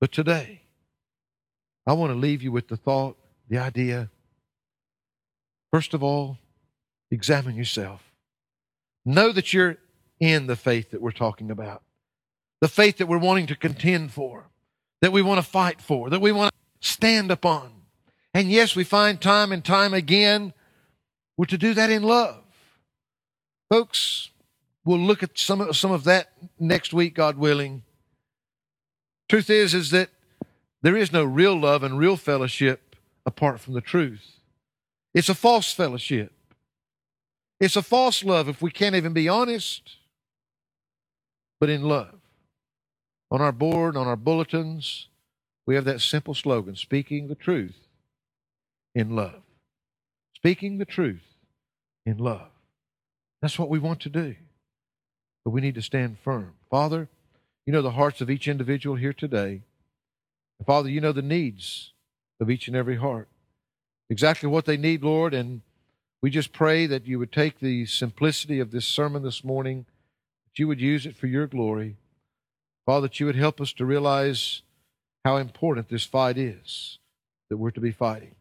But 0.00 0.12
today, 0.12 0.62
I 1.86 1.92
want 1.92 2.12
to 2.12 2.18
leave 2.18 2.42
you 2.42 2.52
with 2.52 2.68
the 2.68 2.76
thought, 2.76 3.16
the 3.48 3.58
idea. 3.58 4.10
First 5.72 5.94
of 5.94 6.02
all, 6.02 6.38
examine 7.10 7.56
yourself. 7.56 8.02
Know 9.04 9.32
that 9.32 9.52
you're 9.52 9.76
in 10.18 10.46
the 10.46 10.56
faith 10.56 10.90
that 10.90 11.00
we're 11.00 11.10
talking 11.10 11.50
about, 11.50 11.82
the 12.60 12.68
faith 12.68 12.98
that 12.98 13.06
we're 13.06 13.18
wanting 13.18 13.46
to 13.46 13.56
contend 13.56 14.12
for, 14.12 14.46
that 15.00 15.12
we 15.12 15.22
want 15.22 15.42
to 15.42 15.50
fight 15.50 15.80
for, 15.80 16.10
that 16.10 16.20
we 16.20 16.32
want 16.32 16.52
to 16.52 16.59
stand 16.80 17.30
upon. 17.30 17.70
And 18.32 18.50
yes, 18.50 18.76
we 18.76 18.84
find 18.84 19.20
time 19.20 19.52
and 19.52 19.64
time 19.64 19.94
again 19.94 20.52
we're 21.40 21.46
to 21.46 21.56
do 21.56 21.72
that 21.72 21.88
in 21.88 22.02
love. 22.02 22.42
Folks, 23.70 24.28
we'll 24.84 24.98
look 24.98 25.22
at 25.22 25.38
some 25.38 25.62
of, 25.62 25.74
some 25.74 25.90
of 25.90 26.04
that 26.04 26.32
next 26.58 26.92
week, 26.92 27.14
God 27.14 27.38
willing. 27.38 27.82
Truth 29.26 29.48
is, 29.48 29.72
is 29.72 29.88
that 29.88 30.10
there 30.82 30.98
is 30.98 31.12
no 31.12 31.24
real 31.24 31.58
love 31.58 31.82
and 31.82 31.98
real 31.98 32.18
fellowship 32.18 32.94
apart 33.24 33.58
from 33.58 33.72
the 33.72 33.80
truth. 33.80 34.36
It's 35.14 35.30
a 35.30 35.34
false 35.34 35.72
fellowship. 35.72 36.30
It's 37.58 37.76
a 37.76 37.82
false 37.82 38.22
love 38.22 38.46
if 38.46 38.60
we 38.60 38.70
can't 38.70 38.94
even 38.94 39.14
be 39.14 39.26
honest, 39.26 39.96
but 41.58 41.70
in 41.70 41.84
love. 41.84 42.20
On 43.30 43.40
our 43.40 43.52
board, 43.52 43.96
on 43.96 44.06
our 44.06 44.16
bulletins, 44.16 45.06
we 45.70 45.76
have 45.76 45.84
that 45.84 46.00
simple 46.00 46.34
slogan 46.34 46.74
speaking 46.74 47.28
the 47.28 47.36
truth 47.36 47.86
in 48.92 49.14
love. 49.14 49.40
Speaking 50.34 50.78
the 50.78 50.84
truth 50.84 51.22
in 52.04 52.18
love. 52.18 52.48
That's 53.40 53.56
what 53.56 53.68
we 53.68 53.78
want 53.78 54.00
to 54.00 54.08
do. 54.08 54.34
But 55.44 55.52
we 55.52 55.60
need 55.60 55.76
to 55.76 55.80
stand 55.82 56.18
firm. 56.24 56.54
Father, 56.72 57.08
you 57.66 57.72
know 57.72 57.82
the 57.82 57.92
hearts 57.92 58.20
of 58.20 58.28
each 58.28 58.48
individual 58.48 58.96
here 58.96 59.12
today. 59.12 59.62
Father, 60.66 60.88
you 60.88 61.00
know 61.00 61.12
the 61.12 61.22
needs 61.22 61.92
of 62.40 62.50
each 62.50 62.66
and 62.66 62.76
every 62.76 62.96
heart. 62.96 63.28
Exactly 64.08 64.48
what 64.48 64.64
they 64.64 64.76
need, 64.76 65.04
Lord. 65.04 65.32
And 65.32 65.60
we 66.20 66.30
just 66.30 66.52
pray 66.52 66.86
that 66.86 67.06
you 67.06 67.20
would 67.20 67.30
take 67.30 67.60
the 67.60 67.86
simplicity 67.86 68.58
of 68.58 68.72
this 68.72 68.86
sermon 68.86 69.22
this 69.22 69.44
morning, 69.44 69.86
that 70.46 70.58
you 70.58 70.66
would 70.66 70.80
use 70.80 71.06
it 71.06 71.14
for 71.14 71.28
your 71.28 71.46
glory. 71.46 71.94
Father, 72.86 73.06
that 73.06 73.20
you 73.20 73.26
would 73.26 73.36
help 73.36 73.60
us 73.60 73.72
to 73.74 73.84
realize 73.84 74.62
how 75.24 75.36
important 75.36 75.88
this 75.88 76.04
fight 76.04 76.38
is 76.38 76.98
that 77.48 77.56
we're 77.56 77.70
to 77.70 77.80
be 77.80 77.92
fighting. 77.92 78.34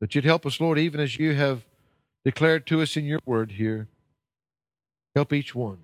That 0.00 0.14
you'd 0.14 0.24
help 0.24 0.46
us, 0.46 0.60
Lord, 0.60 0.78
even 0.78 1.00
as 1.00 1.18
you 1.18 1.34
have 1.34 1.64
declared 2.24 2.66
to 2.66 2.82
us 2.82 2.96
in 2.96 3.04
your 3.04 3.20
word 3.24 3.52
here. 3.52 3.88
Help 5.14 5.32
each 5.32 5.54
one, 5.54 5.78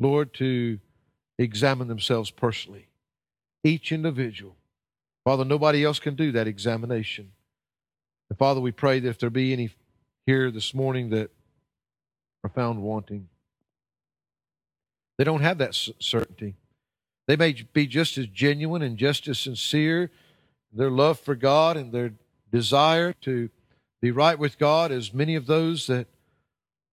Lord, 0.00 0.32
to 0.34 0.80
examine 1.38 1.88
themselves 1.88 2.30
personally, 2.30 2.88
each 3.62 3.92
individual. 3.92 4.56
Father, 5.24 5.44
nobody 5.44 5.84
else 5.84 6.00
can 6.00 6.16
do 6.16 6.32
that 6.32 6.48
examination. 6.48 7.32
And 8.30 8.38
Father, 8.38 8.60
we 8.60 8.72
pray 8.72 8.98
that 8.98 9.08
if 9.08 9.18
there 9.18 9.30
be 9.30 9.52
any 9.52 9.70
here 10.26 10.50
this 10.50 10.74
morning 10.74 11.10
that 11.10 11.30
are 12.42 12.50
found 12.50 12.82
wanting, 12.82 13.28
they 15.18 15.24
don't 15.24 15.42
have 15.42 15.58
that 15.58 15.74
certainty. 16.00 16.54
They 17.26 17.36
may 17.36 17.52
be 17.72 17.86
just 17.86 18.18
as 18.18 18.26
genuine 18.26 18.82
and 18.82 18.96
just 18.96 19.28
as 19.28 19.38
sincere 19.38 20.10
their 20.72 20.90
love 20.90 21.20
for 21.20 21.34
God 21.34 21.76
and 21.76 21.92
their 21.92 22.14
desire 22.50 23.12
to 23.22 23.50
be 24.00 24.10
right 24.10 24.38
with 24.38 24.58
God 24.58 24.90
as 24.90 25.14
many 25.14 25.34
of 25.34 25.46
those 25.46 25.86
that, 25.86 26.08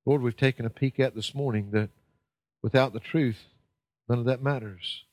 Lord, 0.06 0.22
we've 0.22 0.38
taken 0.38 0.66
a 0.66 0.70
peek 0.70 1.00
at 1.00 1.16
this 1.16 1.34
morning, 1.34 1.72
that 1.72 1.90
without 2.62 2.94
the 2.94 3.00
truth, 3.00 3.46
none 4.08 4.20
of 4.20 4.26
that 4.26 4.44
matters. 4.44 5.06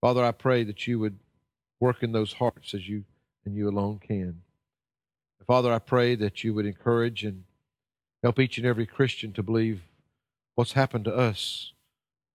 Father, 0.00 0.24
I 0.24 0.32
pray 0.32 0.64
that 0.64 0.86
you 0.86 0.98
would 0.98 1.18
work 1.78 2.02
in 2.02 2.12
those 2.12 2.34
hearts 2.34 2.72
as 2.72 2.88
you 2.88 3.04
and 3.44 3.54
you 3.54 3.68
alone 3.68 3.98
can. 3.98 4.42
Father, 5.46 5.72
I 5.72 5.80
pray 5.80 6.14
that 6.14 6.44
you 6.44 6.54
would 6.54 6.66
encourage 6.66 7.24
and 7.24 7.44
help 8.22 8.38
each 8.38 8.56
and 8.56 8.66
every 8.66 8.86
Christian 8.86 9.32
to 9.32 9.42
believe 9.42 9.82
what's 10.54 10.72
happened 10.72 11.04
to 11.06 11.14
us 11.14 11.72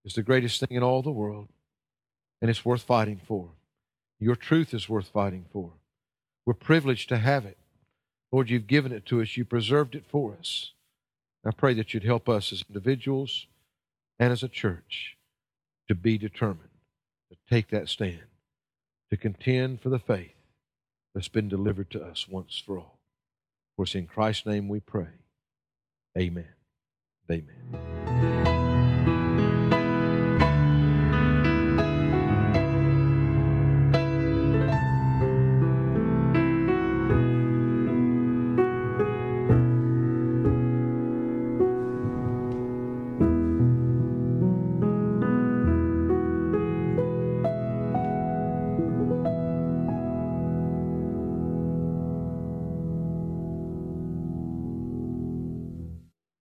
is 0.04 0.14
the 0.14 0.24
greatest 0.24 0.60
thing 0.60 0.76
in 0.76 0.84
all 0.84 1.02
the 1.02 1.12
world, 1.12 1.48
and 2.46 2.52
it's 2.52 2.64
worth 2.64 2.84
fighting 2.84 3.20
for. 3.28 3.50
Your 4.20 4.36
truth 4.36 4.72
is 4.72 4.88
worth 4.88 5.08
fighting 5.08 5.46
for. 5.52 5.72
We're 6.46 6.54
privileged 6.54 7.10
to 7.10 7.18
have 7.18 7.44
it. 7.44 7.58
Lord, 8.32 8.52
you've 8.52 8.68
given 8.68 8.92
it 8.92 9.04
to 9.08 9.20
us. 9.20 9.36
You 9.36 9.44
preserved 9.44 9.96
it 9.96 10.04
for 10.08 10.36
us. 10.40 10.74
I 11.44 11.50
pray 11.50 11.74
that 11.74 11.92
you'd 11.92 12.04
help 12.04 12.30
us 12.30 12.54
as 12.54 12.64
individuals 12.70 13.48
and 14.20 14.32
as 14.32 14.44
a 14.44 14.48
church 14.48 15.18
to 15.88 15.96
be 15.96 16.20
determined 16.20 16.70
to 17.32 17.38
take 17.50 17.72
that 17.72 17.90
stand, 17.90 18.22
to 19.10 19.18
contend 19.18 19.82
for 19.82 19.90
the 19.90 19.98
faith 19.98 20.36
that's 21.16 21.28
been 21.28 21.50
delivered 21.50 21.90
to 21.90 22.04
us 22.04 22.28
once 22.30 22.62
for 22.64 22.78
all. 22.78 23.00
For 23.76 23.86
it's 23.86 23.96
in 23.96 24.06
Christ's 24.06 24.46
name 24.46 24.68
we 24.68 24.82
pray. 24.82 25.08
Amen. 26.16 26.54
Amen. 27.32 28.55